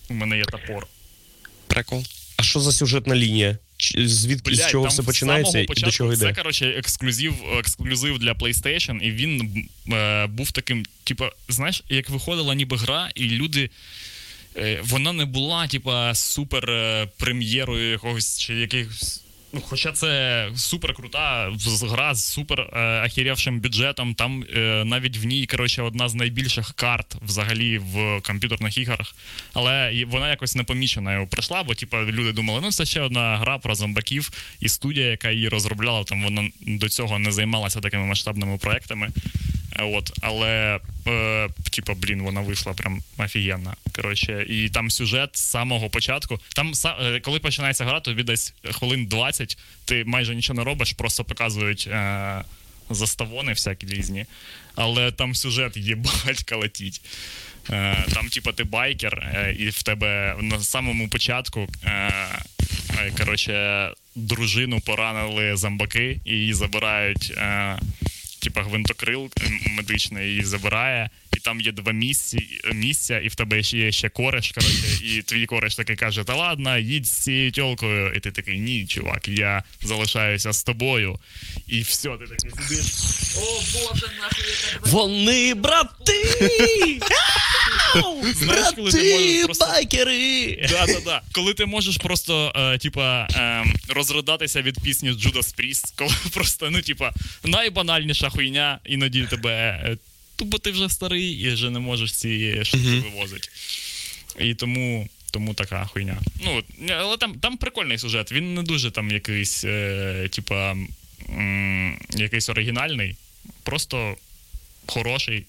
У 0.09 0.13
мене 0.13 0.37
є 0.37 0.43
топор. 0.43 0.87
Прикол. 1.67 2.03
А 2.37 2.43
що 2.43 2.59
за 2.59 2.71
сюжетна 2.71 3.15
лінія? 3.15 3.57
Звідки 3.79 4.07
Звідки 4.07 4.55
з 4.55 4.67
чого 4.67 4.83
там 4.83 4.93
все 4.93 5.03
починається 5.03 5.59
і 5.59 5.65
до 5.65 5.91
чого 5.91 6.15
Це, 6.15 6.33
коротше, 6.33 6.65
ексклюзив, 6.65 7.33
ексклюзив 7.59 8.19
для 8.19 8.33
PlayStation, 8.33 8.99
і 9.01 9.11
він 9.11 9.67
е, 9.93 10.27
був 10.27 10.51
таким, 10.51 10.85
типу, 11.03 11.25
знаєш, 11.49 11.83
як 11.89 12.09
виходила 12.09 12.55
ніби 12.55 12.77
гра, 12.77 13.09
і 13.15 13.23
люди. 13.29 13.69
Е, 14.57 14.79
вона 14.83 15.13
не 15.13 15.25
була, 15.25 15.67
типа, 15.67 16.15
супер 16.15 16.69
е, 16.69 17.07
прем'єрою 17.17 17.91
якогось 17.91 18.39
чи 18.39 18.53
якихось. 18.53 19.24
Ну, 19.55 19.61
хоча 19.61 19.91
це 19.91 20.49
супер 20.55 20.93
крута 20.93 21.51
гра 21.81 22.15
з 22.15 22.25
супер 22.25 22.59
е, 22.59 22.79
ахірявшим 22.79 23.59
бюджетом. 23.59 24.15
Там 24.15 24.43
е, 24.55 24.83
навіть 24.85 25.17
в 25.17 25.25
ній, 25.25 25.45
коротше, 25.45 25.81
одна 25.81 26.09
з 26.09 26.15
найбільших 26.15 26.73
карт 26.73 27.15
взагалі 27.21 27.77
в 27.77 28.21
комп'ютерних 28.21 28.77
іграх. 28.77 29.15
Але 29.53 30.05
вона 30.07 30.29
якось 30.29 30.55
непоміченою 30.55 31.27
пройшла, 31.27 31.63
бо 31.63 31.75
типу, 31.75 31.97
люди 31.97 32.31
думали, 32.31 32.59
ну 32.63 32.71
це 32.71 32.85
ще 32.85 33.01
одна 33.01 33.37
гра 33.37 33.57
про 33.57 33.75
зомбаків, 33.75 34.31
і 34.59 34.69
студія, 34.69 35.07
яка 35.07 35.31
її 35.31 35.49
розробляла, 35.49 36.03
там 36.03 36.23
вона 36.23 36.49
до 36.61 36.89
цього 36.89 37.19
не 37.19 37.31
займалася 37.31 37.79
такими 37.79 38.05
масштабними 38.05 38.57
проектами. 38.57 39.09
От, 39.79 40.11
але, 40.21 40.79
е, 41.07 41.49
типа, 41.71 41.93
блін, 41.93 42.21
вона 42.21 42.41
вийшла 42.41 42.73
прям 42.73 43.01
офігенна. 43.17 43.75
Коротше, 43.95 44.45
і 44.49 44.69
там 44.69 44.91
сюжет 44.91 45.37
з 45.37 45.41
самого 45.41 45.89
початку. 45.89 46.39
Там, 46.55 46.73
е, 47.01 47.19
коли 47.19 47.39
починається 47.39 47.85
гра, 47.85 47.99
тобі 47.99 48.23
десь 48.23 48.53
хвилин 48.71 49.05
20, 49.05 49.57
ти 49.85 50.03
майже 50.05 50.35
нічого 50.35 50.57
не 50.59 50.63
робиш, 50.63 50.93
просто 50.93 51.23
показують 51.23 51.87
е, 51.91 52.43
заставони 52.89 53.51
всякі 53.51 53.87
різні. 53.87 54.25
Але 54.75 55.11
там 55.11 55.35
сюжет 55.35 55.77
єбать 55.77 56.43
калатіть. 56.45 57.01
Е, 57.69 58.05
там, 58.13 58.29
типа, 58.29 58.51
ти 58.51 58.63
байкер, 58.63 59.31
е, 59.35 59.55
і 59.59 59.69
в 59.69 59.83
тебе 59.83 60.35
на 60.41 60.59
самому 60.59 61.07
початку. 61.07 61.67
Коротше, 63.17 63.91
дружину 64.15 64.79
поранили 64.79 65.55
зомбаки, 65.55 66.19
і 66.25 66.31
її 66.31 66.53
забирають. 66.53 67.33
Типа 68.45 68.63
гвинтокрил 68.63 69.29
медичний 69.69 70.27
її 70.29 70.43
забирає, 70.43 71.09
і 71.37 71.39
там 71.39 71.61
є 71.61 71.71
два 71.71 71.91
місці, 71.91 72.47
місця, 72.73 73.19
і 73.19 73.27
в 73.27 73.35
тебе 73.35 73.63
ще 73.63 73.77
є 73.77 73.91
ще 73.91 74.09
кореш, 74.09 74.51
коротше, 74.51 75.03
і 75.03 75.21
твій 75.21 75.45
кореш 75.45 75.75
такий 75.75 75.95
каже: 75.95 76.23
Та 76.23 76.35
ладно, 76.35 76.77
їдь 76.77 77.05
з 77.07 77.11
цією 77.11 77.51
тьолкою. 77.51 78.13
І 78.13 78.19
ти 78.19 78.31
такий, 78.31 78.59
ні, 78.59 78.85
чувак, 78.87 79.27
я 79.27 79.63
залишаюся 79.81 80.53
з 80.53 80.63
тобою. 80.63 81.19
І 81.67 81.81
все, 81.81 82.09
ти 82.09 82.25
такий 82.35 82.51
сидиш. 82.67 82.85
О, 83.37 83.61
Боже, 83.73 84.07
нахуй 84.19 84.43
я 84.49 84.79
тебе 84.79 84.91
Вони 84.91 85.53
брати! 85.53 86.23
Знаєш, 88.35 88.67
коли 88.75 88.91
ти 88.91 88.97
можеш 89.13 89.45
просто- 89.45 89.65
байкери! 89.65 90.67
Да, 90.71 90.85
да, 90.85 90.99
да. 91.05 91.21
Коли 91.31 91.53
ти 91.53 91.65
можеш 91.65 91.97
просто, 91.97 92.53
е, 92.55 92.77
типа, 92.77 93.27
е, 93.35 93.65
розридатися 93.89 94.61
від 94.61 94.79
пісні 94.79 95.11
Judas 95.11 95.59
Priest, 95.59 95.93
коли 95.95 96.11
просто, 96.33 96.71
ну, 96.71 96.81
типа, 96.81 97.13
найбанальніша 97.43 98.29
хуйня, 98.35 98.79
іноді 98.85 99.23
тебе. 99.23 99.51
Е, 99.85 99.97
бо 100.39 100.57
ти 100.57 100.71
вже 100.71 100.89
старий 100.89 101.31
і 101.31 101.49
вже 101.53 101.69
не 101.69 101.79
можеш 101.79 102.13
ці 102.13 102.61
штуки 102.65 102.83
вивозити. 103.03 103.49
І 104.39 104.53
тому. 104.53 105.09
Тому 105.31 105.53
така 105.53 105.85
хуйня. 105.85 106.17
Ну, 106.43 106.61
але 106.99 107.17
там, 107.17 107.33
там 107.35 107.57
прикольний 107.57 107.97
сюжет. 107.97 108.31
Він 108.31 108.53
не 108.53 108.63
дуже 108.63 108.91
там 108.91 109.11
якийсь, 109.11 109.63
е, 109.63 110.29
типа, 110.31 110.75
м, 111.29 111.99
якийсь 112.15 112.49
оригінальний, 112.49 113.15
просто 113.63 114.15
хороший, 114.87 115.45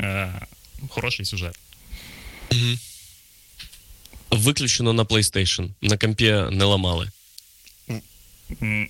е, 0.00 0.32
хороший 0.88 1.24
сюжет. 1.26 1.58
Виключено 4.30 4.92
на 4.92 5.04
PlayStation. 5.04 5.68
На 5.82 5.96
компі 5.96 6.24
не 6.50 6.64
ламали. 6.64 7.10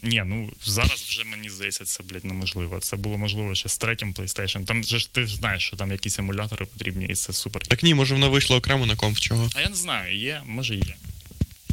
Ні, 0.03 0.23
ну 0.27 0.51
зараз 0.65 1.01
вже 1.01 1.25
мені 1.25 1.51
здається, 1.51 1.85
це, 1.85 2.03
блядь, 2.03 2.25
неможливо. 2.25 2.81
Це 2.81 2.97
було 2.97 3.19
можливо 3.19 3.55
ще 3.55 3.69
з 3.69 3.79
третім 3.79 4.13
PlayStation. 4.13 4.65
Там 4.65 4.85
же 4.85 4.99
ж 4.99 5.13
ти 5.13 5.27
ж 5.27 5.37
знаєш, 5.37 5.63
що 5.63 5.77
там 5.77 5.93
якісь 5.93 6.19
емулятори 6.19 6.67
потрібні, 6.67 7.07
і 7.07 7.15
це 7.15 7.33
супер. 7.33 7.63
Так 7.63 7.83
ні, 7.83 7.95
може 7.95 8.15
вона 8.15 8.29
вийшла 8.29 8.57
окремо 8.57 8.87
на 8.87 8.97
комп 8.97 9.19
чого. 9.19 9.51
А 9.55 9.61
я 9.61 9.69
не 9.69 9.77
знаю, 9.77 10.19
є, 10.19 10.43
може 10.47 10.75
є. 10.75 10.97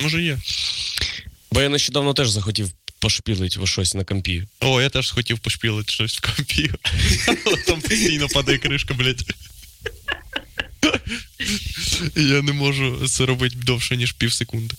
Може 0.02 0.22
є. 0.22 0.40
Бо 1.52 1.62
я 1.62 1.70
нещодавно 1.70 2.14
теж 2.14 2.30
захотів 2.30 2.72
пошпілити 3.00 3.60
во 3.60 3.68
щось 3.68 3.96
на 3.96 4.04
компі. 4.04 4.48
О, 4.60 4.82
я 4.82 4.90
теж 4.90 5.12
хотів 5.12 5.40
пошпілити 5.40 5.92
щось 5.92 6.18
в 6.18 6.22
компі. 6.22 6.72
Там 7.68 7.82
постійно 7.82 8.28
падає 8.28 8.58
кришка, 8.58 8.94
блядь. 8.94 9.26
Я 12.16 12.42
не 12.42 12.54
можу 12.54 13.08
це 13.08 13.26
робити 13.26 13.56
довше, 13.56 13.98
ніж 13.98 14.12
пів 14.12 14.34
секунди. 14.34 14.76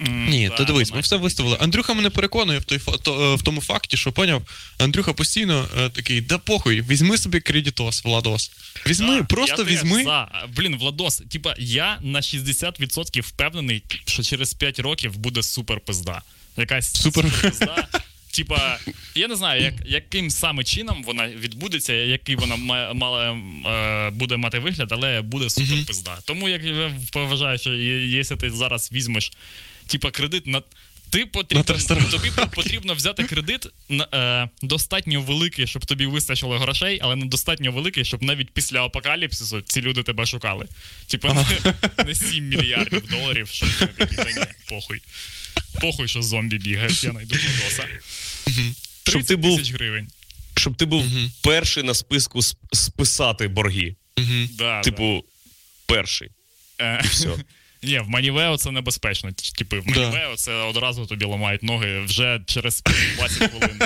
Ні, 0.00 0.48
да, 0.48 0.54
то 0.56 0.64
дивись, 0.64 0.92
ми 0.92 1.00
все 1.00 1.16
виставили. 1.16 1.56
Андрюха 1.60 1.94
мене 1.94 2.10
переконує 2.10 2.58
в, 2.58 2.64
той, 2.64 2.80
то, 3.02 3.32
е, 3.32 3.36
в 3.36 3.42
тому 3.42 3.60
факті, 3.60 3.96
що 3.96 4.12
поняв, 4.12 4.42
Андрюха 4.78 5.12
постійно 5.12 5.68
е, 5.78 5.88
такий, 5.90 6.20
да 6.20 6.38
похуй, 6.38 6.82
візьми 6.82 7.18
собі 7.18 7.40
кредитос, 7.40 8.04
Владос. 8.04 8.50
Візьми, 8.86 9.16
Да, 9.16 9.24
просто 9.24 9.62
я 9.62 9.64
візьми. 9.64 10.04
За. 10.04 10.28
Блін, 10.56 10.76
Владос, 10.76 11.22
типа, 11.30 11.54
я 11.58 11.98
на 12.02 12.20
60% 12.20 13.20
впевнений, 13.20 13.82
що 14.06 14.22
через 14.22 14.54
5 14.54 14.78
років 14.78 15.16
буде 15.16 15.42
супер 15.42 15.80
пизда. 15.80 16.22
Якась 16.56 16.92
Супер. 16.92 17.24
пизда. 17.42 17.88
Типа, 18.30 18.78
я 19.14 19.28
не 19.28 19.36
знаю, 19.36 19.62
як, 19.62 19.74
яким 19.86 20.30
саме 20.30 20.64
чином 20.64 21.04
вона 21.04 21.28
відбудеться, 21.28 21.92
який 21.92 22.36
вона 22.36 22.56
ма- 22.56 22.92
мала, 22.94 23.32
е, 23.66 24.10
буде 24.10 24.36
мати 24.36 24.58
вигляд, 24.58 24.88
але 24.92 25.22
буде 25.22 25.50
супер 25.50 25.86
пизда. 25.86 26.18
Тому 26.24 26.48
як 26.48 26.64
я 26.64 26.92
вважаю, 27.14 27.58
що 27.58 27.74
якщо 27.74 28.36
ти 28.36 28.50
зараз 28.50 28.92
візьмеш 28.92 29.32
типа 29.86 30.10
кредит 30.10 30.46
на. 30.46 30.62
Ти 31.10 31.26
потрібно, 31.26 31.76
На 31.90 32.04
тобі 32.10 32.30
потрібно 32.54 32.94
взяти 32.94 33.24
кредит 33.24 33.66
на, 33.88 34.08
е, 34.14 34.48
достатньо 34.66 35.20
великий, 35.22 35.66
щоб 35.66 35.86
тобі 35.86 36.06
вистачило 36.06 36.58
грошей, 36.58 36.98
але 37.02 37.16
не 37.16 37.26
достатньо 37.26 37.72
великий, 37.72 38.04
щоб 38.04 38.22
навіть 38.22 38.50
після 38.50 38.82
апокаліпсису 38.82 39.60
ці 39.60 39.80
люди 39.82 40.02
тебе 40.02 40.26
шукали. 40.26 40.66
Типа 41.06 41.34
не, 41.34 41.74
не 42.04 42.14
7 42.14 42.48
мільярдів 42.48 43.06
доларів, 43.10 43.48
щоб 43.52 43.68
ні, 44.00 44.42
похуй. 44.68 45.00
Похуй, 45.80 46.08
що 46.08 46.22
зомбі 46.22 46.58
бігають, 46.58 47.04
я 47.04 47.12
найду 47.12 47.34
Владоса. 47.34 47.88
Щоб 49.08 49.24
30 49.24 49.42
тисяч 49.42 49.72
гривень. 49.72 50.08
Щоб 50.56 50.76
ти 50.76 50.84
був 50.84 51.04
Мгм. 51.06 51.30
перший 51.42 51.82
на 51.82 51.94
списку 51.94 52.38
сп- 52.38 52.56
списати 52.72 53.48
борги. 53.48 53.96
Мгм. 54.18 54.48
Да, 54.52 54.80
Типу, 54.80 55.24
перший. 55.86 56.28
да. 56.78 56.84
Е, 56.84 57.02
Все. 57.10 57.28
Ні, 57.84 57.98
в 57.98 58.08
Манівео 58.08 58.56
це 58.56 58.70
небезпечно. 58.70 59.32
Типу, 59.32 59.76
в 59.76 59.84
Да. 59.94 60.00
Манівео 60.00 60.36
це 60.36 60.54
одразу 60.54 61.06
тобі 61.06 61.24
ламають 61.24 61.62
ноги 61.62 62.00
вже 62.00 62.40
через 62.46 62.82
20 63.16 63.50
хвилин. 63.50 63.80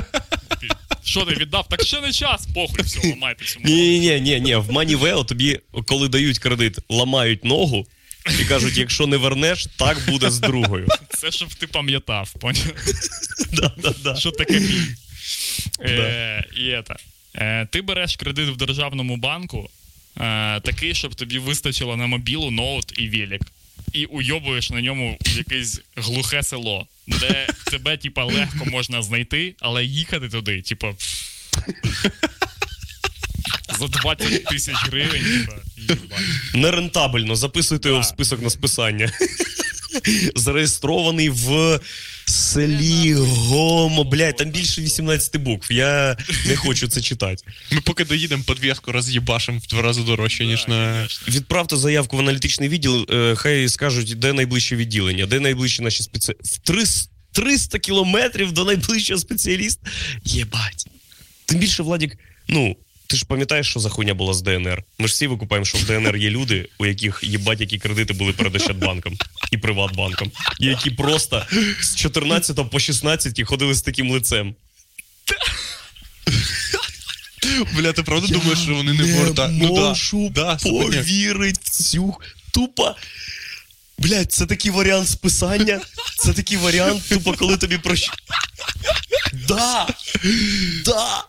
Що 1.04 1.24
ти 1.24 1.34
віддав? 1.34 1.68
Так 1.68 1.82
ще 1.82 2.00
не 2.00 2.12
час, 2.12 2.46
похуй, 2.54 2.84
все, 2.84 3.08
ламайте 3.08 3.44
цю 3.44 3.60
ногу. 3.60 3.74
Ні, 3.74 4.00
ні, 4.00 4.20
ні, 4.20 4.40
ні. 4.40 4.56
В 4.56 4.72
Манівео 4.72 5.24
тобі, 5.24 5.60
коли 5.86 6.08
дають 6.08 6.38
кредит, 6.38 6.78
ламають 6.88 7.44
ногу 7.44 7.86
і 8.40 8.44
кажуть, 8.44 8.78
якщо 8.78 9.06
не 9.06 9.16
вернеш, 9.16 9.66
так 9.66 9.98
буде 10.08 10.30
з 10.30 10.38
другою. 10.38 10.88
Це 11.08 11.30
щоб 11.30 11.54
ти 11.54 11.66
пам'ятав, 11.66 12.32
поняв? 12.32 12.72
Да, 13.52 13.72
да, 13.78 13.94
да. 14.04 14.16
Що 14.16 14.30
таке 14.30 14.60
мій? 14.60 14.80
Е, 15.80 16.44
і 16.56 16.60
это. 16.60 16.96
Е, 17.34 17.66
ти 17.66 17.82
береш 17.82 18.16
кредит 18.16 18.48
в 18.48 18.56
державному 18.56 19.16
банку, 19.16 19.70
е, 20.16 20.60
такий, 20.60 20.94
щоб 20.94 21.14
тобі 21.14 21.38
вистачило 21.38 21.96
на 21.96 22.06
мобілу, 22.06 22.50
ноут 22.50 22.98
і 22.98 23.08
велик. 23.08 23.42
І 23.92 24.04
уйобуєш 24.04 24.70
на 24.70 24.80
ньому 24.80 25.18
в 25.26 25.36
якесь 25.36 25.80
глухе 25.96 26.42
село, 26.42 26.86
де 27.06 27.46
тебе, 27.70 27.96
типа, 27.96 28.24
легко 28.24 28.64
можна 28.64 29.02
знайти, 29.02 29.54
але 29.60 29.84
їхати 29.84 30.28
туди, 30.28 30.62
типа. 30.62 30.94
За 33.78 33.88
20 33.88 34.44
тисяч 34.44 34.74
гривень. 34.74 35.48
Нерентабельно, 36.54 37.36
записуйте 37.36 37.88
його 37.88 38.00
в 38.00 38.04
список 38.04 38.42
на 38.42 38.50
списання. 38.50 39.12
Зареєстрований 40.34 41.28
в 41.28 41.80
селі 42.38 43.14
Гомо. 43.14 44.04
Блядь, 44.04 44.36
там 44.36 44.50
більше 44.50 44.82
18 44.82 45.36
букв. 45.36 45.72
Я 45.72 46.16
не 46.46 46.56
хочу 46.56 46.88
це 46.88 47.00
читати. 47.00 47.44
Ми 47.72 47.80
поки 47.80 48.04
доїдемо 48.04 48.42
підв'язку 48.46 48.92
роз'їбашим 48.92 49.58
в 49.58 49.66
два 49.66 49.82
рази 49.82 50.02
дорожче, 50.02 50.46
ніж 50.46 50.68
на. 50.68 51.08
Відправте 51.28 51.76
заявку 51.76 52.16
в 52.16 52.20
аналітичний 52.20 52.68
відділ, 52.68 53.06
е, 53.10 53.34
хай 53.36 53.68
скажуть, 53.68 54.18
де 54.18 54.32
найближче 54.32 54.76
відділення, 54.76 55.26
де 55.26 55.40
найближчі 55.40 55.82
наші 55.82 56.02
спеціалісти. 56.02 56.48
В 56.54 56.58
300 56.58 57.10
300 57.32 57.78
кілометрів 57.78 58.52
до 58.52 58.64
найближчого 58.64 59.20
спеціаліста. 59.20 59.90
Єбать. 60.24 60.86
Тим 61.46 61.58
більше, 61.58 61.82
Владік, 61.82 62.18
ну. 62.48 62.76
Ти 63.10 63.16
ж 63.16 63.24
пам'ятаєш, 63.24 63.70
що 63.70 63.80
за 63.80 63.88
хуйня 63.88 64.14
була 64.14 64.34
з 64.34 64.42
ДНР? 64.42 64.82
Ми 64.98 65.08
ж 65.08 65.14
всі 65.14 65.26
викупаємо, 65.26 65.64
що 65.64 65.78
в 65.78 65.84
ДНР 65.84 66.16
є 66.16 66.30
люди, 66.30 66.68
у 66.78 66.86
яких 66.86 67.20
єбать, 67.22 67.60
які 67.60 67.78
кредити 67.78 68.12
були 68.12 68.32
перед 68.32 68.56
Ощадбанком 68.56 69.16
і 69.50 69.56
Приватбанком, 69.58 70.32
і 70.60 70.66
які 70.66 70.90
просто 70.90 71.46
з 71.82 71.96
14 71.96 72.70
по 72.70 72.78
16 72.78 73.42
ходили 73.42 73.74
з 73.74 73.82
таким 73.82 74.10
лицем. 74.10 74.54
Бля, 77.76 77.92
ти 77.92 78.02
правда 78.02 78.26
думаєш, 78.26 78.58
що 78.58 78.74
вони 78.74 78.92
не? 78.92 79.02
Не 79.02 79.24
Ну 79.24 79.32
да, 79.32 79.48
можу 79.48 80.28
да, 80.28 80.56
повірити 80.56 81.60
цю 81.70 82.14
тупо. 82.50 82.94
Блять, 83.98 84.32
це 84.32 84.46
такий 84.46 84.70
варіант 84.70 85.08
списання. 85.08 85.80
Це 86.18 86.32
такий 86.32 86.58
варіант, 86.58 87.02
тупо, 87.08 87.32
коли 87.32 87.56
тобі 87.56 87.78
прощ... 87.78 88.10
Да! 89.48 89.86
Да! 90.84 91.24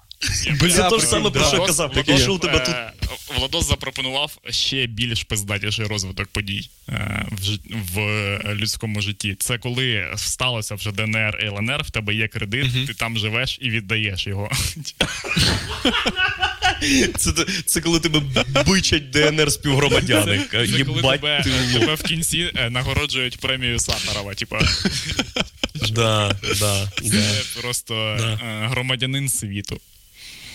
Бля, 0.62 0.70
Це 0.70 0.90
те 0.90 1.00
ж 1.00 1.06
саме, 1.06 1.30
про 1.30 1.44
що 1.46 1.56
я 1.56 1.62
Владос- 1.62 1.68
казав. 1.68 1.92
Владос, 1.94 2.08
Якщо 2.10 2.34
у 2.34 2.40
тебе 2.40 2.60
тут 2.60 2.76
е, 2.76 2.92
Владос 3.38 3.68
запропонував 3.68 4.38
ще 4.50 4.88
більш 4.88 5.24
пиздатіший 5.24 5.86
розвиток 5.86 6.28
подій 6.28 6.70
е, 6.90 7.26
в, 7.32 7.58
в 7.96 8.00
е, 8.00 8.42
людському 8.56 9.02
житті. 9.02 9.36
Це 9.40 9.58
коли 9.58 10.08
сталося 10.16 10.76
вже 10.76 10.92
ДНР 10.92 11.40
і 11.44 11.46
ЛНР, 11.46 11.84
в 11.84 11.90
тебе 11.92 12.14
є 12.14 12.28
кредит, 12.28 12.88
ти 12.88 12.94
там 12.94 13.18
живеш 13.18 13.58
і 13.62 13.70
віддаєш 13.70 14.28
його. 14.28 14.52
це, 17.18 17.32
це 17.66 17.82
коли 17.82 18.00
тебе 18.00 18.22
бичать 18.68 19.10
ДНР 19.10 19.52
співгромадяни. 19.52 20.42
Це 20.52 20.84
коли 20.86 21.02
тебе, 21.02 21.44
тебе 21.74 21.96
в 21.96 22.04
кінці 22.04 22.52
е, 22.56 22.70
нагороджують 22.70 23.38
премію 23.40 23.80
Сахарова. 23.80 24.34
Типа, 24.34 24.60
Да, 25.92 26.36
да, 26.60 26.92
да. 27.04 27.22
просто 27.62 28.16
Да. 28.20 28.40
е, 28.46 28.68
громадянин 28.68 29.30
світу. 29.30 29.80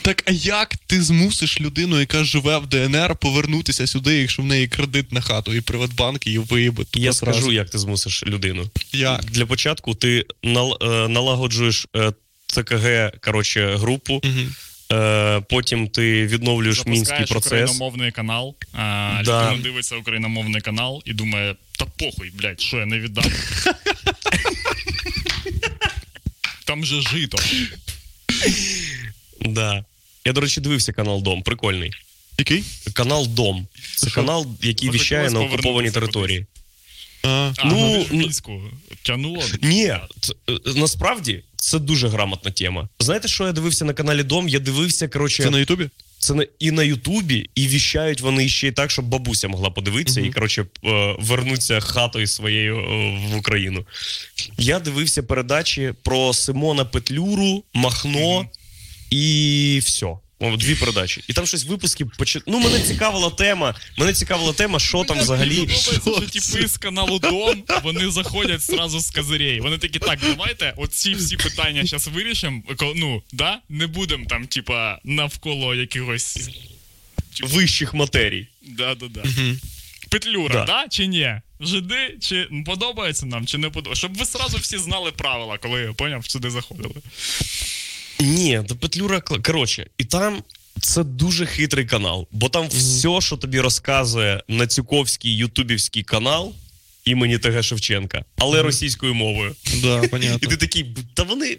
Так 0.04 0.22
а 0.26 0.32
як 0.32 0.76
ти 0.76 1.02
змусиш 1.02 1.60
людину, 1.60 2.00
яка 2.00 2.24
живе 2.24 2.58
в 2.58 2.66
ДНР, 2.66 3.16
повернутися 3.16 3.86
сюди, 3.86 4.14
якщо 4.20 4.42
в 4.42 4.44
неї 4.44 4.68
кредит 4.68 5.12
на 5.12 5.20
хату 5.20 5.54
і 5.54 5.60
Приватбанк 5.60 6.26
її 6.26 6.38
виїбе? 6.38 6.84
Я 6.94 7.12
скажу, 7.12 7.52
як 7.52 7.70
ти 7.70 7.78
змусиш 7.78 8.24
людину. 8.26 8.70
Як? 8.92 9.24
Для 9.24 9.46
початку 9.46 9.94
ти 9.94 10.26
нал- 10.42 11.04
е, 11.04 11.08
налагоджуєш 11.08 11.86
е, 11.96 12.12
ТКГ, 12.46 13.12
коротше, 13.20 13.76
групу. 13.76 14.14
Угу. 14.24 14.98
Е, 15.00 15.40
потім 15.40 15.88
ти 15.88 16.26
відновлюєш 16.26 16.86
мінський 16.86 17.26
процес. 17.26 17.46
україномовний 17.46 18.12
канал, 18.12 18.54
а 18.72 19.20
Да. 19.24 19.44
людина 19.50 19.62
дивиться 19.62 19.96
україномовний 19.96 20.60
канал 20.60 21.02
і 21.04 21.12
думає, 21.12 21.54
та 21.78 21.84
похуй, 21.84 22.30
блядь, 22.34 22.60
що 22.60 22.76
я 22.76 22.86
не 22.86 22.98
віддам. 22.98 23.24
Там 26.64 26.84
же 26.84 27.02
жито. 27.02 27.38
Да. 29.40 29.84
Я, 30.24 30.32
до 30.32 30.40
речі, 30.40 30.60
дивився 30.60 30.92
канал 30.92 31.22
Дом. 31.22 31.42
Прикольний. 31.42 31.92
Який? 32.38 32.64
Канал 32.92 33.26
Дом. 33.26 33.66
Це 33.96 34.06
Що? 34.06 34.14
канал, 34.14 34.46
який 34.62 34.88
Може, 34.88 34.98
віщає 34.98 35.30
на 35.30 35.40
окупованій 35.40 35.90
території. 35.90 36.46
А, 37.22 37.52
А, 37.56 37.64
Ну, 37.64 38.06
ну, 38.12 38.30
ну- 38.48 38.70
тянуло. 39.02 39.42
Ні, 39.62 39.84
е, 39.86 40.00
насправді 40.76 41.42
це 41.56 41.78
дуже 41.78 42.08
грамотна 42.08 42.50
тема. 42.50 42.88
Знаєте, 43.00 43.28
що 43.28 43.46
я 43.46 43.52
дивився 43.52 43.84
на 43.84 43.92
каналі 43.94 44.22
Дом? 44.22 44.48
Я 44.48 44.58
дивився, 44.58 45.08
коротше, 45.08 45.42
це 45.42 45.50
на 45.50 45.58
Ютубі? 45.58 45.88
це 46.18 46.34
на, 46.34 46.46
і 46.58 46.70
на 46.70 46.82
Ютубі, 46.82 47.50
і 47.54 47.66
віщають 47.68 48.20
вони 48.20 48.48
ще 48.48 48.68
й 48.68 48.72
так, 48.72 48.90
щоб 48.90 49.04
бабуся 49.04 49.48
могла 49.48 49.70
подивитися 49.70 50.20
Мгм. 50.20 50.28
і, 50.28 50.32
коротше, 50.32 50.66
е, 50.84 51.16
вернуться 51.18 51.80
хатою 51.80 52.26
своєю 52.26 52.78
е, 52.78 53.18
в 53.32 53.36
Україну. 53.36 53.86
Я 54.58 54.78
дивився 54.80 55.22
передачі 55.22 55.92
про 56.02 56.32
Симона 56.34 56.84
Петлюру, 56.84 57.64
Махно 57.74 58.38
Мгм. 58.40 58.48
І 59.14 59.78
все. 59.78 60.06
О, 60.40 60.56
Дві 60.56 60.74
передачі. 60.74 61.24
І 61.28 61.32
там 61.32 61.46
щось 61.46 61.64
випуски 61.64 62.04
почи... 62.04 62.40
Ну, 62.46 62.58
мене 62.58 62.80
цікавила 62.80 63.30
тема. 63.30 63.74
Мене 63.98 64.12
цікавила 64.12 64.52
тема, 64.52 64.78
що 64.78 65.04
там 65.04 65.18
взагалі. 65.18 65.68
Що 65.68 66.20
типи 66.20 66.68
з 66.68 66.76
каналу 66.78 67.18
Дом, 67.18 67.64
вони 67.82 68.10
заходять 68.10 68.62
сразу 68.62 69.00
з 69.00 69.10
козирей. 69.10 69.60
Вони 69.60 69.78
такі, 69.78 69.98
так, 69.98 70.18
давайте 70.22 70.74
оці 70.76 71.14
всі 71.14 71.36
питання 71.36 71.84
зараз 71.84 72.08
вирішимо. 72.08 72.62
Ну, 72.96 73.22
да? 73.32 73.58
Не 73.68 73.86
будемо 73.86 74.26
там, 74.26 74.46
типа, 74.46 74.98
навколо 75.04 75.74
якихось. 75.74 76.50
Вищих 77.42 77.94
матерій. 77.94 78.46
Да, 78.62 78.94
да, 78.94 79.06
да. 79.08 79.22
Петлюра, 80.10 80.54
Да. 80.54 80.64
да. 80.64 80.88
чи 80.88 81.06
ні? 81.06 81.40
Жиди, 81.60 82.16
чи 82.20 82.48
подобається 82.66 83.26
нам, 83.26 83.46
чи 83.46 83.58
не 83.58 83.70
подобається. 83.70 83.98
Щоб 83.98 84.16
ви 84.16 84.24
сразу 84.24 84.58
всі 84.58 84.78
знали 84.78 85.12
правила, 85.12 85.58
коли 85.58 85.92
поняв, 85.92 86.30
сюди 86.30 86.50
заходили. 86.50 86.94
Ні, 88.20 88.60
до 88.68 88.76
Петлюра. 88.76 89.20
Коротше, 89.20 89.86
і 89.98 90.04
там 90.04 90.42
це 90.80 91.04
дуже 91.04 91.46
хитрий 91.46 91.86
канал, 91.86 92.26
бо 92.32 92.48
там 92.48 92.68
все, 92.68 93.20
що 93.20 93.36
тобі 93.36 93.60
розказує 93.60 94.42
Нацюковський 94.48 95.36
ютубівський 95.36 96.02
канал 96.02 96.52
імені 97.04 97.38
ТГ 97.38 97.64
Шевченка, 97.64 98.24
але 98.36 98.62
російською 98.62 99.14
мовою. 99.14 99.54
Да, 99.82 100.02
І 100.42 100.46
ти 100.46 100.56
такий, 100.56 100.86
та 101.14 101.22
вони, 101.22 101.58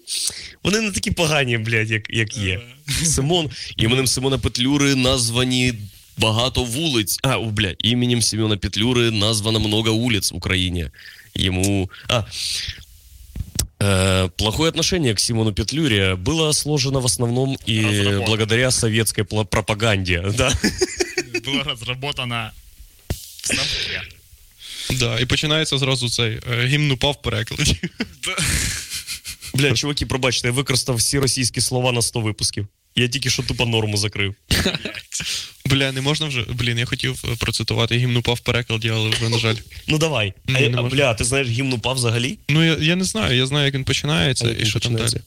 вони 0.64 0.82
не 0.82 0.92
такі 0.92 1.12
погані, 1.12 1.58
блядь, 1.58 1.92
як, 1.92 2.10
як 2.10 2.38
є. 2.38 2.62
Симон, 3.04 3.50
іменем 3.78 4.08
Симона 4.08 4.38
Петлюри 4.38 4.96
названі 4.96 5.74
багато 6.18 6.64
вулиць. 6.64 7.20
А, 7.24 7.38
о, 7.38 7.46
бля, 7.46 7.76
іменем 7.80 8.22
Семена 8.22 8.58
Петлюри 8.58 9.12
названо 9.12 9.60
много 9.60 9.94
улиц 9.94 10.32
в 10.32 10.36
Україні. 10.36 10.88
Ему... 11.40 11.90
А, 12.10 12.24
Э, 13.86 14.30
Плохое 14.38 14.70
отношение 14.70 15.14
к 15.14 15.20
Симону 15.20 15.54
Петлюре 15.54 16.16
было 16.16 16.54
сложено 16.54 17.02
в 17.02 17.06
основном 17.06 17.58
и 17.68 17.86
Разработан. 17.86 18.26
благодаря 18.26 18.72
советской 18.72 19.24
пропаганде. 19.24 20.22
Да. 20.38 20.52
Было 21.46 21.64
разработано 21.64 22.52
в 23.10 23.46
ставке. 23.46 24.02
Да, 24.90 25.20
і 25.20 25.26
починається 25.26 25.78
зразу 25.78 26.10
цей 26.10 26.40
е, 26.52 26.66
гімн 26.66 26.92
упав 26.92 27.12
в 27.12 27.22
перекладі. 27.22 27.78
Бля, 29.54 29.74
чуваки, 29.74 30.06
пробачте, 30.06 30.48
я 30.48 30.52
використав 30.52 30.96
всі 30.96 31.20
російські 31.20 31.62
слова 31.62 31.92
на 31.92 32.02
100 32.02 32.20
випусків. 32.20 32.68
Я 32.96 33.08
тільки 33.08 33.30
що 33.30 33.44
тупо 33.44 33.66
норму 33.66 33.98
закрив. 33.98 34.36
Бля, 35.66 35.92
не 35.92 36.02
можна 36.02 36.28
вже. 36.28 36.46
Блін, 36.50 36.78
я 36.78 36.86
хотів 36.86 37.24
е, 37.26 37.36
процитувати 37.36 37.98
гімн 37.98 38.18
упав 38.18 38.36
в 38.36 38.40
перекладі, 38.40 38.90
але 38.90 39.10
вже, 39.10 39.30
на 39.30 39.38
жаль. 39.38 39.56
Ну 39.88 39.98
давай. 39.98 40.34
Ні, 40.48 40.56
а, 40.66 40.70
не 40.70 40.78
а, 40.78 40.84
бля, 40.84 41.14
ти 41.14 41.24
знаєш 41.24 41.48
гімн 41.48 41.74
упав 41.74 41.96
взагалі? 41.96 42.38
Ну, 42.50 42.64
я, 42.64 42.78
я 42.80 42.96
не 42.96 43.04
знаю, 43.04 43.38
я 43.38 43.46
знаю, 43.46 43.66
як 43.66 43.76
він 43.76 43.84
починається 43.84 44.46
А 44.46 44.48
як 44.48 44.58
і 44.58 44.62
він 44.62 44.70
що 44.70 44.80
там 44.80 44.96
далі. 44.96 45.22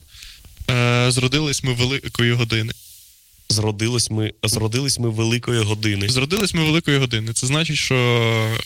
Е, 0.69 1.11
зродились 1.11 1.63
ми 1.63 1.73
великої 1.73 2.31
години. 2.31 2.73
Зродились 3.49 4.09
ми, 4.09 4.33
зродились 4.43 4.99
ми 4.99 5.09
великої 5.09 5.59
години. 5.63 6.09
Зродились 6.09 6.53
ми 6.53 6.63
великої 6.63 6.97
години. 6.97 7.33
Це 7.33 7.47
значить, 7.47 7.77
що. 7.77 8.57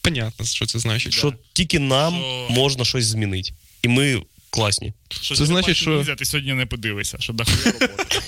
Понятно, 0.00 0.46
що 0.46 0.66
це 0.66 0.78
значить. 0.78 1.12
Що 1.12 1.34
тільки 1.52 1.78
нам 1.78 2.14
Що- 2.14 2.46
можна 2.50 2.84
щось 2.84 3.06
змінити. 3.06 3.52
І 3.82 3.88
ми 3.88 4.22
класні. 4.54 4.92
Що 5.20 5.34
Це 5.34 5.46
значить, 5.46 5.76
що- 5.76 5.90
Нізя, 5.98 6.14
ти 6.14 6.24
сьогодні 6.24 6.54
не 6.54 6.66
подивишся, 6.66 7.16
що 7.20 7.32
дохуя 7.32 7.72
роботи. 7.80 8.18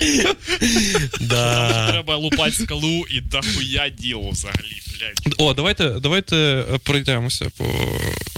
Да. 1.20 1.90
Треба 1.90 2.16
лупати 2.16 2.52
скалу 2.52 3.04
і 3.10 3.20
дохуя 3.20 3.88
діло 3.88 4.30
взагалі, 4.30 4.82
блядь. 4.98 5.34
О, 5.38 5.54
давайте, 5.54 5.88
давайте 5.90 6.36
е, 6.36 6.78
пройдемося 6.82 7.50
по. 7.56 7.64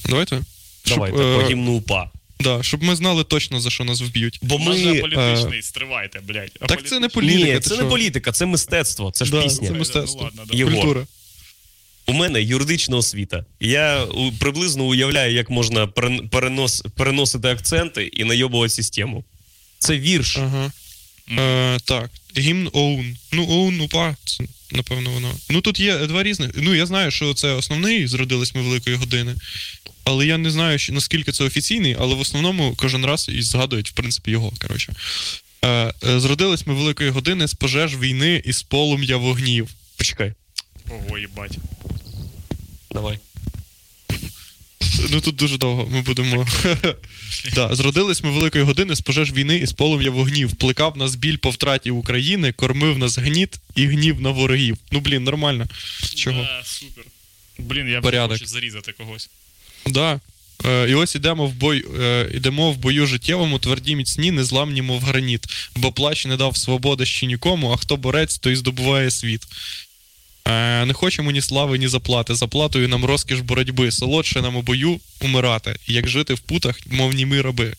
Давайте. 0.09 0.41
Давайте, 0.87 1.17
Щоб, 1.19 1.27
е, 1.33 1.43
по 1.43 1.49
гімну 1.51 1.73
УПА. 1.73 2.11
Да, 2.41 2.63
щоб 2.63 2.83
ми 2.83 2.97
знали 2.97 3.25
точно, 3.25 3.61
за 3.61 3.71
що 3.71 3.85
нас 3.85 4.01
вб'ють. 4.01 4.39
Бо 4.43 4.59
Ми... 4.59 4.85
ми. 4.85 5.01
політичний, 5.01 5.63
стривайте, 5.63 6.21
блядь. 6.21 6.51
А 6.61 6.67
Так 6.67 6.87
це 6.87 7.01
не 7.01 7.09
політика. 7.09 7.55
Ні, 7.55 7.61
це 7.61 7.75
що? 7.75 7.83
не 7.85 7.91
політика, 7.91 8.33
це 8.33 8.47
мистецтво, 8.47 9.11
це 9.11 9.25
ж 9.25 9.31
Да, 9.31 9.43
пісня. 9.43 9.69
це 9.69 9.75
мистецтво. 9.75 10.21
Ну 10.21 10.43
ладно, 10.47 10.55
да. 10.57 10.65
Культура. 10.65 11.07
У 12.07 12.13
мене 12.13 12.43
юридична 12.43 12.97
освіта. 12.97 13.45
Я 13.61 14.07
приблизно 14.39 14.85
уявляю, 14.85 15.35
як 15.35 15.51
можна 15.51 15.87
перенос, 16.31 16.85
переносити 16.97 17.49
акценти 17.49 18.05
і 18.05 18.25
найобувати 18.25 18.71
систему. 18.71 19.25
Це 19.79 19.99
вірш. 19.99 20.37
Ага. 20.37 20.73
Е, 21.39 21.79
так, 21.85 22.11
гімн 22.39 22.71
Оун. 22.73 23.17
Ну, 23.33 23.47
Оун 23.49 23.81
упа, 23.81 24.17
це, 24.25 24.45
напевно, 24.73 25.11
воно. 25.11 25.35
Ну 25.51 25.61
тут 25.61 25.81
є 25.81 25.99
два 25.99 26.23
різних. 26.23 26.51
Ну, 26.55 26.75
я 26.75 26.87
знаю, 26.87 27.11
що 27.11 27.35
це 27.35 27.53
основний 27.53 28.07
зродились 28.07 28.55
ми 28.55 28.63
великої 28.63 28.97
години. 28.97 29.35
Але 30.05 30.27
я 30.27 30.39
не 30.39 30.51
знаю, 30.51 30.79
що, 30.79 30.93
наскільки 30.93 31.33
це 31.33 31.45
офіційний, 31.45 31.97
але 32.01 32.15
в 32.15 32.21
основному 32.21 32.75
кожен 32.77 33.07
раз 33.07 33.29
і 33.29 33.43
згадують, 33.43 33.91
в 33.91 33.93
принципі, 33.93 34.31
його. 34.31 34.53
Коротше. 34.63 34.93
Е, 35.65 35.69
е, 35.69 36.21
зродились 36.21 36.67
ми 36.67 36.75
великої 36.75 37.11
години 37.11 37.49
з 37.49 37.55
пожеж 37.55 37.97
війни 37.97 38.43
і 38.45 38.53
з 38.53 38.63
полум'я 38.63 39.17
вогнів. 39.17 39.69
Почекай, 39.97 40.33
Ого, 40.91 41.19
їбать. 41.19 41.59
Давай. 42.93 43.19
Ну 45.11 45.21
тут 45.21 45.37
дуже 45.37 45.59
довго 45.59 45.89
ми 45.93 46.03
будемо. 46.03 46.47
да, 47.55 47.75
зродились 47.75 48.23
ми 48.23 48.31
великої 48.31 48.65
години 48.65 48.97
з 48.97 49.01
пожеж 49.01 49.33
війни 49.33 49.57
і 49.57 49.67
з 49.67 49.73
полум'я 49.73 50.11
вогнів. 50.11 50.55
Плекав 50.55 50.97
нас 50.97 51.15
біль 51.15 51.37
по 51.37 51.51
втраті 51.51 51.91
України, 51.91 52.53
кормив 52.53 52.99
нас 52.99 53.19
гніт 53.19 53.61
і 53.75 53.87
гнів 53.87 54.21
на 54.21 54.31
ворогів. 54.31 54.77
Ну 54.93 55.01
блін, 55.01 55.25
нормально. 55.25 55.67
Чого? 56.15 56.43
Да, 56.43 56.63
супер. 56.65 57.05
Блін, 57.59 57.89
я 57.89 58.01
Порядок. 58.01 58.39
хочу 58.39 58.47
зарізати 58.47 58.93
когось. 58.93 59.31
Да. 59.87 60.21
Е, 60.67 60.91
і 60.91 60.95
ось 60.95 61.15
ідемо 61.15 61.47
в 61.47 61.53
бой, 61.53 61.85
е, 62.01 62.31
ідемо 62.35 62.73
в 62.73 62.77
бою 62.77 63.07
життєвому, 63.07 63.59
тверді 63.59 63.97
міцні, 63.97 64.31
незламні, 64.31 64.83
мов 64.83 65.03
граніт. 65.03 65.47
Бо 65.77 65.93
плач 65.93 66.27
не 66.27 66.37
дав 66.37 66.57
свободи 66.57 67.07
ще 67.07 67.27
нікому, 67.27 67.73
а 67.73 67.77
хто 67.77 67.97
борець, 67.97 68.39
той 68.39 68.57
здобуває 68.57 69.11
світ. 69.11 69.47
Е, 70.49 70.87
не 70.87 70.93
хочемо 70.93 71.31
ні 71.31 71.41
слави, 71.41 71.79
ні 71.79 71.89
заплати. 71.89 72.35
Заплатою 72.35 72.89
нам 72.89 73.05
розкіш 73.05 73.41
боротьби. 73.41 73.91
Солодше 73.91 74.43
нам 74.43 74.57
у 74.57 74.63
бою 74.63 75.01
умирати, 75.21 75.77
як 75.87 76.09
жити 76.09 76.35
в 76.35 76.41
путах, 76.41 76.81
мов 76.87 77.13
німи 77.15 77.43
раби. 77.43 77.75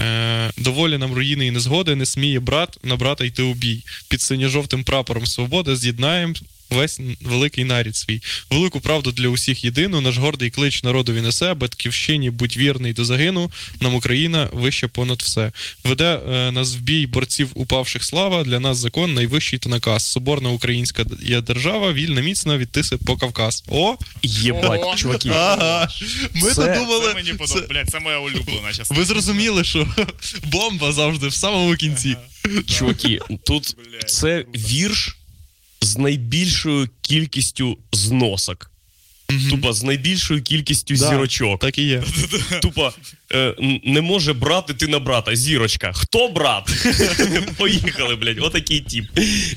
Е, 0.00 0.50
доволі 0.56 0.98
нам 0.98 1.12
руїни 1.12 1.46
і 1.46 1.50
незгоди, 1.50 1.94
не 1.94 2.06
сміє 2.06 2.40
брат 2.40 2.78
на 2.82 2.96
брата 2.96 3.24
йти 3.24 3.42
у 3.42 3.54
бій. 3.54 3.84
Під 4.08 4.20
синьо-жовтим 4.20 4.84
прапором 4.84 5.26
свободи 5.26 5.76
з'єднаєм 5.76 6.34
весь 6.70 7.00
великий 7.20 7.64
нарід 7.64 7.96
свій. 7.96 8.22
Велику 8.50 8.80
правду 8.80 9.12
для 9.12 9.28
усіх 9.28 9.64
єдину, 9.64 10.00
наш 10.00 10.16
гордий 10.18 10.50
клич 10.50 10.82
народові 10.82 11.20
несе, 11.20 11.54
батьківщині 11.54 12.30
будь 12.30 12.56
вірний 12.56 12.92
до 12.92 13.04
загину, 13.04 13.50
нам 13.80 13.94
Україна 13.94 14.48
вище 14.52 14.88
понад 14.88 15.22
все. 15.22 15.52
Веде 15.84 16.20
е, 16.28 16.52
нас 16.52 16.74
в 16.76 16.78
бій 16.78 17.06
борців 17.06 17.50
упавших 17.54 18.04
слава, 18.04 18.44
для 18.44 18.60
нас 18.60 18.78
закон 18.78 19.14
найвищий 19.14 19.58
та 19.58 19.68
наказ. 19.68 20.04
Соборна 20.04 20.48
українська 20.50 21.04
є 21.22 21.40
держава, 21.40 21.92
вільна 21.92 22.20
міцна 22.20 22.58
від 22.58 22.70
Тиси 22.70 22.96
по 22.96 23.16
Кавказ. 23.16 23.64
О! 23.68 23.96
Єбать, 24.22 24.98
чуваки. 24.98 25.28
Ага! 25.28 25.88
Ми 26.34 26.50
Це- 26.50 26.54
Це 26.54 27.14
мені 27.14 27.32
подобається. 27.32 27.66
Блядь, 27.70 27.90
це 27.90 28.00
моя 28.00 28.18
улюблена 28.18 28.72
частина. 28.72 29.00
Ви 29.00 29.06
зрозуміли, 29.06 29.64
що 29.64 29.88
бомба 30.44 30.92
завжди 30.92 31.28
в 31.28 31.34
самому 31.34 31.74
кінці. 31.74 32.16
Чуваки, 32.66 33.18
тут 33.46 33.76
це 34.06 34.44
вірш 34.54 35.15
з 35.86 35.98
найбільшою 35.98 36.88
кількістю 37.00 37.78
зносок. 37.92 38.70
Тупо 39.50 39.72
з 39.72 39.82
найбільшою 39.82 40.42
кількістю 40.42 40.94
Да. 40.96 41.08
зірочок. 41.10 41.60
Так 41.60 41.78
і 41.78 41.82
є. 41.82 42.02
Тупо 42.62 42.92
е, 43.32 43.54
не 43.84 44.00
може 44.00 44.32
брати 44.32 44.74
ти 44.74 44.86
на 44.86 44.98
брата. 44.98 45.36
Зірочка. 45.36 45.92
Хто 45.92 46.28
брат? 46.28 46.86
Поїхали, 47.56 48.16
блядь, 48.16 48.38
отакий 48.38 48.80
тип. 48.80 49.04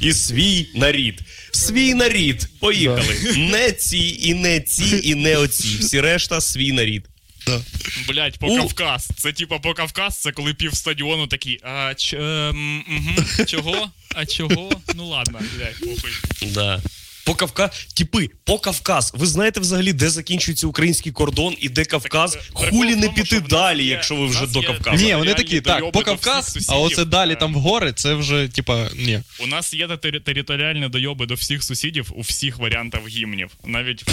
І 0.02 0.14
свій 0.14 0.68
нарід. 0.76 1.20
Свій 1.52 1.94
нарід. 1.94 2.50
Поїхали. 2.60 3.36
Не 3.38 3.72
ці, 3.72 4.18
і 4.22 4.34
не 4.34 4.62
ці, 4.62 5.02
і 5.04 5.16
не 5.16 5.38
оці. 5.38 5.78
Всі 5.80 6.02
решта 6.02 6.42
свій 6.42 6.72
нарід. 6.72 7.06
Да. 7.48 7.62
Блять, 8.08 8.40
по 8.40 8.48
У. 8.48 8.58
Кавказ. 8.58 9.10
Це 9.18 9.32
типа 9.32 9.60
по 9.60 9.74
Кавказ, 9.74 10.18
це 10.18 10.32
коли 10.32 10.54
пів 10.54 10.76
стадіону 10.76 11.28
такі. 11.28 11.60
А 11.64 11.94
ч, 11.94 12.18
ем, 12.18 12.84
мгм, 12.88 13.46
чого? 13.46 13.90
А 14.16 14.26
чого? 14.26 14.70
Ну 14.96 15.06
ладно, 15.08 15.40
блять, 15.58 15.80
похуй. 15.80 16.12
Да. 16.54 16.82
По 17.26 17.36
Кавказ, 17.36 17.88
типи, 17.94 18.30
по 18.44 18.60
Кавказ. 18.60 19.12
Ви 19.16 19.28
знаєте 19.28 19.60
взагалі, 19.60 19.94
де 19.94 20.10
закінчується 20.10 20.68
український 20.68 21.12
кордон 21.12 21.56
і 21.60 21.70
де 21.70 21.86
Кавказ? 21.86 22.32
Так, 22.34 22.42
е, 22.42 22.46
прикол 22.60 22.70
Хулі 22.80 22.94
в 22.94 22.98
не 22.98 23.02
тому, 23.08 23.16
що 23.16 23.24
піти 23.24 23.38
в 23.38 23.42
нас 23.42 23.50
далі, 23.50 23.84
є- 23.84 23.90
якщо 23.90 24.16
ви 24.16 24.26
в 24.26 24.30
вже 24.30 24.42
нас 24.42 24.52
до 24.52 24.60
є- 24.60 24.68
Кавказу. 24.68 25.04
Ні, 25.06 25.14
вони 25.14 25.26
реальні 25.26 25.44
такі, 25.44 25.62
так, 25.62 25.80
дойоби 25.80 25.92
по 25.92 26.02
Кавказ, 26.06 26.68
а 26.70 26.76
оце 26.78 27.06
далі 27.06 27.36
там 27.36 27.54
в 27.54 27.58
гори, 27.58 27.94
це 27.94 28.14
вже, 28.14 28.48
типа, 28.48 28.90
ні. 28.96 29.22
У 29.40 29.48
нас 29.48 29.74
є 29.74 29.88
тери- 29.88 30.20
територіальні 30.20 30.90
дойоби 30.90 31.26
до 31.26 31.34
всіх 31.34 31.64
сусідів 31.64 32.12
у 32.16 32.22
всіх 32.22 32.58
варіантах 32.58 33.08
гімнів. 33.08 33.50
Навіть 33.66 34.06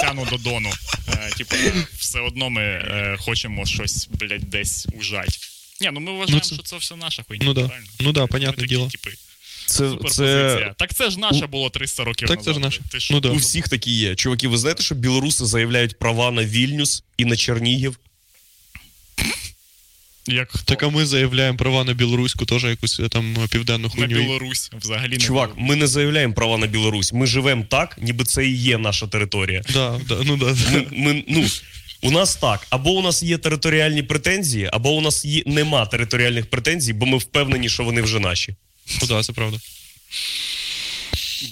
Сяну 0.00 0.26
до 0.30 0.36
Дону. 0.36 0.70
Е, 1.08 1.30
типа, 1.36 1.56
все 1.98 2.20
одно 2.20 2.50
ми 2.50 2.62
е, 2.62 3.16
хочемо 3.20 3.66
щось, 3.66 4.08
блядь, 4.12 4.50
десь 4.50 4.86
ужать. 4.98 5.38
Ні, 5.80 5.90
ну 5.92 6.00
ми 6.00 6.12
вважаємо, 6.12 6.40
це- 6.40 6.54
що 6.54 6.62
це 6.62 6.76
все 6.76 6.96
наша 6.96 7.22
хуйня. 7.22 7.42
Ну 7.46 7.54
да. 7.54 7.60
правильно? 7.66 7.88
Ну 8.00 8.12
да, 8.12 8.20
Ми 8.20 8.26
понятне 8.26 8.66
діло. 8.66 8.88
типи, 8.88 9.10
Це, 9.66 9.96
це 10.10 10.74
Так 10.78 10.94
це 10.94 11.10
ж 11.10 11.18
наше 11.18 11.46
було 11.46 11.70
300 11.70 12.04
років 12.04 12.28
Так 12.28 12.36
назад. 12.38 12.54
це 12.54 12.60
ж 12.60 12.64
наше. 12.64 12.80
Ти 12.90 13.00
що? 13.00 13.14
Ну 13.14 13.20
да. 13.20 13.28
у 13.28 13.36
всіх 13.36 13.68
такі 13.68 13.90
є. 13.90 14.14
Чуваки, 14.14 14.48
ви 14.48 14.58
знаєте, 14.58 14.82
що 14.82 14.94
білоруси 14.94 15.46
заявляють 15.46 15.98
права 15.98 16.30
на 16.30 16.44
Вільнюс 16.44 17.02
і 17.16 17.24
на 17.24 17.36
Чернігів? 17.36 17.98
Як 20.26 20.50
хто? 20.50 20.62
Так 20.64 20.82
а 20.82 20.88
ми 20.88 21.06
заявляємо 21.06 21.58
права 21.58 21.84
на 21.84 21.94
білоруську, 21.94 22.46
теж 22.46 22.64
якусь 22.64 23.00
е, 23.00 23.08
там 23.08 23.36
південну 23.50 23.88
на 23.88 23.94
хуйню. 23.94 24.22
Білорусь 24.22 24.70
взагалі 24.80 25.10
не 25.12 25.18
Чувак, 25.18 25.50
ми 25.56 25.76
не 25.76 25.86
заявляємо 25.86 26.34
права 26.34 26.58
на 26.58 26.66
Білорусь. 26.66 27.12
Ми 27.12 27.26
живемо 27.26 27.64
так, 27.68 27.98
ніби 28.00 28.24
це 28.24 28.46
і 28.46 28.56
є 28.56 28.78
наша 28.78 29.06
територія. 29.06 29.62
Да, 29.72 30.00
да, 30.08 30.16
ну 30.24 30.36
да. 30.36 30.56
Ми, 30.72 30.86
ми, 30.90 31.24
ну, 31.28 31.46
у 32.02 32.10
нас 32.10 32.36
так, 32.36 32.66
або 32.70 32.90
у 32.90 33.02
нас 33.02 33.22
є 33.22 33.38
територіальні 33.38 34.02
претензії, 34.02 34.70
або 34.72 34.90
у 34.90 35.00
нас 35.00 35.24
є, 35.24 35.42
нема 35.46 35.86
територіальних 35.86 36.46
претензій, 36.50 36.92
бо 36.92 37.06
ми 37.06 37.18
впевнені, 37.18 37.68
що 37.68 37.84
вони 37.84 38.02
вже 38.02 38.20
наші. 38.20 38.54
Ну 39.02 39.08
так, 39.08 39.24
це 39.24 39.32
правда. 39.32 39.58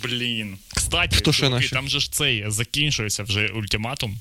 Блін. 0.02 0.58
Кстати, 0.74 1.16
Хто 1.16 1.32
ще 1.32 1.40
чуваки, 1.42 1.62
наші? 1.62 1.74
там 1.74 1.88
же 1.88 2.00
ж 2.00 2.12
цей 2.12 2.44
закінчується 2.46 3.22
вже 3.22 3.48
ультиматум. 3.48 4.18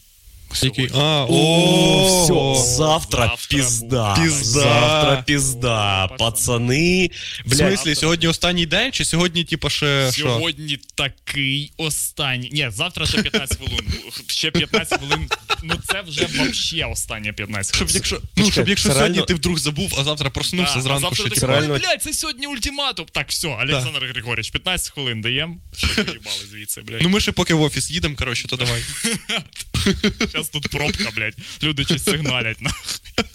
Який? 0.62 0.90
А, 0.94 1.26
О, 1.30 2.28
о, 2.30 2.54
все, 2.54 2.76
завтра, 2.76 3.20
Завтра 3.28 3.38
пізда. 3.58 4.16
Пізда. 4.24 4.60
Завтра 4.62 5.24
пізда. 5.26 6.08
Пацани. 6.08 7.10
В 7.46 7.56
смислі, 7.56 7.96
сьогодні 7.96 8.28
останній 8.28 8.66
день, 8.66 8.92
чи 8.92 9.06
сьогодні, 9.06 9.44
типа, 9.44 9.70
ще 9.70 10.10
що? 10.14 10.22
Сьогодні 10.24 10.80
такий 10.96 11.72
останній. 11.78 12.50
Ні, 12.54 12.70
завтра 12.74 13.06
ще 13.06 13.22
15 13.22 13.58
хвилин. 13.58 13.86
Ще 14.28 14.52
15 14.52 15.00
хвилин. 15.00 15.30
Ну 15.64 15.76
це 15.88 16.02
вже 16.02 16.26
вообще 16.38 16.86
останні 16.86 17.32
15 17.32 17.76
Щоб 17.76 17.88
хвилин. 17.88 17.96
якщо, 17.96 18.22
ну, 18.36 18.52
щоб 18.52 18.70
якщо 18.70 18.90
це 18.90 18.96
сьогодні 18.96 19.14
реально- 19.18 19.26
ти 19.26 19.34
вдруг 19.34 19.58
забув, 19.58 19.96
а 20.00 20.04
завтра 20.04 20.30
проснувся 20.30 20.74
Да, 20.74 20.80
а 20.80 20.82
зранку, 20.82 21.02
завтра 21.02 21.16
що 21.16 21.24
такий, 21.24 21.40
типа. 21.40 21.52
реально- 21.54 21.74
«Ой, 21.74 21.80
блядь, 21.80 22.02
це 22.04 22.14
сьогодні 22.14 22.48
ультиматум. 22.48 23.06
Так, 23.12 23.30
все, 23.30 23.48
Олександр 23.48 24.06
Григорійович, 24.12 24.50
15 24.50 24.90
хвилин 24.94 25.22
даємо. 25.22 25.58
Що 25.78 25.88
поїбали 26.06 26.38
звідси, 26.52 26.82
блядь. 26.82 27.02
Ну 27.02 27.10
ми 27.10 27.20
ще 27.20 27.32
поки 27.32 27.54
в 27.54 27.62
офіс 27.62 27.92
їдемо, 27.92 28.16
коротше, 28.16 28.48
то 28.48 28.56
давай. 28.56 28.84
Зараз 30.38 30.50
тут 30.50 30.68
пробка, 30.70 31.12
блядь. 31.16 31.36
Люди 31.64 31.86
щось 31.86 32.04
сигналять. 32.04 32.62
нахуй. 32.62 33.26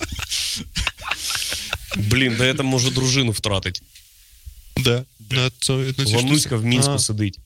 Блін, 1.96 2.34
да 2.38 2.46
я 2.46 2.54
там 2.54 2.66
можу 2.66 2.90
дружину 2.90 3.30
втратити. 3.30 3.80
Де? 4.76 5.02
На 5.30 5.50
цю, 5.58 5.76
на 5.76 5.92
цю 6.04 6.12
Вануська 6.16 6.56
в 6.56 6.64
Мінську 6.64 6.92
А. 6.92 6.98
сидить. 6.98 7.38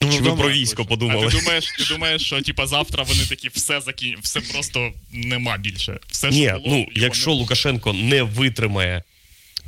Ну, 0.00 0.08
Чи 0.10 0.14
ви 0.16 0.20
вдома. 0.22 0.36
про 0.42 0.50
військо 0.52 0.82
А 0.82 0.84
подумали? 0.84 1.30
ти 1.30 1.38
думаєш, 1.38 1.64
ти 1.78 1.84
думаєш, 1.84 2.22
що 2.22 2.42
типа 2.42 2.66
завтра 2.66 3.02
вони 3.02 3.24
такі 3.26 3.48
все 3.48 3.80
закінь, 3.80 4.16
все 4.22 4.40
просто 4.40 4.92
нема 5.12 5.56
більше. 5.56 5.98
Все 6.10 6.30
Ні, 6.30 6.44
що 6.48 6.52
було, 6.58 6.64
ну 6.68 6.78
його 6.78 6.90
якщо 6.94 7.30
не- 7.30 7.36
Лукашенко 7.36 7.92
не 7.92 8.22
витримає. 8.22 9.02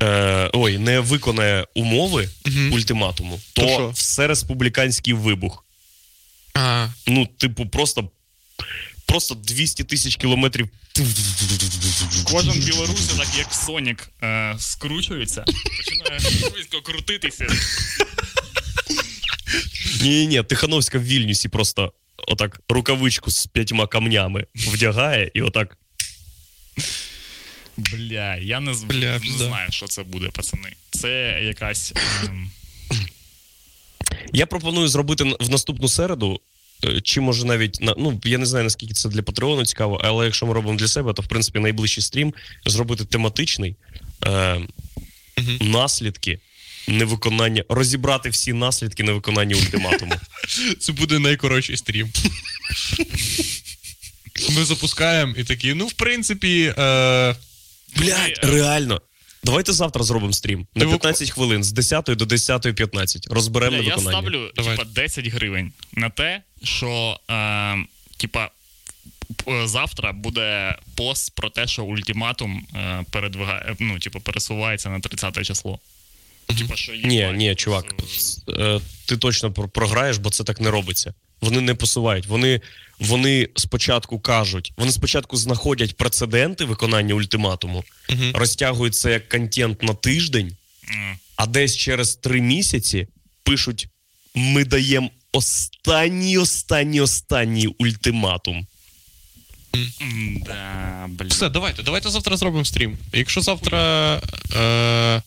Е, 0.03 0.51
ой, 0.53 0.79
не 0.79 1.01
виконає 1.01 1.67
умови 1.75 2.29
Мгм. 2.47 2.73
ультиматуму, 2.73 3.41
То 3.53 3.63
то, 3.63 3.69
що? 3.69 3.91
все 3.91 4.27
республіканський 4.27 5.15
вибух. 5.15 5.65
А, 6.55 6.89
Ну, 7.07 7.27
типу, 7.27 7.67
просто, 7.67 8.11
просто 9.07 9.35
200 9.35 9.85
тисяч 9.85 10.17
кілометрів. 10.17 10.69
Кожен 12.25 12.61
білорусі, 12.61 13.17
так 13.19 13.29
як 13.39 13.55
Сонік, 13.55 14.11
е, 14.23 14.57
скручується, 14.59 15.45
починає 15.45 16.21
швидко 16.21 16.83
крутитися. 16.83 17.47
Ні, 20.03 20.27
ні, 20.27 20.43
Тихановська 20.43 20.99
в 20.99 21.05
Вільнюсі 21.05 21.49
просто 21.49 21.93
отак 22.29 22.61
рукавичку 22.69 23.31
з 23.31 23.47
п'ятьма 23.47 23.87
камнями 23.87 24.47
вдягає 24.55 25.31
і 25.35 25.43
отак. 25.43 25.77
Бля, 27.77 28.37
я 28.37 28.61
не, 28.61 28.75
з- 28.75 28.83
Бля, 28.85 29.13
не 29.13 29.21
пізда. 29.21 29.47
знаю, 29.47 29.69
що 29.73 29.87
це 29.87 30.03
буде, 30.03 30.29
пацани. 30.29 30.73
Це 30.91 31.41
якась. 31.43 31.93
ем, 32.25 32.51
Я 34.33 34.47
пропоную 34.47 34.89
зробити 34.89 35.25
в 35.41 35.51
наступну 35.51 35.89
середу. 35.89 36.41
Е, 36.85 37.01
Чи 37.01 37.21
може 37.21 37.45
навіть 37.45 37.81
на 37.81 37.95
ну 37.99 38.21
я 38.25 38.39
не 38.39 38.47
знаю 38.47 38.65
наскільки 38.65 38.95
це 38.95 39.09
для 39.09 39.23
Патреону 39.23 39.65
цікаво, 39.65 40.01
але 40.05 40.25
якщо 40.25 40.47
ми 40.47 40.53
робимо 40.55 40.79
для 40.79 40.89
себе, 40.89 41.13
то 41.13 41.23
в 41.23 41.27
принципі 41.27 41.59
найближчий 41.59 42.03
стрім 42.03 42.35
зробити 42.67 43.05
тематичний 43.05 43.77
е, 44.27 44.61
Мгм. 45.39 45.71
наслідки 45.71 46.39
невиконання, 46.89 47.65
розібрати 47.69 48.29
всі 48.29 48.53
наслідки 48.53 49.03
невиконання 49.03 49.57
ультиматуму. 49.57 50.13
це 50.81 50.93
буде 50.93 51.19
найкоротший 51.19 51.77
стрім. 51.77 52.13
Ми 54.51 54.65
запускаємо 54.65 55.35
і 55.37 55.45
такі, 55.45 55.75
ну, 55.75 55.87
в 55.87 55.93
принципі, 55.93 56.75
е, 56.79 57.37
Блять, 57.97 58.41
е, 58.45 58.47
реально. 58.47 59.01
Давайте 59.49 59.73
завтра 59.73 60.05
зробимо 60.05 60.33
стрім 60.33 60.67
на 60.75 60.85
15 60.85 61.31
хвилин 61.31 61.65
з 61.65 61.73
10 61.73 62.05
до 62.05 62.25
10.15. 62.25 63.33
Розберемо 63.35 63.79
Бля, 63.79 63.87
я 63.87 63.99
ставлю 63.99 64.51
Давай. 64.57 64.77
типа 64.77 64.91
10 64.91 65.27
гривень 65.27 65.73
на 65.93 66.11
те, 66.11 66.43
що 66.63 67.21
е, 67.31 67.77
типа 68.17 68.51
завтра 69.65 70.13
буде 70.13 70.77
пост 70.95 71.35
про 71.35 71.51
те, 71.51 71.67
що 71.67 71.85
ультиматум 71.85 72.67
е, 72.75 73.05
передвигає, 73.11 73.77
ну, 73.79 73.99
типу, 73.99 74.21
пересувається 74.21 74.91
на 74.91 75.01
30 75.01 75.47
число. 75.47 75.79
Типа, 76.59 76.77
що 76.77 76.93
Ні, 76.93 77.33
ні, 77.35 77.55
чувак, 77.55 77.95
е, 78.49 78.81
ти 79.07 79.17
точно 79.17 79.53
про- 79.53 79.69
програєш, 79.69 80.17
бо 80.19 80.31
це 80.31 80.45
так 80.45 80.61
не 80.61 80.71
робиться. 80.71 81.15
Вони 81.41 81.61
не 81.61 81.75
посувають. 81.75 82.27
Вони, 82.27 82.61
вони 83.01 83.49
спочатку 83.57 84.21
кажуть, 84.21 84.73
вони 84.77 84.93
спочатку 84.93 85.37
знаходять 85.37 85.97
прецеденти 85.97 86.65
виконання 86.65 87.15
ультиматуму, 87.15 87.85
Мгм. 88.11 88.33
розтягують 88.35 88.95
це 88.95 89.13
як 89.13 89.29
контент 89.29 89.83
на 89.83 89.95
тиждень, 89.95 90.57
М. 90.91 91.19
а 91.37 91.47
десь 91.47 91.77
через 91.77 92.17
три 92.17 92.41
місяці 92.41 93.07
пишуть: 93.43 93.89
ми 94.35 94.65
даємо 94.65 95.11
останній, 95.33 96.39
останній, 96.39 97.01
останній 97.01 97.67
ультиматум. 97.67 98.67
Да, 100.47 101.07
блін. 101.09 101.29
все, 101.29 101.49
давайте, 101.49 101.83
давайте 101.83 102.11
завтра 102.11 102.37
зробимо 102.37 102.65
стрім. 102.65 102.99
Якщо 103.13 103.41
завтра. 103.41 103.79
Е, 104.57 105.23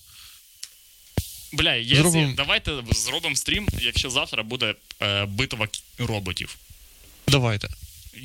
Бля, 1.53 1.75
якщо, 1.75 2.09
Зробимо- 2.09 2.35
давайте 2.35 2.71
зробимо 2.91 3.35
стрім, 3.35 3.67
якщо 3.81 4.09
завтра 4.09 4.43
буде 4.43 4.75
е, 5.01 5.25
битва 5.25 5.67
роботів. 5.97 6.57
Давайте. 7.27 7.69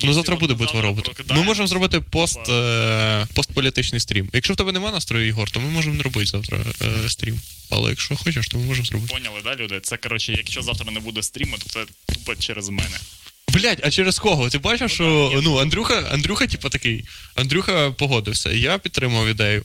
Ну, 0.03 0.13
завтра 0.13 0.35
буде 0.35 0.53
битва 0.53 0.81
роботів. 0.81 1.25
Ми 1.29 1.43
можемо 1.43 1.67
зробити 1.67 1.99
пост, 1.99 2.49
е, 2.49 3.27
постполітичний 3.33 4.01
стрім. 4.01 4.29
Якщо 4.33 4.53
в 4.53 4.57
тебе 4.57 4.71
немає 4.71 4.93
настрою, 4.93 5.27
Ігор, 5.27 5.51
то 5.51 5.59
ми 5.59 5.69
можемо 5.69 5.95
не 5.95 6.03
робити 6.03 6.25
завтра 6.25 6.59
е, 6.81 7.09
стрім. 7.09 7.39
Але 7.69 7.89
якщо 7.89 8.15
хочеш, 8.15 8.47
то 8.47 8.57
ми 8.57 8.63
можемо 8.65 8.85
зробити. 8.85 9.13
Поняли, 9.13 9.39
да, 9.43 9.55
люди? 9.55 9.79
Це 9.79 9.97
коротше, 9.97 10.31
якщо 10.31 10.61
завтра 10.61 10.91
не 10.91 10.99
буде 10.99 11.23
стріму, 11.23 11.57
то 11.57 11.69
це 11.69 11.85
тупо 12.05 12.35
через 12.35 12.69
мене. 12.69 12.97
Блять, 13.53 13.79
а 13.83 13.91
через 13.91 14.19
кого? 14.19 14.49
Ти 14.49 14.57
бачив, 14.57 14.81
Ну, 14.89 14.89
що 14.89 15.39
ну, 15.43 15.57
Андрюха, 15.57 15.99
Андрюха, 16.11 16.47
типу, 16.47 16.69
такий. 16.69 17.05
Андрюха 17.35 17.91
погодився, 17.91 18.51
я 18.51 18.77
підтримав 18.77 19.27
ідею. 19.27 19.63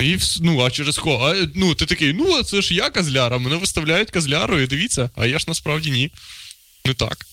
І 0.00 0.04
вс- 0.16 0.38
ну, 0.42 0.60
а 0.64 0.70
через 0.70 0.98
кого? 0.98 1.26
А, 1.28 1.46
ну, 1.54 1.74
ти 1.74 1.86
такий, 1.86 2.12
ну, 2.12 2.38
а 2.38 2.42
це 2.42 2.62
ж 2.62 2.74
я 2.74 2.90
козляра, 2.90 3.38
мене 3.38 3.56
виставляють 3.56 4.10
козлярою, 4.10 4.66
дивіться, 4.66 5.10
а 5.16 5.26
я 5.26 5.38
ж 5.38 5.44
насправді 5.48 5.90
ні. 5.90 6.10
Не 6.86 6.94
так. 6.94 7.26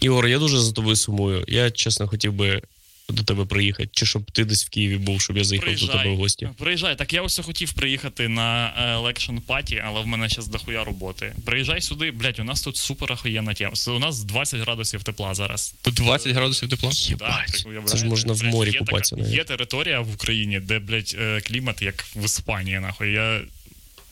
Ігор, 0.00 0.26
я 0.26 0.38
дуже 0.38 0.58
за 0.58 0.72
тобою 0.72 0.96
сумую. 0.96 1.44
Я 1.48 1.70
чесно 1.70 2.08
хотів 2.08 2.32
би 2.32 2.62
до 3.08 3.22
тебе 3.22 3.44
приїхати, 3.44 3.88
чи 3.92 4.06
щоб 4.06 4.30
ти 4.30 4.44
десь 4.44 4.66
в 4.66 4.68
Києві 4.68 4.96
був, 4.96 5.20
щоб 5.20 5.36
я 5.36 5.44
заїхав 5.44 5.74
до 5.74 5.86
тебе 5.86 6.10
в 6.10 6.16
гості. 6.16 6.48
Приїжджай. 6.58 6.96
Так 6.98 7.12
я 7.12 7.22
ось 7.22 7.38
хотів 7.44 7.72
приїхати 7.72 8.28
на 8.28 8.72
Election 9.02 9.40
Party, 9.46 9.82
але 9.86 10.00
в 10.02 10.06
мене 10.06 10.28
зараз 10.28 10.48
дохуя 10.48 10.84
роботи. 10.84 11.34
Приїжджай 11.44 11.80
сюди, 11.80 12.10
блядь, 12.10 12.38
у 12.38 12.44
нас 12.44 12.62
тут 12.62 12.76
супер 12.76 13.12
охуєнна 13.12 13.54
тема. 13.54 13.72
У 13.88 13.98
нас 13.98 14.22
20 14.24 14.60
градусів 14.60 15.02
тепла 15.02 15.34
зараз. 15.34 15.74
Тут 15.82 15.94
20 15.94 16.32
градусів 16.32 16.68
тепла. 16.68 16.90
Єбать, 16.94 17.64
так, 17.64 17.86
це 17.88 17.96
ж 17.96 18.04
можна 18.06 18.32
в 18.32 18.44
морі 18.44 18.70
є 18.70 18.78
купатися 18.78 19.16
така- 19.16 19.28
Є 19.28 19.44
територія 19.44 20.00
в 20.00 20.14
Україні, 20.14 20.60
де, 20.60 20.78
блядь, 20.78 21.16
е, 21.20 21.40
клімат 21.40 21.82
як 21.82 22.04
в 22.16 22.24
Іспанії, 22.24 22.80
нахуй. 22.80 23.12
Я. 23.12 23.40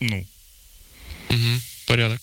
Ну, 0.00 0.26
Угу, 1.30 1.60
порядок. 1.86 2.20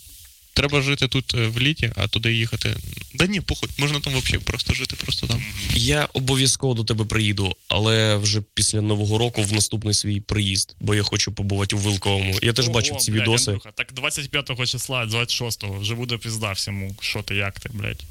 Треба 0.53 0.81
жити 0.81 1.07
тут 1.07 1.35
е, 1.35 1.47
в 1.47 1.59
літі, 1.59 1.91
а 1.95 2.07
туди 2.07 2.33
їхати. 2.33 2.77
Да 3.13 3.27
ні, 3.27 3.41
похуй, 3.41 3.69
можна 3.77 3.99
там 3.99 4.13
взагалі 4.13 4.43
просто 4.43 4.73
жити, 4.73 4.95
просто 4.95 5.27
там. 5.27 5.43
Я 5.75 6.09
обов'язково 6.13 6.73
до 6.73 6.83
тебе 6.83 7.05
приїду, 7.05 7.55
але 7.67 8.15
вже 8.15 8.41
після 8.53 8.81
нового 8.81 9.17
року 9.17 9.43
в 9.43 9.53
наступний 9.53 9.93
свій 9.93 10.19
приїзд, 10.19 10.75
бо 10.79 10.95
я 10.95 11.03
хочу 11.03 11.31
побувати 11.31 11.75
у 11.75 11.79
Вилковому. 11.79 12.39
Я 12.41 12.53
теж 12.53 12.65
Ого, 12.65 12.73
бачив 12.73 12.97
ці 12.97 13.11
блядь, 13.11 13.21
відоси. 13.21 13.51
Андрюха, 13.51 13.71
так 13.71 13.93
25 13.93 14.67
числа, 14.69 15.05
26-го, 15.05 15.79
вже 15.79 15.95
буде 15.95 16.17
пізда 16.17 16.51
всьому. 16.51 16.95
Що 17.01 17.21
ти, 17.21 17.35
як 17.35 17.59
ти, 17.59 17.69
блядь? 17.73 18.03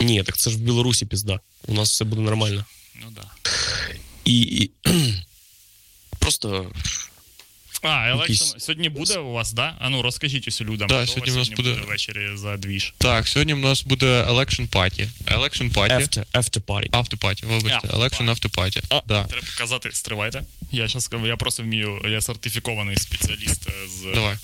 Ні, 0.00 0.22
так 0.22 0.36
це 0.36 0.50
ж 0.50 0.56
в 0.56 0.60
Білорусі 0.60 1.06
пізда. 1.06 1.40
У 1.66 1.74
нас 1.74 1.90
все 1.90 2.04
буде 2.04 2.22
нормально. 2.22 2.64
Ну 2.94 3.06
да. 3.14 3.50
І, 4.24 4.40
і 4.40 4.70
просто 6.18 6.72
А, 7.82 7.88
Election 7.88 8.60
сьогодні 8.60 8.88
буде 8.88 9.18
у 9.18 9.32
вас, 9.32 9.52
да? 9.52 9.74
А 9.80 9.88
ну 9.88 10.02
розкажіть 10.02 10.48
усі 10.48 10.64
людям. 10.64 10.88
Да, 10.88 11.06
сьогодні 11.06 11.32
у 11.32 11.34
у 11.34 11.38
нас 11.38 11.48
буде- 11.48 11.72
ввечері 11.72 12.30
за 12.34 12.56
двіж. 12.56 12.94
Так, 12.98 13.28
сьогодні 13.28 13.54
в 13.54 13.58
нас 13.58 13.82
буде 13.84 14.22
election 14.22 14.68
party. 14.68 15.08
Election 15.26 15.72
party. 15.72 15.98
after, 15.98 16.24
after 16.32 16.60
party. 16.60 16.90
After 16.90 17.18
party, 17.18 17.46
вибачте, 17.46 17.88
After 17.88 17.98
election 17.98 18.30
after 18.30 18.48
party. 18.58 18.84
А, 18.90 19.02
Да. 19.06 19.24
Треба 19.24 19.46
казати, 19.58 19.90
стривайте. 19.92 20.42
Я 20.72 20.88
щас 20.88 21.10
я 21.24 21.36
просто 21.36 21.62
вмію, 21.62 22.00
я 22.08 22.20
сертифікований 22.20 22.96
спеціаліст 22.96 23.68
е, 23.68 23.72
з 23.88 24.14
Давай. 24.14 24.36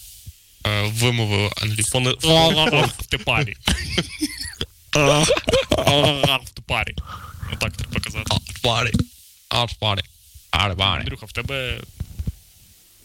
Е, 0.66 0.82
Вимовив 0.82 1.52
англійською. 1.62 2.16
Фоне... 2.20 2.70
Автопарі. 2.82 3.56
Автопарі. 6.28 6.94
Отак 7.52 7.76
треба 7.76 8.00
казати. 8.00 8.34
Party. 8.62 8.92
Art 9.50 9.78
party. 9.80 10.02
Art 10.52 10.76
party. 10.76 11.00
Андрюха, 11.00 11.26
в 11.26 11.32
тебе 11.32 11.80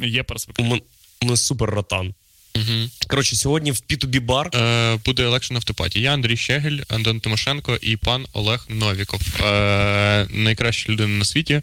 є 0.01 0.21
У 0.21 0.23
перспектива. 0.25 0.69
мен- 0.69 0.81
у 1.21 1.25
мене 1.25 1.37
супер 1.37 1.69
ротан. 1.69 2.13
Угу. 2.55 2.89
Коротше, 3.07 3.35
сьогодні 3.35 3.71
в 3.71 3.75
P2B 3.89 4.21
бар. 4.21 4.47
Е, 4.55 4.95
буде 5.05 5.27
Election 5.27 5.55
автопаті. 5.55 6.01
Я 6.01 6.13
Андрій 6.13 6.37
Щегель, 6.37 6.79
Антон 6.89 7.19
Тимошенко 7.19 7.75
і 7.81 7.97
пан 7.97 8.25
Олег 8.33 8.65
Новіков. 8.69 9.21
Е, 9.43 10.27
найкраща 10.29 10.91
людина 10.91 11.17
на 11.17 11.25
світі, 11.25 11.61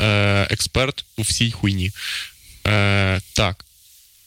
е, 0.00 0.46
експерт 0.50 1.04
у 1.16 1.22
всій 1.22 1.50
хуйні. 1.50 1.90
Е, 2.66 3.20
так. 3.32 3.64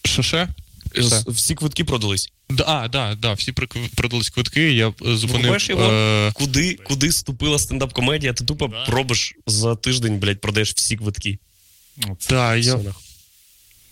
Що 0.05 0.23
ще? 0.23 0.47
Все. 0.95 1.23
Всі 1.27 1.55
квитки 1.55 1.83
продались. 1.83 2.29
Да, 2.49 2.63
а, 2.67 2.87
да, 2.87 3.15
да, 3.15 3.33
всі 3.33 3.51
продались 3.95 4.29
квитки, 4.29 4.73
я 4.73 4.93
зупинив. 5.01 5.69
Його? 5.69 5.91
Е, 5.91 6.31
Куди, 6.33 6.73
куди 6.73 7.11
ступила 7.11 7.57
стендап-комедія? 7.59 8.33
Ти 8.33 8.43
тупо 8.45 8.67
Да. 8.67 8.85
пробиш 8.85 9.33
за 9.47 9.75
тиждень, 9.75 10.19
блядь, 10.19 10.41
продаєш 10.41 10.73
всі 10.73 10.95
квитки. 10.97 11.37
Да, 12.29 12.55
я 12.55 12.75
Все, 12.75 12.93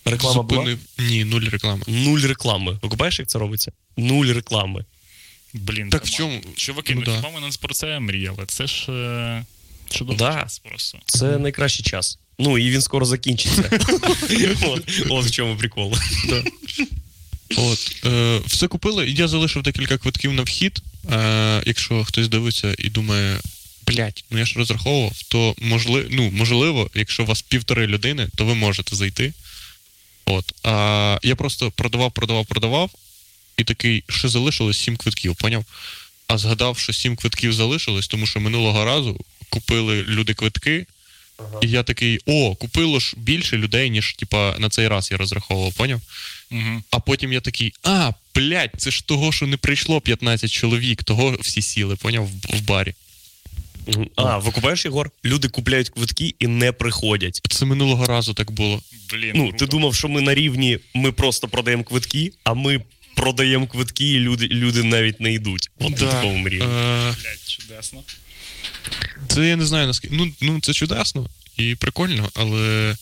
Реклама 0.06 0.44
була? 0.44 0.78
Ні, 0.98 1.24
нуль 1.24 1.42
реклами. 1.42 1.84
Нуль 1.88 2.20
реклами. 2.20 2.80
Викупаєш, 2.82 3.20
як 3.20 3.28
це 3.28 3.40
робиться? 3.40 3.72
Нуль 3.98 4.26
реклами. 4.26 4.86
Блін, 5.54 5.90
Так 5.90 6.06
в 6.06 6.10
чому? 6.10 6.42
Чуваки, 6.56 6.96
Ну 6.96 7.00
ну, 7.00 7.06
да. 7.06 7.18
хіба 7.18 7.30
ми 7.30 7.48
не 7.48 7.54
про 7.62 7.74
це 7.74 8.00
мріяли? 8.00 8.44
Це 8.48 8.68
ж 8.68 8.92
е, 8.92 9.46
чудовий 9.90 10.18
Да. 10.18 10.34
час 10.34 10.60
просто. 10.70 11.00
Це 11.06 11.38
найкращий 11.38 11.86
час. 11.86 12.20
Ну 12.40 12.58
і 12.58 12.72
він 12.72 12.82
скоро 12.82 13.06
закінчиться. 13.06 13.70
От, 15.10 15.26
в 15.26 15.32
чому 15.32 15.56
прикол. 15.58 15.94
От, 17.58 18.06
е, 18.06 18.42
все 18.46 18.68
купили, 18.68 19.08
і 19.10 19.14
я 19.14 19.28
залишив 19.28 19.64
декілька 19.64 19.98
квитків 19.98 20.34
на 20.34 20.42
вхід. 20.44 20.82
Е, 21.12 21.64
якщо 21.66 22.04
хтось 22.04 22.28
дивиться 22.28 22.76
і 22.78 22.90
думає, 22.90 23.40
блять, 23.88 24.26
ну 24.32 24.40
я 24.40 24.46
ж 24.46 24.54
розраховував, 24.60 25.22
то 25.28 25.56
можливо, 25.62 26.08
ну, 26.12 26.32
можливо, 26.32 26.90
якщо 26.96 27.24
у 27.24 27.26
вас 27.26 27.42
півтори 27.42 27.88
людини, 27.88 28.28
то 28.36 28.46
ви 28.46 28.56
можете 28.56 28.96
зайти. 28.96 29.34
От. 30.26 30.54
А 30.64 31.20
я 31.24 31.36
просто 31.36 31.72
продавав, 31.72 32.12
продавав, 32.12 32.46
продавав, 32.46 32.92
і 33.58 33.64
такий, 33.64 34.04
ще 34.10 34.28
залишилось 34.28 34.78
сім 34.78 34.98
квитків, 34.98 35.36
поняв? 35.36 35.66
А 36.28 36.38
згадав, 36.38 36.78
що 36.78 36.94
сім 36.94 37.16
квитків 37.16 37.54
залишилось, 37.54 38.08
тому 38.08 38.26
що 38.26 38.40
минулого 38.40 38.86
разу 38.86 39.20
купили 39.50 40.04
люди 40.04 40.34
квитки, 40.34 40.86
і 41.62 41.70
я 41.70 41.84
такий: 41.84 42.20
о, 42.26 42.56
купило 42.56 43.00
ж 43.00 43.14
більше 43.18 43.58
людей, 43.58 43.90
ніж 43.90 44.14
типа 44.14 44.56
на 44.60 44.70
цей 44.70 44.88
раз 44.88 45.12
я 45.12 45.18
розраховував, 45.18 45.74
поняв? 45.74 46.02
Угу. 46.52 46.84
А 46.90 47.00
потім 47.00 47.34
я 47.34 47.42
такий, 47.42 47.74
а, 47.84 48.12
блядь, 48.36 48.72
це 48.78 48.92
ж 48.92 49.08
того, 49.08 49.32
що 49.32 49.48
не 49.48 49.58
прийшло 49.58 50.02
15 50.02 50.52
чоловік, 50.52 51.04
того 51.04 51.38
всі 51.42 51.62
сіли, 51.62 51.96
поняв, 51.96 52.26
в, 52.26 52.58
в 52.58 52.62
барі. 52.62 52.94
А, 54.16 54.38
викупаєш, 54.38 54.86
Єгор? 54.86 55.12
Люди 55.26 55.48
купляють 55.50 55.90
квитки 55.90 56.36
і 56.40 56.48
не 56.48 56.72
приходять. 56.72 57.42
Це 57.50 57.66
минулого 57.66 58.06
разу 58.06 58.34
так 58.34 58.52
було. 58.52 58.82
Блін, 59.12 59.32
Ну, 59.36 59.44
круто. 59.50 59.58
ти 59.66 59.72
думав, 59.72 59.96
що 59.96 60.08
ми 60.10 60.22
на 60.22 60.36
рівні, 60.36 60.80
ми 60.94 61.12
просто 61.12 61.48
продаємо 61.48 61.84
квитки, 61.84 62.32
а 62.44 62.54
ми 62.54 62.82
продаємо 63.16 63.68
квитки, 63.68 64.06
і 64.14 64.20
люди, 64.20 64.48
люди 64.48 64.84
навіть 64.84 65.20
не 65.22 65.34
йдуть. 65.34 65.70
От 65.80 65.90
на 65.90 65.98
такому 66.12 66.50
рівні. 66.50 66.66
Е, 66.68 67.16
Блядь, 67.22 67.48
чудесно. 67.48 68.04
це 69.28 69.48
я 69.48 69.56
не 69.56 69.66
знаю 69.66 69.88
наскільки. 69.88 70.16
Ну, 70.16 70.32
ну, 70.42 70.60
це 70.62 70.74
чудесно 70.74 71.30
і 71.58 71.76
прикольно, 71.76 72.30
але. 72.36 72.96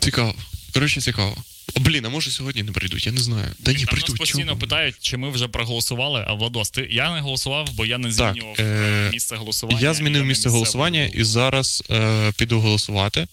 Цікаво. 0.00 0.34
Коротше, 0.74 1.00
цікаво. 1.00 1.36
О, 1.74 1.80
блін, 1.80 2.06
а 2.06 2.08
може 2.08 2.30
сьогодні 2.30 2.62
не 2.62 2.72
прийдуть, 2.72 3.06
я 3.06 3.12
не 3.12 3.20
знаю. 3.20 3.48
Та 3.64 3.72
ні, 3.72 3.84
Там 3.84 3.98
нас 3.98 4.10
постійно 4.18 4.44
чого? 4.46 4.56
питають, 4.58 4.94
чи 5.00 5.16
ми 5.16 5.30
вже 5.30 5.48
проголосували, 5.48 6.24
а 6.28 6.32
Владос, 6.34 6.70
ти 6.70 6.88
я 6.90 7.14
не 7.14 7.20
голосував, 7.20 7.68
бо 7.74 7.86
я 7.86 7.98
не 7.98 8.12
змінював 8.12 8.56
е, 8.58 8.62
е, 8.62 9.10
місце 9.12 9.36
голосування. 9.36 9.80
Я 9.80 9.94
змінив 9.94 10.22
не 10.22 10.28
місце 10.28 10.48
голосування 10.48 11.04
і 11.04 11.24
зараз 11.24 11.82
е, 11.90 12.32
піду 12.36 12.60
голосувати. 12.60 13.26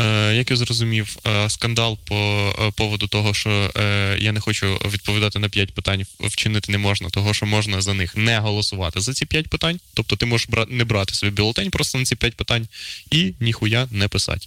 Е, 0.00 0.34
як 0.34 0.50
я 0.50 0.56
зрозумів, 0.56 1.16
е, 1.26 1.50
скандал 1.50 1.98
по 2.04 2.14
е, 2.60 2.70
поводу 2.76 3.06
того, 3.06 3.34
що 3.34 3.70
е, 3.76 4.16
я 4.20 4.32
не 4.32 4.40
хочу 4.40 4.80
відповідати 4.92 5.38
на 5.38 5.48
5 5.48 5.72
питань, 5.74 6.04
вчинити 6.20 6.72
не 6.72 6.78
можна, 6.78 7.10
того 7.10 7.34
що 7.34 7.46
можна 7.46 7.80
за 7.80 7.94
них 7.94 8.16
не 8.16 8.38
голосувати 8.38 9.00
за 9.00 9.14
ці 9.14 9.26
5 9.26 9.48
питань. 9.48 9.80
Тобто 9.94 10.16
ти 10.16 10.26
можеш 10.26 10.48
бра- 10.48 10.66
не 10.68 10.84
брати 10.84 11.14
свій 11.14 11.30
бюлетень 11.30 11.70
просто 11.70 11.98
на 11.98 12.04
ці 12.04 12.16
5 12.16 12.34
питань 12.34 12.68
і 13.10 13.32
ніхуя 13.40 13.88
не 13.90 14.08
писати. 14.08 14.46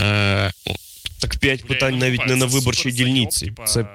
Е, 0.00 0.52
о, 0.64 0.74
Так 1.18 1.36
п'ять 1.38 1.60
Бля, 1.60 1.68
питань 1.68 1.98
навіть 1.98 2.26
не 2.26 2.36
на 2.36 2.46
виборчій 2.46 2.92
дільниці. 2.92 3.44
типа, 3.44 3.64
Це 3.64 3.86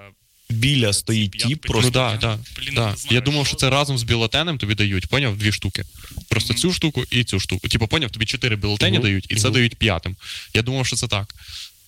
біля 0.49 0.93
стоїть 0.93 1.31
тіп, 1.31 1.61
просто 1.61 1.85
ну 1.85 1.91
да, 1.91 2.11
я, 2.11 2.17
да, 2.17 2.39
блін, 2.57 2.73
да. 2.75 2.81
знаю, 2.81 2.95
Я 3.09 3.21
думав, 3.21 3.47
що 3.47 3.55
це 3.55 3.65
за- 3.65 3.69
разом 3.69 3.97
з 3.97 4.03
бюлетенем 4.03 4.57
тобі 4.57 4.75
дають, 4.75 5.07
поняв? 5.07 5.37
Дві 5.37 5.51
штуки. 5.51 5.83
Просто 6.29 6.53
цю 6.53 6.73
штуку 6.73 7.03
і 7.11 7.23
цю 7.23 7.39
штуку. 7.39 7.67
Типу, 7.67 7.87
поняв, 7.87 8.09
тобі 8.11 8.25
чотири 8.25 8.55
бюлетені 8.55 8.97
Мгм, 8.97 9.01
дають, 9.03 9.25
і 9.29 9.35
це 9.35 9.47
мгм. 9.47 9.53
дають 9.53 9.75
п'ятим. 9.75 10.15
Я 10.53 10.61
думав, 10.61 10.87
що 10.87 10.95
це 10.95 11.07
так. 11.07 11.35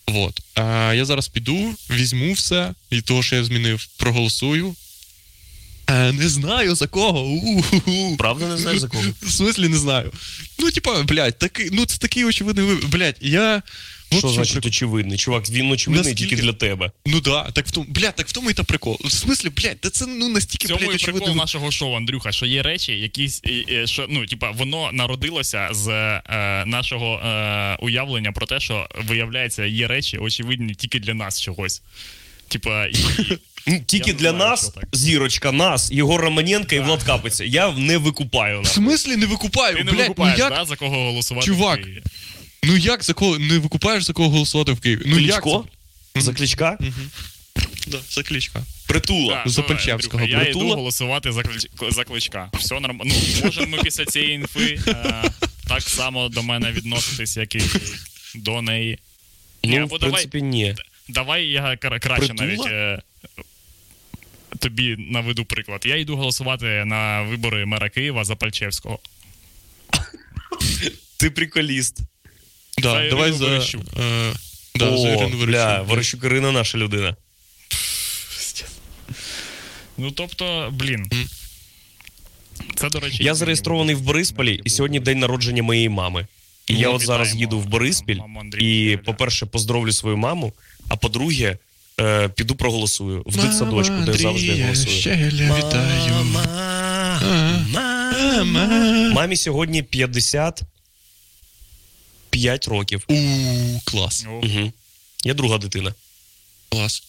От. 0.05 0.41
Е, 0.57 0.95
я 0.95 1.05
зараз 1.05 1.27
піду, 1.27 1.75
візьму 1.89 2.33
все, 2.33 2.73
і 2.89 3.01
того, 3.01 3.23
що 3.23 3.35
я 3.35 3.43
змінив, 3.43 3.87
проголосую. 3.97 4.75
Е, 5.89 6.11
не 6.11 6.29
знаю 6.29 6.75
за 6.75 6.87
кого. 6.87 7.23
У-ху-ху. 7.23 8.15
правда 8.17 8.47
не 8.47 8.57
знаєш 8.57 8.79
за 8.79 8.87
кого. 8.87 9.03
В 9.21 9.31
смислі 9.31 9.67
не 9.67 9.77
знаю. 9.77 10.11
Ну, 10.59 10.71
типа, 10.71 11.03
блядь, 11.03 11.37
такий, 11.39 11.69
ну 11.71 11.85
це 11.85 11.97
такий 11.97 12.25
очевидний 12.25 12.65
вибір. 12.65 12.87
Блядь, 12.87 13.17
я. 13.21 13.61
В 14.15 14.19
Що 14.19 14.27
общем, 14.27 14.45
значить 14.45 14.65
очевидний? 14.65 15.17
Чувак, 15.17 15.49
він 15.49 15.71
очевидний 15.71 16.11
Наскільки- 16.11 16.29
тільки 16.29 16.41
для 16.41 16.53
тебе. 16.53 16.91
Ну 17.05 17.21
да, 17.21 17.51
так 17.51 17.67
в 17.67 17.71
тому, 17.71 17.85
блядь, 17.89 18.15
так 18.15 18.27
в 18.27 18.31
тому 18.31 18.49
і 18.49 18.53
та 18.53 18.63
прикол. 18.63 18.97
В 19.03 19.11
смислі, 19.11 19.49
блядь, 19.49 19.79
та 19.79 19.89
це 19.89 20.05
ну 20.07 20.29
настільки, 20.29 20.67
цьому 20.67 20.79
блядь, 20.79 20.91
і 20.91 20.95
очевидний 20.95 21.21
прикол 21.21 21.37
нашого 21.37 21.71
шоу, 21.71 21.95
Андрюха, 21.95 22.31
що 22.31 22.45
є 22.45 22.61
речі, 22.63 22.91
якісь, 22.93 23.41
і- 23.43 23.49
і, 23.83 23.87
що, 23.87 24.05
ну, 24.09 24.25
типа, 24.25 24.51
воно 24.51 24.89
народилося 24.93 25.69
з 25.71 25.87
е, 25.89 26.63
нашого 26.65 27.15
е, 27.15 27.77
уявлення 27.81 28.31
про 28.31 28.45
те, 28.45 28.59
що 28.59 28.89
виявляється, 29.07 29.65
є 29.65 29.87
речі, 29.87 30.17
очевидні 30.17 30.75
тільки 30.75 30.99
для 30.99 31.13
нас 31.13 31.41
чогось. 31.41 31.81
Типа, 32.47 32.85
і, 32.85 32.95
Тільки 33.85 34.09
Я 34.11 34.15
для 34.17 34.29
знаю, 34.29 34.49
нас, 34.49 34.71
зірочка, 34.91 35.51
нас, 35.51 35.91
Єгор 35.91 36.21
Романенко 36.21 36.75
і 36.75 36.79
Влад 36.79 37.03
Капиця. 37.03 37.43
Я 37.45 37.71
не 37.71 37.97
викупаю 37.97 38.59
В 38.59 38.63
нас. 38.63 38.73
смислі 38.73 39.15
не 39.15 39.25
викупаю? 39.25 39.77
ти 39.77 39.83
не 39.83 39.91
блядь, 39.91 40.01
викупаєш, 40.01 40.37
ну 40.39 40.43
як, 40.45 40.53
да, 40.53 40.65
за 40.65 40.75
кого 40.75 40.95
голосувати. 41.05 41.45
Чувак, 41.47 41.79
в? 41.79 41.87
Ну 42.63 42.77
як 42.77 43.03
за 43.03 43.13
кого 43.13 43.39
не 43.39 43.57
викупаєш 43.57 44.03
за 44.03 44.13
кого 44.13 44.29
голосувати 44.29 44.71
в 44.71 44.79
Києві? 44.79 45.01
Ну 45.05 45.19
як 45.19 45.41
Кличко? 45.43 45.65
це? 46.15 46.21
За 46.21 46.33
Кличка? 46.33 46.77
Да, 47.87 47.99
за 48.09 48.23
кличка. 48.23 48.63
Притула. 48.87 49.33
Так, 49.33 49.49
За 49.49 49.61
ну, 49.61 49.67
Пальчевського. 49.67 50.23
Андрюха, 50.23 50.43
Я 50.43 50.49
йду 50.49 50.59
Притула? 50.59 50.75
голосувати 50.75 51.31
за, 51.31 51.41
Клич- 51.41 51.91
за 51.91 52.03
кличка. 52.03 52.49
Все 52.53 52.79
нормально. 52.79 53.13
Ну, 53.15 53.43
можемо 53.45 53.77
ми 53.77 53.83
після 53.83 54.05
цієї 54.05 54.33
інфи 54.33 54.79
е, 54.87 55.23
так 55.67 55.81
само 55.81 56.29
до 56.29 56.43
мене 56.43 56.71
відноситись, 56.71 57.37
як 57.37 57.55
і 57.55 57.61
до 58.35 58.61
неї. 58.61 58.99
Ні, 59.63 59.77
Ну, 59.77 59.83
або 59.83 59.95
в 59.95 59.99
давай- 59.99 60.11
принципі, 60.13 60.41
ні. 60.41 60.75
Давай 61.09 61.45
я 61.47 61.61
кра- 61.63 61.99
краще 61.99 62.33
Притула? 62.33 62.47
навіть 62.47 62.65
е, 62.67 63.01
тобі 64.59 64.95
наведу 64.99 65.45
приклад. 65.45 65.81
Я 65.85 65.95
йду 65.95 66.15
голосувати 66.17 66.65
на 66.85 67.21
вибори 67.21 67.65
мера 67.65 67.89
Києва 67.89 68.23
за 68.25 68.35
Пальчевського. 68.35 68.99
Ти 71.17 71.29
приколіст. 71.29 71.99
Да, 72.77 72.91
За 72.91 73.09
давай 73.09 73.31
за. 73.31 73.45
Верещук. 73.45 73.81
Е, 73.99 74.33
да, 74.75 74.97
за 74.97 75.07
О, 75.09 75.13
Ірину 75.13 75.45
бля, 75.45 75.65
Верещук. 75.65 75.89
Верещук 75.89 76.23
Ірина 76.23 76.51
наша 76.51 76.77
людина. 76.77 77.15
Ну 79.97 80.11
тобто, 80.11 80.69
блін. 80.73 81.09
Це, 82.75 82.89
до 82.89 82.99
речі, 82.99 83.23
Я 83.23 83.35
зареєстрований 83.35 83.95
в 83.95 84.01
Борисполі, 84.01 84.61
і 84.65 84.69
сьогодні 84.69 84.99
день 84.99 85.19
народження 85.19 85.63
моєї 85.63 85.89
мами. 85.89 86.27
І 86.67 86.73
Ну, 86.73 86.79
я 86.79 86.89
от 86.89 87.01
вітаємо, 87.01 87.23
зараз 87.25 87.35
їду 87.35 87.59
в 87.59 87.65
Бориспіль, 87.65 88.17
маму 88.17 88.39
Андрія 88.39 88.91
і, 88.93 88.97
по-перше, 88.97 89.45
поздравлю 89.45 89.91
свою 89.91 90.17
маму, 90.17 90.53
а 90.89 90.95
по-друге, 90.95 91.57
е, 92.01 92.29
піду 92.29 92.55
проголосую 92.55 93.23
в 93.25 93.35
дитсадочку, 93.41 93.95
де 94.05 94.13
завжди 94.13 94.63
голосую. 94.63 94.97
Щегеля, 94.97 95.57
вітаю. 95.57 96.13
Мама. 96.33 97.21
Мамі 99.13 99.35
сьогодні 99.35 99.83
55 102.33 102.67
років. 102.67 103.03
У, 103.07 103.79
клас. 103.85 104.25
Угу. 104.43 104.73
Я 105.25 105.33
друга 105.33 105.57
дитина 105.57 105.93
Клас. 106.69 107.03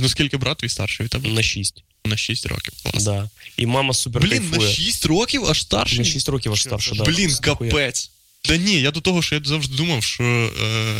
Ну 0.00 0.08
скільки 0.08 0.36
брат 0.36 0.58
твій 0.58 0.68
старший 0.68 1.04
від 1.04 1.10
тебе? 1.10 1.28
на 1.28 1.42
6. 1.42 1.82
На 2.04 2.16
6 2.16 2.46
років. 2.46 2.72
Клас. 2.82 3.04
Да. 3.04 3.30
І 3.56 3.66
мама 3.66 3.94
супер 3.94 4.22
Блін, 4.22 4.44
на 4.44 4.50
кайфує. 4.50 4.72
6 4.74 5.06
років 5.06 5.46
аж 5.46 5.60
старший? 5.60 5.98
На 5.98 6.04
6 6.04 6.28
років 6.28 6.52
аж 6.52 6.62
це 6.62 6.70
да. 6.70 7.04
Блін, 7.04 7.34
капець. 7.40 8.10
Та 8.42 8.56
ні, 8.56 8.80
я 8.80 8.90
до 8.90 9.00
того, 9.00 9.22
що 9.22 9.34
я 9.34 9.40
завжди 9.44 9.76
думав, 9.76 10.02
що 10.04 10.24
е, 10.24 10.50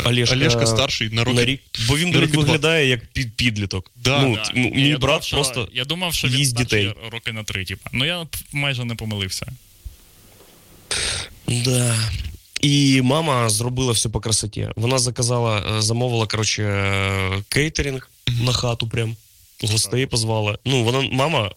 Олешка- 0.03 0.33
Олешка, 0.33 0.65
старший 0.67 1.09
на 1.09 1.23
роки. 1.23 1.35
На 1.37 1.45
рік. 1.45 1.61
Бо 1.87 1.97
він, 1.97 2.05
на 2.05 2.11
блядь, 2.11 2.21
роки 2.21 2.33
два. 2.33 2.43
виглядає 2.43 2.87
як 2.87 3.05
під, 3.05 3.33
підліток. 3.35 3.91
Да, 3.95 4.21
ну, 4.21 4.35
да. 4.35 4.41
т- 4.41 4.51
ну, 4.55 4.61
Ні, 4.63 4.71
мій 4.71 4.87
я 4.89 4.97
брат 4.97 4.99
думав, 5.01 5.23
що- 5.23 5.35
просто. 5.35 5.69
Я 5.73 5.85
думав, 5.85 6.13
що 6.13 6.27
він 6.27 6.37
їсть 6.37 6.51
старший 6.51 6.83
дітей. 6.85 7.09
роки 7.11 7.31
на 7.31 7.43
три, 7.43 7.65
типа. 7.65 7.89
Ну 7.93 8.05
я 8.05 8.27
майже 8.51 8.85
не 8.85 8.95
помилився. 8.95 9.45
Да. 11.47 12.09
І 12.59 13.01
мама 13.01 13.49
зробила 13.49 13.91
все 13.91 14.09
по 14.09 14.19
красоті. 14.19 14.67
Вона 14.75 14.99
заказала, 14.99 15.77
е, 15.77 15.81
замовила, 15.81 16.27
коротше, 16.27 16.63
е, 16.63 17.43
кейтерінг 17.49 18.09
на 18.41 18.53
хату 18.53 18.87
прям. 18.87 19.15
Гостей 19.63 20.05
позвала. 20.05 20.57
Ну, 20.65 20.83
вона, 20.83 21.09
мама, 21.11 21.51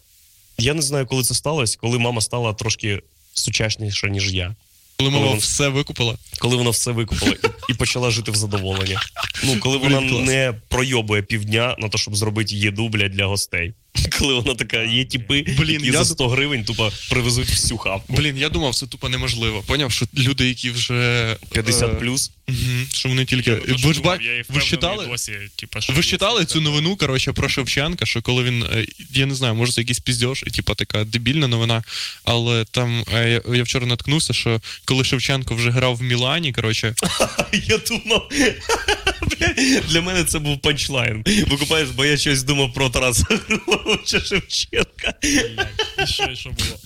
я 0.59 0.75
не 0.75 0.83
знаю, 0.83 1.07
коли 1.07 1.23
це 1.23 1.35
сталося, 1.35 1.79
коли 1.81 1.99
мама 1.99 2.21
стала 2.21 2.53
трошки 2.55 3.03
сучасніша, 3.35 4.09
ніж 4.09 4.33
я. 4.33 4.55
Коли 4.99 5.11
Коли 5.11 5.23
мова 5.23 5.33
він- 5.35 5.41
все 5.41 5.69
викупила. 5.69 6.17
коли 6.39 6.57
вона 6.57 6.71
все 6.71 6.91
викупила 6.93 7.33
і, 7.33 7.73
і 7.73 7.75
почала 7.75 8.11
жити 8.11 8.31
в 8.31 8.35
задоволенні. 8.35 8.97
Ну, 9.45 9.59
коли 9.61 9.77
вона 9.77 10.01
не 10.01 10.55
пройобує 10.69 11.23
півдня 11.23 11.77
на 11.79 11.89
те, 11.89 11.99
щоб 11.99 12.17
зробити 12.17 12.55
їду, 12.55 12.89
блядь, 12.89 13.13
для 13.13 13.27
гостей. 13.27 13.75
Коли 14.23 14.35
вона 14.35 14.55
така, 14.55 14.83
є 14.83 15.05
типи, 15.05 15.45
Блін, 15.59 15.71
які 15.71 15.87
я 15.87 15.93
за 15.93 15.99
д- 15.99 16.05
100 16.05 16.29
гривень 16.29 16.65
тупо 16.65 16.93
привезуть 17.11 17.49
всю 17.49 17.79
хавку. 17.79 18.13
Блін, 18.13 18.37
я 18.39 18.49
думав, 18.49 18.75
це 18.75 18.87
тупо 18.87 19.09
неможливо. 19.09 19.63
Поняв, 19.67 19.93
що 19.93 20.07
люди, 20.19 20.49
які 20.49 20.71
вже 20.71 21.37
50 21.53 21.91
е, 21.91 21.95
плюс. 21.95 22.31
Мгм, 22.49 22.87
що 22.93 23.09
вони 23.09 23.25
тільки. 23.25 23.51
Я 23.51 23.57
Ви 23.57 23.95
ж 23.95 24.01
думав, 24.01 24.23
я 24.23 24.45
ви 24.49 24.61
читали? 24.61 25.07
досі, 25.07 25.33
типа, 25.57 25.81
що 25.81 25.93
Ви 25.93 26.03
читали 26.03 26.45
цю 26.45 26.61
новину, 26.61 26.97
коротше, 26.97 27.33
про 27.33 27.49
Шевченка, 27.49 28.07
що 28.07 28.23
коли 28.23 28.45
він, 28.45 28.63
е, 28.63 28.87
я 29.15 29.27
не 29.27 29.35
знаю, 29.35 29.55
може 29.55 29.73
це 29.73 29.81
якийсь 29.81 29.99
піздьош, 30.01 30.43
і 30.47 30.51
типа 30.51 30.75
така 30.75 31.05
дебільна 31.05 31.49
новина. 31.49 31.83
Але 32.25 32.65
там 32.65 33.05
е, 33.15 33.31
я, 33.49 33.57
я 33.57 33.63
вчора 33.63 33.87
наткнувся, 33.87 34.33
що 34.33 34.61
коли 34.85 35.05
Шевченко 35.05 35.55
вже 35.55 35.71
грав 35.71 35.97
в 35.97 36.03
Мілані, 36.03 36.53
коротше, 36.53 36.95
Я 37.53 37.79
думав. 37.79 38.29
Для 39.89 40.01
мене 40.01 40.25
це 40.25 40.39
був 40.39 40.61
панчлайн. 40.61 41.25
Викупаєш, 41.51 41.89
бо 41.89 42.05
я 42.05 42.17
щось 42.17 42.43
думав 42.43 42.73
про 42.75 42.91
Тараса 42.91 43.25
Григоровича 43.49 44.21
Шевченка. 44.21 45.15
І 45.23 46.07
що, 46.07 46.35
що 46.35 46.51
було? 46.51 46.79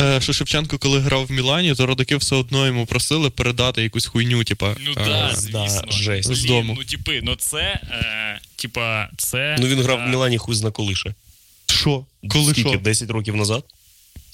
е, 0.00 0.20
що 0.20 0.32
Шевченко, 0.32 0.78
коли 0.78 1.00
грав 1.00 1.26
в 1.26 1.32
Мілані, 1.32 1.74
то 1.74 1.86
родаки 1.86 2.16
все 2.16 2.36
одно 2.36 2.66
йому 2.66 2.86
просили 2.86 3.30
передати 3.30 3.82
якусь 3.82 4.06
хуйню, 4.06 4.44
типа. 4.44 4.74
Ну 4.96 5.02
е, 5.02 5.06
да, 5.06 5.36
да, 5.52 5.92
жесть. 5.92 6.28
Блін, 6.28 6.36
З 6.38 6.44
дому. 6.44 6.74
Ну, 6.78 6.84
типи, 6.84 7.20
ну 7.22 7.34
це, 7.34 7.80
е, 7.90 8.40
типа, 8.56 9.08
це. 9.16 9.56
Ну 9.60 9.66
він 9.66 9.82
грав 9.82 10.00
е, 10.00 10.04
в 10.04 10.08
Мілані 10.08 10.38
хуй 10.38 10.54
зна 10.54 10.70
коли 10.70 10.94
ще. 10.94 11.14
Що? 11.66 12.06
Коли 12.28 12.52
Скільки? 12.52 12.70
що? 12.70 12.78
10 12.78 13.10
років 13.10 13.36
назад? 13.36 13.64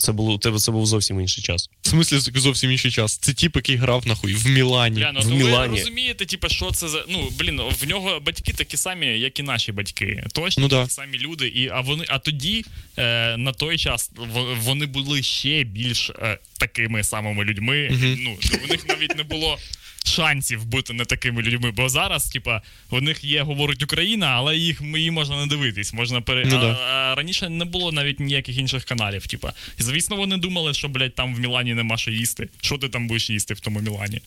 Це 0.00 0.12
було 0.12 0.34
у 0.34 0.38
тебе 0.38 0.58
це 0.58 0.72
був 0.72 0.86
зовсім 0.86 1.20
інший 1.20 1.44
час. 1.44 1.70
В 1.82 1.88
смислі 1.88 2.18
зовсім 2.40 2.70
інший 2.70 2.90
час. 2.90 3.16
Це 3.16 3.34
тип, 3.34 3.56
який 3.56 3.76
грав 3.76 4.06
нахуй 4.06 4.34
в 4.34 4.46
Мілані. 4.46 4.96
Бля, 4.96 5.12
ну, 5.14 5.20
в 5.20 5.22
то 5.24 5.58
ви 5.58 5.66
розумієте, 5.66 6.26
типа, 6.26 6.48
що 6.48 6.70
це 6.70 6.88
за. 6.88 7.04
Ну, 7.08 7.28
блін, 7.38 7.60
в 7.80 7.86
нього 7.88 8.20
батьки 8.20 8.52
такі 8.52 8.76
самі, 8.76 9.06
як 9.06 9.38
і 9.38 9.42
наші 9.42 9.72
батьки. 9.72 10.24
Точно 10.32 10.60
Ну 10.60 10.68
да. 10.68 10.80
такі 10.82 10.90
самі 10.92 11.18
люди. 11.18 11.48
І, 11.48 11.68
а, 11.68 11.80
вони, 11.80 12.04
а 12.08 12.18
тоді, 12.18 12.64
е, 12.98 13.36
на 13.36 13.52
той 13.52 13.78
час, 13.78 14.10
в- 14.16 14.54
вони 14.60 14.86
були 14.86 15.22
ще 15.22 15.64
більш 15.64 16.10
е, 16.10 16.38
такими 16.58 17.04
самими 17.04 17.44
людьми. 17.44 17.88
Ну, 18.18 18.38
у 18.64 18.66
них 18.66 18.88
навіть 18.88 19.16
не 19.16 19.22
було. 19.22 19.58
Шансів 20.04 20.64
бути 20.64 20.92
не 20.92 21.04
такими 21.04 21.42
людьми, 21.42 21.70
бо 21.70 21.88
зараз, 21.88 22.28
типа, 22.28 22.62
у 22.90 23.00
них 23.00 23.24
є, 23.24 23.42
говорить 23.42 23.82
Україна, 23.82 24.26
але 24.26 24.56
їх 24.56 24.80
її 24.94 25.10
можна 25.10 25.36
не 25.40 25.46
дивитись. 25.46 25.92
Можна 25.92 26.20
пере... 26.20 26.44
Ну 26.44 26.60
да. 26.60 26.72
а 26.72 27.14
раніше 27.14 27.48
не 27.48 27.64
було 27.64 27.92
навіть 27.92 28.20
ніяких 28.20 28.56
інших 28.58 28.84
каналів. 28.84 29.26
Типа, 29.26 29.52
І, 29.80 29.82
звісно, 29.82 30.16
вони 30.16 30.36
думали, 30.36 30.74
що, 30.74 30.88
блядь, 30.88 31.14
там 31.14 31.34
в 31.34 31.40
Мілані 31.40 31.74
нема 31.74 31.96
що 31.96 32.10
їсти. 32.10 32.48
Що 32.60 32.78
ти 32.78 32.88
там 32.88 33.06
будеш 33.08 33.30
їсти 33.30 33.54
в 33.54 33.60
тому 33.60 33.80
Мілані? 33.80 34.20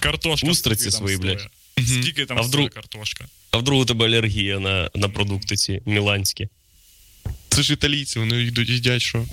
Картошка. 0.00 0.46
Устриці 0.46 0.90
скільки 0.90 0.90
там 0.96 0.98
свої, 1.00 1.16
стоїть? 1.16 1.38
блядь. 1.76 1.88
Скільки 1.88 2.26
там 2.26 2.38
А 2.38 2.40
вдруг- 2.40 2.70
картошка? 2.70 3.26
А 3.50 3.56
вдруг 3.56 3.80
у 3.80 3.84
тебе 3.84 4.06
алергія 4.06 4.58
на, 4.58 4.90
на 4.94 5.08
продукти 5.08 5.56
ці 5.56 5.82
міланські. 5.86 6.48
Це 7.48 7.62
ж 7.62 7.72
італійці, 7.72 8.18
вони 8.18 8.42
йдуть 8.42 8.68
їдять, 8.68 9.02
що. 9.02 9.26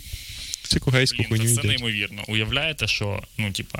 Всяку 0.71 0.91
гейську 0.91 1.23
хуйню 1.23 1.43
це, 1.43 1.49
це 1.49 1.49
їдять. 1.49 1.65
неймовірно. 1.65 2.23
Уявляєте, 2.27 2.87
що 2.87 3.23
ну, 3.37 3.51
типа, 3.51 3.79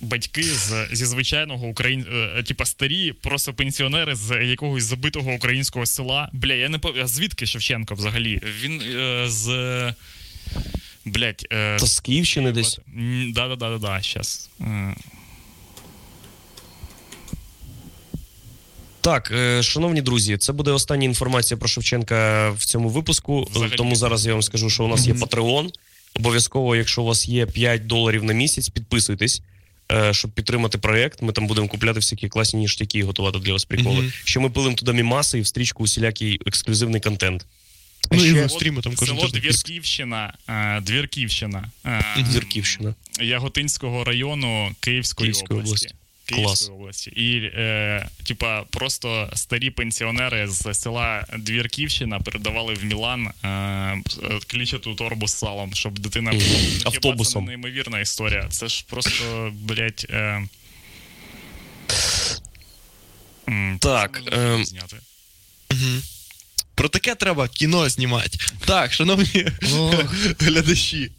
батьки 0.00 0.42
з, 0.42 0.88
зі 0.92 1.06
звичайного 1.06 1.66
україн... 1.66 2.06
е, 2.36 2.42
типа 2.42 2.64
старі, 2.64 3.12
просто 3.12 3.52
пенсіонери 3.54 4.14
з 4.14 4.44
якогось 4.44 4.84
забитого 4.84 5.32
українського 5.32 5.86
села. 5.86 6.28
Бля, 6.32 6.54
я 6.54 6.68
не 6.68 6.78
пам'ятаю, 6.78 7.08
звідки 7.08 7.46
Шевченко 7.46 7.94
взагалі? 7.94 8.40
Він 8.62 8.80
е, 8.80 9.24
з. 9.28 9.94
Блять, 11.04 11.46
е, 11.52 11.78
Та 11.78 11.86
з 11.86 12.00
Київщини 12.00 12.52
десь. 12.52 12.78
Да, 13.34 13.48
да, 13.48 13.56
да, 13.56 13.70
да, 13.70 13.78
да, 13.78 14.02
щас. 14.02 14.50
Е, 14.60 14.94
Так, 19.00 19.32
е, 19.34 19.62
шановні 19.62 20.02
друзі, 20.02 20.36
це 20.36 20.52
буде 20.52 20.70
остання 20.70 21.04
інформація 21.04 21.58
про 21.58 21.68
Шевченка 21.68 22.50
в 22.50 22.64
цьому 22.64 22.88
випуску. 22.88 23.48
Взагалі. 23.50 23.76
Тому 23.76 23.96
зараз 23.96 24.26
я 24.26 24.32
вам 24.32 24.42
скажу, 24.42 24.70
що 24.70 24.84
у 24.84 24.88
нас 24.88 25.06
є 25.06 25.12
Patreon. 25.12 25.70
Обов'язково, 26.14 26.76
якщо 26.76 27.02
у 27.02 27.04
вас 27.04 27.28
є 27.28 27.46
5 27.46 27.86
доларів 27.86 28.24
на 28.24 28.32
місяць, 28.32 28.68
підписуйтесь, 28.68 29.42
е, 29.92 30.14
щоб 30.14 30.30
підтримати 30.30 30.78
проект. 30.78 31.22
Ми 31.22 31.32
там 31.32 31.46
будемо 31.46 31.68
купляти 31.68 31.98
всякі 31.98 32.28
класні 32.28 32.60
ніштяки 32.60 32.98
і 32.98 33.02
готувати 33.02 33.38
для 33.38 33.52
вас 33.52 33.64
приколи. 33.64 34.00
Мгм. 34.00 34.12
Що 34.24 34.40
ми 34.40 34.50
пилимо 34.50 34.74
туди 34.76 34.92
мімаси 34.92 35.38
і 35.38 35.40
в 35.40 35.46
стрічку 35.46 35.84
усілякий 35.84 36.40
ексклюзивний 36.46 37.00
контент. 37.00 37.46
Ну, 38.12 38.24
і 38.24 38.30
ще- 38.30 38.46
в 38.46 38.50
стріми 38.50 38.82
там 38.82 38.94
кожен 38.96 39.16
Село. 39.18 39.28
Двірківщина, 39.28 40.34
е, 40.48 40.80
Двірківщина. 40.80 41.64
е, 41.86 43.24
Яготинського 43.24 44.04
району 44.04 44.70
Київської, 44.80 45.26
Київської 45.26 45.60
області. 45.60 45.86
області. 45.86 45.94
Київської 46.28 46.46
Клас. 46.46 46.68
області. 46.68 47.10
І, 47.10 47.36
е, 47.38 48.08
типа, 48.24 48.62
просто 48.62 49.30
старі 49.34 49.70
пенсіонери 49.70 50.48
з 50.48 50.74
села 50.74 51.26
Двірківщина 51.38 52.20
передавали 52.20 52.74
в 52.74 52.84
Мілан 52.84 53.26
е, 53.26 53.48
е, 53.48 54.02
клічату 54.46 54.94
торбу 54.94 55.28
з 55.28 55.34
салом, 55.34 55.74
щоб 55.74 55.98
дитина 55.98 56.30
була. 56.30 56.44
Ну, 56.44 56.80
Автобусом. 56.84 57.42
Це 57.44 57.48
неймовірна 57.48 58.00
історія. 58.00 58.46
Це 58.50 58.68
ж 58.68 58.84
просто, 58.88 59.52
блять. 59.54 60.06
Е, 60.10 60.42
Так, 63.80 64.22
ем, 64.32 64.64
зняти. 64.64 64.96
Мгм. 65.70 66.02
Про 66.78 66.88
таке 66.88 67.14
треба 67.14 67.48
кіно 67.48 67.88
знімати. 67.88 68.38
Так, 68.64 68.92
шановні 68.92 69.46
глядачі. 70.40 71.10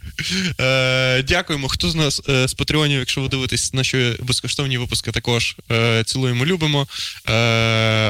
Е, 0.59 1.23
дякуємо. 1.23 1.67
Хто 1.67 1.89
з 1.89 1.95
нас 1.95 2.21
е, 2.29 2.47
з 2.47 2.53
патреонів, 2.53 2.99
якщо 2.99 3.21
ви 3.21 3.27
дивитесь 3.27 3.73
наші 3.73 4.15
безкоштовні 4.19 4.77
випуски, 4.77 5.11
також 5.11 5.55
е, 5.71 6.03
цілуємо, 6.03 6.45
любимо. 6.45 6.87
Е, 7.29 7.33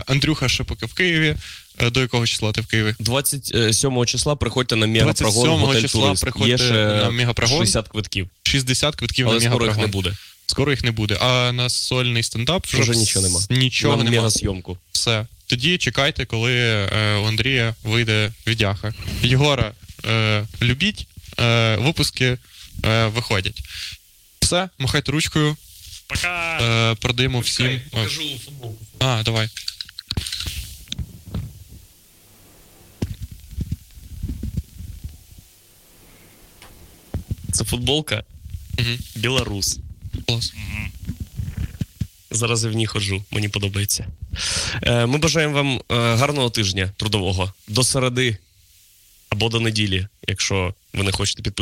Андрюха 0.08 0.50
ще 0.50 0.64
поки 0.64 0.86
в 0.86 0.94
Києві. 0.94 1.36
Е, 1.80 1.90
до 1.90 2.02
якого 2.02 2.28
числа 2.28 2.52
ти 2.52 2.62
в 2.62 2.68
Києві? 2.68 2.96
27 3.00 4.06
числа 4.06 4.36
приходьте 4.36 4.76
на 4.76 4.88
мегапрогон 4.88 5.44
27 5.46 5.66
готель 5.68 5.82
числа 5.82 6.02
турист. 6.02 6.22
приходьте 6.22 6.50
Є 6.50 6.58
ще 6.58 6.74
на 6.74 7.10
Мегапрогон. 7.10 7.58
60 7.60 7.88
квитків, 7.88 8.28
60 8.44 8.96
квитків 8.96 9.28
але 9.28 9.36
на 9.40 9.42
скоро 9.42 9.66
їх 9.66 9.78
мегапрогон. 9.78 10.04
не 10.04 10.10
буде. 10.10 10.18
Скоро 10.50 10.72
їх 10.72 10.84
не 10.84 10.92
буде. 10.92 11.18
А 11.22 11.52
на 11.52 11.70
сольний 11.70 12.24
стендап 12.24 12.68
вже, 12.68 12.82
Вже 12.82 12.92
нічого 12.96 13.28
нема. 13.28 13.40
Нічого 13.50 13.98
на 13.98 14.04
нема. 14.04 14.16
мегасйомку. 14.16 14.78
Все. 14.92 15.26
Тоді 15.48 15.78
чекайте, 15.78 16.26
коли 16.26 16.54
е, 16.58 17.16
у 17.16 17.26
Андрія 17.26 17.76
вийде 17.84 18.32
відяха. 18.48 18.94
Єгора, 19.24 19.72
е, 20.06 20.46
любіть, 20.62 21.08
е, 21.40 21.76
випуски 21.76 22.38
е, 22.86 23.08
виходять. 23.08 23.62
Все, 24.42 24.70
махайте 24.80 25.12
ручкою, 25.12 25.58
Пока. 26.08 26.60
е, 26.92 26.96
продаємо 26.96 27.40
всім. 27.40 27.82
Покажу 27.92 28.22
футболку. 28.46 28.78
А, 29.00 29.22
давай. 29.26 29.50
Це 37.52 37.64
футболка 37.64 38.24
Угу. 38.80 38.88
Білорус. 39.16 39.80
Клас. 40.28 40.54
Зараз 42.32 42.64
я 42.64 42.70
в 42.70 42.74
ній 42.74 42.86
ходжу, 42.86 43.24
мені 43.32 43.50
подобається. 43.50 44.08
Е, 44.84 45.06
Ми 45.06 45.18
бажаємо 45.18 45.54
вам 45.54 45.68
е, 45.76 46.16
гарного 46.16 46.50
тижня 46.50 46.92
трудового 46.98 47.54
до 47.68 47.84
середи 47.84 48.38
або 49.30 49.50
до 49.50 49.60
неділі, 49.60 50.08
якщо 50.28 50.74
ви 50.94 51.04
не 51.04 51.12
хочете 51.12 51.42
підписувати. 51.42 51.56